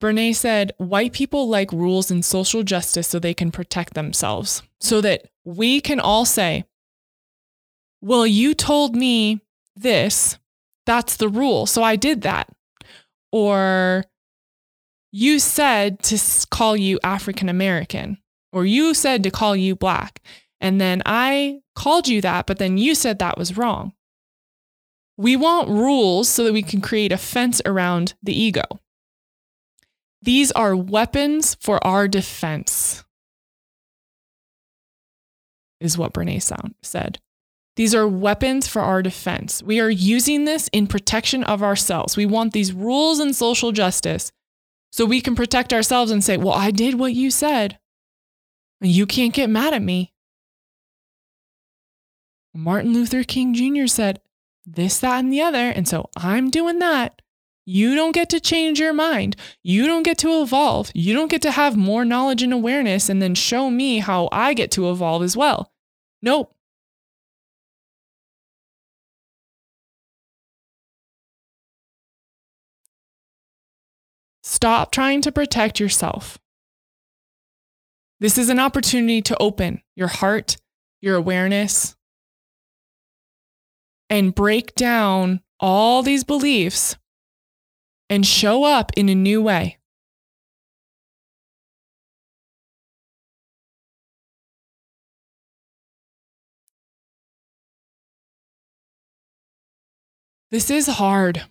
Brené 0.00 0.34
said, 0.34 0.72
White 0.78 1.12
people 1.12 1.48
like 1.48 1.72
rules 1.72 2.10
and 2.10 2.24
social 2.24 2.62
justice 2.62 3.08
so 3.08 3.18
they 3.18 3.34
can 3.34 3.50
protect 3.50 3.94
themselves, 3.94 4.62
so 4.80 5.00
that 5.00 5.26
we 5.44 5.80
can 5.80 6.00
all 6.00 6.24
say, 6.24 6.64
Well, 8.00 8.26
you 8.26 8.54
told 8.54 8.94
me 8.94 9.40
this. 9.74 10.38
That's 10.84 11.16
the 11.16 11.28
rule. 11.28 11.66
So 11.66 11.82
I 11.82 11.96
did 11.96 12.22
that. 12.22 12.48
Or 13.32 14.04
you 15.10 15.38
said 15.38 16.02
to 16.04 16.46
call 16.50 16.76
you 16.76 16.98
African 17.02 17.48
American, 17.48 18.18
or 18.52 18.64
you 18.64 18.94
said 18.94 19.22
to 19.24 19.30
call 19.30 19.56
you 19.56 19.74
black. 19.74 20.20
And 20.60 20.80
then 20.80 21.02
I 21.04 21.60
called 21.74 22.08
you 22.08 22.20
that, 22.20 22.46
but 22.46 22.58
then 22.58 22.78
you 22.78 22.94
said 22.94 23.18
that 23.18 23.38
was 23.38 23.56
wrong. 23.56 23.92
We 25.18 25.36
want 25.36 25.68
rules 25.68 26.28
so 26.28 26.44
that 26.44 26.52
we 26.52 26.62
can 26.62 26.80
create 26.80 27.12
a 27.12 27.18
fence 27.18 27.60
around 27.64 28.14
the 28.22 28.38
ego. 28.38 28.62
These 30.26 30.50
are 30.52 30.74
weapons 30.74 31.54
for 31.60 31.84
our 31.86 32.08
defense. 32.08 33.04
is 35.78 35.96
what 35.96 36.12
Brené 36.12 36.42
sound, 36.42 36.74
said. 36.82 37.20
These 37.76 37.94
are 37.94 38.08
weapons 38.08 38.66
for 38.66 38.82
our 38.82 39.02
defense. 39.02 39.62
We 39.62 39.78
are 39.78 39.88
using 39.88 40.44
this 40.44 40.66
in 40.72 40.88
protection 40.88 41.44
of 41.44 41.62
ourselves. 41.62 42.16
We 42.16 42.26
want 42.26 42.52
these 42.52 42.72
rules 42.72 43.20
and 43.20 43.36
social 43.36 43.70
justice 43.70 44.32
so 44.90 45.04
we 45.04 45.20
can 45.20 45.36
protect 45.36 45.72
ourselves 45.72 46.10
and 46.10 46.24
say, 46.24 46.36
Well, 46.36 46.54
I 46.54 46.72
did 46.72 46.98
what 46.98 47.12
you 47.12 47.30
said. 47.30 47.78
And 48.80 48.90
you 48.90 49.06
can't 49.06 49.32
get 49.32 49.48
mad 49.48 49.74
at 49.74 49.82
me. 49.82 50.12
Martin 52.52 52.92
Luther 52.92 53.22
King 53.22 53.54
Jr. 53.54 53.86
said 53.86 54.20
this, 54.64 54.98
that, 54.98 55.20
and 55.20 55.32
the 55.32 55.42
other. 55.42 55.68
And 55.68 55.86
so 55.86 56.10
I'm 56.16 56.50
doing 56.50 56.80
that. 56.80 57.22
You 57.68 57.96
don't 57.96 58.12
get 58.12 58.30
to 58.30 58.38
change 58.38 58.78
your 58.78 58.92
mind. 58.92 59.34
You 59.64 59.86
don't 59.88 60.04
get 60.04 60.18
to 60.18 60.40
evolve. 60.40 60.92
You 60.94 61.14
don't 61.14 61.30
get 61.30 61.42
to 61.42 61.50
have 61.50 61.76
more 61.76 62.04
knowledge 62.04 62.42
and 62.42 62.52
awareness 62.52 63.08
and 63.08 63.20
then 63.20 63.34
show 63.34 63.70
me 63.70 63.98
how 63.98 64.28
I 64.30 64.54
get 64.54 64.70
to 64.72 64.88
evolve 64.88 65.24
as 65.24 65.36
well. 65.36 65.72
Nope. 66.22 66.54
Stop 74.44 74.92
trying 74.92 75.20
to 75.22 75.32
protect 75.32 75.80
yourself. 75.80 76.38
This 78.20 78.38
is 78.38 78.48
an 78.48 78.60
opportunity 78.60 79.20
to 79.22 79.36
open 79.42 79.82
your 79.96 80.08
heart, 80.08 80.56
your 81.00 81.16
awareness, 81.16 81.96
and 84.08 84.34
break 84.34 84.76
down 84.76 85.40
all 85.58 86.04
these 86.04 86.22
beliefs 86.22 86.96
and 88.08 88.26
show 88.26 88.64
up 88.64 88.92
in 88.96 89.08
a 89.08 89.14
new 89.14 89.42
way. 89.42 89.78
This 100.50 100.70
is 100.70 100.86
hard. 100.86 101.42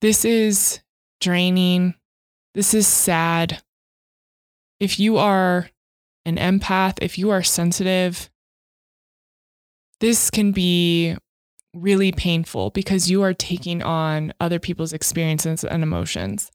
This 0.00 0.24
is 0.24 0.80
draining. 1.20 1.94
This 2.54 2.72
is 2.72 2.86
sad. 2.86 3.62
If 4.78 4.98
you 4.98 5.18
are 5.18 5.68
an 6.24 6.36
empath, 6.36 6.98
if 7.02 7.18
you 7.18 7.30
are 7.30 7.42
sensitive, 7.42 8.30
this 9.98 10.30
can 10.30 10.52
be 10.52 11.16
really 11.74 12.12
painful 12.12 12.70
because 12.70 13.10
you 13.10 13.22
are 13.22 13.34
taking 13.34 13.82
on 13.82 14.32
other 14.40 14.58
people's 14.58 14.92
experiences 14.92 15.64
and 15.64 15.82
emotions. 15.82 16.50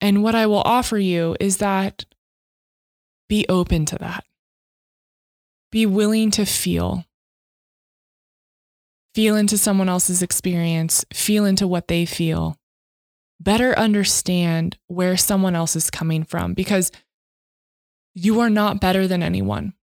And 0.00 0.22
what 0.22 0.34
I 0.34 0.46
will 0.46 0.62
offer 0.62 0.98
you 0.98 1.36
is 1.40 1.56
that 1.58 2.04
be 3.28 3.46
open 3.48 3.84
to 3.86 3.96
that. 3.98 4.24
Be 5.70 5.86
willing 5.86 6.30
to 6.32 6.44
feel. 6.44 7.04
Feel 9.14 9.36
into 9.36 9.58
someone 9.58 9.88
else's 9.88 10.22
experience, 10.22 11.04
feel 11.12 11.44
into 11.44 11.66
what 11.66 11.88
they 11.88 12.06
feel. 12.06 12.56
Better 13.40 13.76
understand 13.78 14.78
where 14.86 15.16
someone 15.16 15.54
else 15.54 15.76
is 15.76 15.90
coming 15.90 16.24
from 16.24 16.54
because 16.54 16.90
you 18.14 18.40
are 18.40 18.50
not 18.50 18.80
better 18.80 19.06
than 19.06 19.22
anyone. 19.22 19.74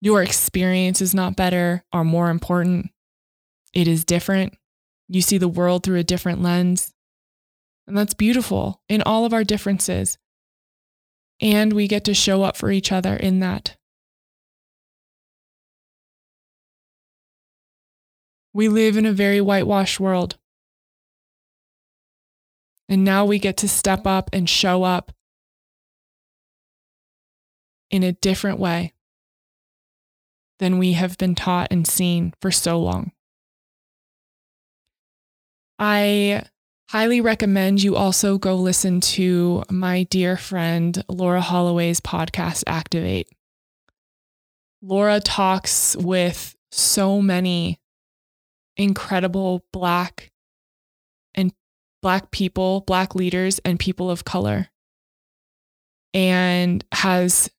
Your 0.00 0.22
experience 0.22 1.00
is 1.00 1.14
not 1.14 1.36
better 1.36 1.84
or 1.92 2.04
more 2.04 2.30
important. 2.30 2.90
It 3.76 3.86
is 3.86 4.06
different. 4.06 4.54
You 5.06 5.20
see 5.20 5.36
the 5.36 5.48
world 5.48 5.82
through 5.82 5.98
a 5.98 6.02
different 6.02 6.40
lens. 6.40 6.94
And 7.86 7.94
that's 7.94 8.14
beautiful 8.14 8.80
in 8.88 9.02
all 9.02 9.26
of 9.26 9.34
our 9.34 9.44
differences. 9.44 10.16
And 11.42 11.74
we 11.74 11.86
get 11.86 12.02
to 12.04 12.14
show 12.14 12.42
up 12.42 12.56
for 12.56 12.70
each 12.70 12.90
other 12.90 13.14
in 13.14 13.40
that. 13.40 13.76
We 18.54 18.68
live 18.68 18.96
in 18.96 19.04
a 19.04 19.12
very 19.12 19.42
whitewashed 19.42 20.00
world. 20.00 20.38
And 22.88 23.04
now 23.04 23.26
we 23.26 23.38
get 23.38 23.58
to 23.58 23.68
step 23.68 24.06
up 24.06 24.30
and 24.32 24.48
show 24.48 24.84
up 24.84 25.12
in 27.90 28.02
a 28.02 28.12
different 28.12 28.58
way 28.58 28.94
than 30.60 30.78
we 30.78 30.94
have 30.94 31.18
been 31.18 31.34
taught 31.34 31.68
and 31.70 31.86
seen 31.86 32.32
for 32.40 32.50
so 32.50 32.80
long. 32.80 33.12
I 35.78 36.42
highly 36.90 37.20
recommend 37.20 37.82
you 37.82 37.96
also 37.96 38.38
go 38.38 38.54
listen 38.56 39.00
to 39.00 39.62
my 39.70 40.04
dear 40.04 40.36
friend 40.36 41.02
Laura 41.08 41.40
Holloway's 41.40 42.00
podcast, 42.00 42.64
Activate. 42.66 43.28
Laura 44.82 45.20
talks 45.20 45.96
with 45.96 46.54
so 46.70 47.20
many 47.20 47.80
incredible 48.76 49.64
Black 49.72 50.30
and 51.34 51.52
Black 52.02 52.30
people, 52.30 52.82
Black 52.82 53.14
leaders, 53.14 53.58
and 53.64 53.78
people 53.78 54.10
of 54.10 54.24
color, 54.24 54.68
and 56.14 56.84
has 56.92 57.50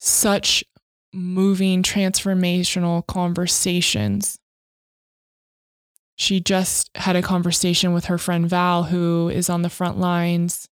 such 0.00 0.64
moving, 1.12 1.82
transformational 1.82 3.06
conversations. 3.06 4.38
She 6.16 6.40
just 6.40 6.90
had 6.96 7.16
a 7.16 7.22
conversation 7.22 7.92
with 7.92 8.06
her 8.06 8.18
friend 8.18 8.48
Val, 8.48 8.84
who 8.84 9.28
is 9.28 9.50
on 9.50 9.62
the 9.62 9.70
front 9.70 9.98
lines 9.98 10.68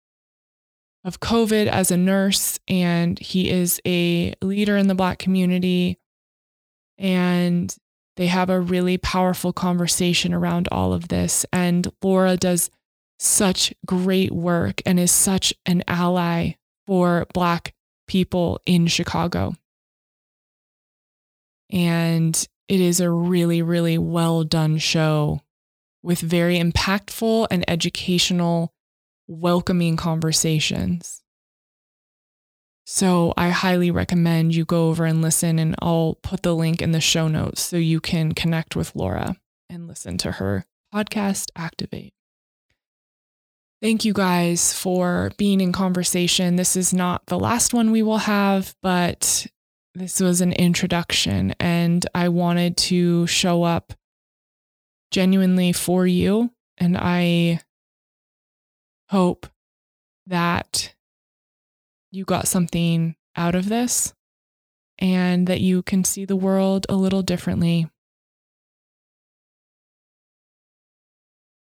of 1.04 1.20
COVID 1.20 1.66
as 1.66 1.90
a 1.90 1.96
nurse, 1.96 2.58
and 2.66 3.18
he 3.18 3.50
is 3.50 3.80
a 3.86 4.34
leader 4.42 4.76
in 4.76 4.88
the 4.88 4.94
Black 4.94 5.18
community. 5.18 5.98
And 6.98 7.74
they 8.16 8.28
have 8.28 8.48
a 8.48 8.60
really 8.60 8.96
powerful 8.96 9.52
conversation 9.52 10.32
around 10.32 10.68
all 10.72 10.92
of 10.92 11.08
this. 11.08 11.44
And 11.52 11.92
Laura 12.02 12.36
does 12.36 12.70
such 13.18 13.74
great 13.84 14.32
work 14.32 14.80
and 14.86 14.98
is 14.98 15.12
such 15.12 15.54
an 15.66 15.82
ally 15.86 16.52
for 16.86 17.26
Black 17.32 17.74
people 18.08 18.60
in 18.66 18.86
Chicago. 18.86 19.54
And 21.70 22.46
it 22.68 22.80
is 22.80 23.00
a 23.00 23.10
really, 23.10 23.62
really 23.62 23.98
well 23.98 24.44
done 24.44 24.78
show 24.78 25.40
with 26.02 26.20
very 26.20 26.58
impactful 26.58 27.46
and 27.50 27.64
educational, 27.68 28.72
welcoming 29.26 29.96
conversations. 29.96 31.22
So 32.84 33.34
I 33.36 33.50
highly 33.50 33.90
recommend 33.90 34.54
you 34.54 34.64
go 34.64 34.88
over 34.88 35.04
and 35.04 35.20
listen, 35.20 35.58
and 35.58 35.74
I'll 35.82 36.18
put 36.22 36.42
the 36.42 36.54
link 36.54 36.80
in 36.80 36.92
the 36.92 37.00
show 37.00 37.26
notes 37.26 37.60
so 37.62 37.76
you 37.76 38.00
can 38.00 38.32
connect 38.32 38.76
with 38.76 38.94
Laura 38.94 39.36
and 39.68 39.88
listen 39.88 40.18
to 40.18 40.32
her 40.32 40.64
podcast, 40.94 41.50
Activate. 41.56 42.14
Thank 43.82 44.04
you 44.04 44.12
guys 44.12 44.72
for 44.72 45.32
being 45.36 45.60
in 45.60 45.72
conversation. 45.72 46.56
This 46.56 46.76
is 46.76 46.94
not 46.94 47.26
the 47.26 47.38
last 47.38 47.74
one 47.74 47.90
we 47.90 48.02
will 48.02 48.18
have, 48.18 48.74
but 48.82 49.46
this 49.96 50.20
was 50.20 50.42
an 50.42 50.52
introduction 50.52 51.54
and 51.58 52.04
I 52.14 52.28
wanted 52.28 52.76
to 52.76 53.26
show 53.26 53.62
up 53.62 53.94
genuinely 55.10 55.72
for 55.72 56.06
you. 56.06 56.50
And 56.76 56.98
I 56.98 57.60
hope 59.08 59.46
that 60.26 60.94
you 62.10 62.26
got 62.26 62.46
something 62.46 63.16
out 63.36 63.54
of 63.54 63.70
this 63.70 64.12
and 64.98 65.46
that 65.46 65.62
you 65.62 65.82
can 65.82 66.04
see 66.04 66.26
the 66.26 66.36
world 66.36 66.84
a 66.90 66.94
little 66.94 67.22
differently. 67.22 67.88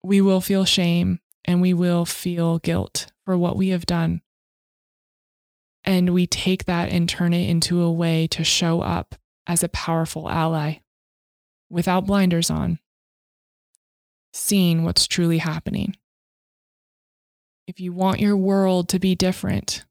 We 0.02 0.20
will 0.20 0.42
feel 0.42 0.66
shame 0.66 1.20
and 1.46 1.62
we 1.62 1.72
will 1.72 2.04
feel 2.04 2.58
guilt 2.58 3.10
for 3.24 3.38
what 3.38 3.56
we 3.56 3.70
have 3.70 3.86
done. 3.86 4.20
And 5.89 6.11
we 6.11 6.26
take 6.26 6.66
that 6.66 6.91
and 6.91 7.09
turn 7.09 7.32
it 7.32 7.49
into 7.49 7.80
a 7.80 7.91
way 7.91 8.26
to 8.26 8.45
show 8.45 8.82
up 8.82 9.14
as 9.47 9.62
a 9.62 9.70
powerful 9.70 10.28
ally 10.28 10.80
without 11.70 12.05
blinders 12.05 12.51
on, 12.51 12.78
seeing 14.34 14.84
what's 14.84 15.07
truly 15.07 15.39
happening. 15.39 15.97
If 17.66 17.80
you 17.80 17.95
want 17.95 18.20
your 18.20 18.36
world 18.36 18.91
to 18.91 18.99
be 18.99 19.14
different, 19.14 19.86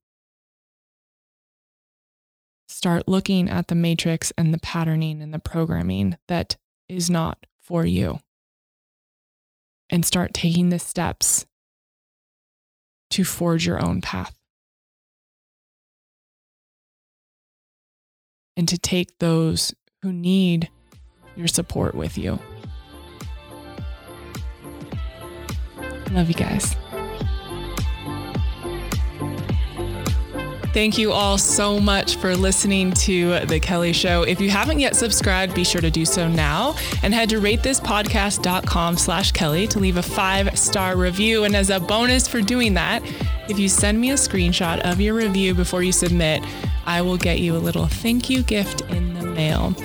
start 2.68 3.08
looking 3.08 3.50
at 3.50 3.68
the 3.68 3.74
matrix 3.74 4.32
and 4.38 4.54
the 4.54 4.60
patterning 4.60 5.20
and 5.20 5.34
the 5.34 5.40
programming 5.40 6.16
that 6.28 6.58
is 6.88 7.10
not 7.10 7.48
for 7.60 7.88
you. 7.88 8.20
And 9.90 10.06
start 10.06 10.36
taking 10.36 10.70
the 10.70 10.78
steps 10.78 11.48
to 13.10 13.24
forge 13.24 13.66
your 13.66 13.84
own 13.84 14.02
path. 14.02 14.37
And 18.58 18.68
to 18.68 18.78
take 18.78 19.20
those 19.20 19.74
who 20.02 20.12
need 20.12 20.70
your 21.38 21.48
support 21.48 21.96
with 21.96 22.18
you. 22.18 22.40
Love 26.12 26.28
you 26.28 26.34
guys. 26.34 26.76
Thank 30.78 31.00
you 31.00 31.12
all 31.12 31.40
so 31.40 31.80
much 31.80 32.18
for 32.18 32.36
listening 32.36 32.92
to 32.92 33.40
The 33.48 33.60
Kelli 33.60 33.96
Show. 33.96 34.22
If 34.22 34.40
you 34.40 34.52
haven't 34.52 34.80
yet 34.80 34.96
subscribed, 34.96 35.56
be 35.56 35.64
sure 35.64 35.82
to 35.82 35.90
do 35.90 36.06
so 36.06 36.28
now 36.28 36.76
and 37.02 37.16
head 37.16 37.30
to 37.30 37.42
ratethispodcast.com 37.42 38.98
slash 38.98 39.32
Kelli 39.32 39.68
to 39.70 39.80
leave 39.80 39.98
a 39.98 40.04
five 40.04 40.56
star 40.56 40.96
review. 40.96 41.46
And 41.46 41.56
as 41.56 41.72
a 41.72 41.80
bonus 41.80 42.28
for 42.28 42.42
doing 42.42 42.76
that, 42.76 43.02
if 43.50 43.58
you 43.58 43.70
send 43.70 44.00
me 44.00 44.12
a 44.12 44.14
screenshot 44.14 44.80
of 44.82 45.02
your 45.02 45.16
review 45.16 45.56
before 45.56 45.82
you 45.82 45.92
submit, 45.92 46.44
I 46.86 47.02
will 47.02 47.18
get 47.18 47.40
you 47.40 47.56
a 47.56 47.58
little 47.58 47.88
thank 47.88 48.30
you 48.30 48.44
gift 48.44 48.82
in 48.82 49.16
the 49.16 49.26
mail. 49.26 49.76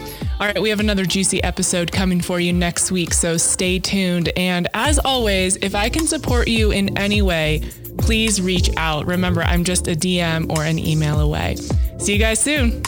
All 0.40 0.46
right, 0.48 0.60
we 0.60 0.68
have 0.68 0.80
another 0.80 1.06
juicy 1.06 1.42
episode 1.42 1.90
coming 1.90 2.20
for 2.20 2.38
you 2.38 2.52
next 2.52 2.92
week, 2.92 3.14
so 3.14 3.38
stay 3.38 3.78
tuned. 3.78 4.30
And 4.36 4.68
as 4.74 4.98
always, 4.98 5.56
if 5.56 5.74
I 5.74 5.88
can 5.88 6.06
support 6.06 6.48
you 6.48 6.70
in 6.70 6.98
any 6.98 7.22
way, 7.22 7.62
please 8.02 8.40
reach 8.40 8.70
out. 8.76 9.06
Remember, 9.06 9.42
I'm 9.42 9.64
just 9.64 9.88
a 9.88 9.92
DM 9.92 10.50
or 10.50 10.64
an 10.64 10.78
email 10.78 11.20
away. 11.20 11.56
See 11.98 12.12
you 12.12 12.18
guys 12.18 12.40
soon. 12.40 12.82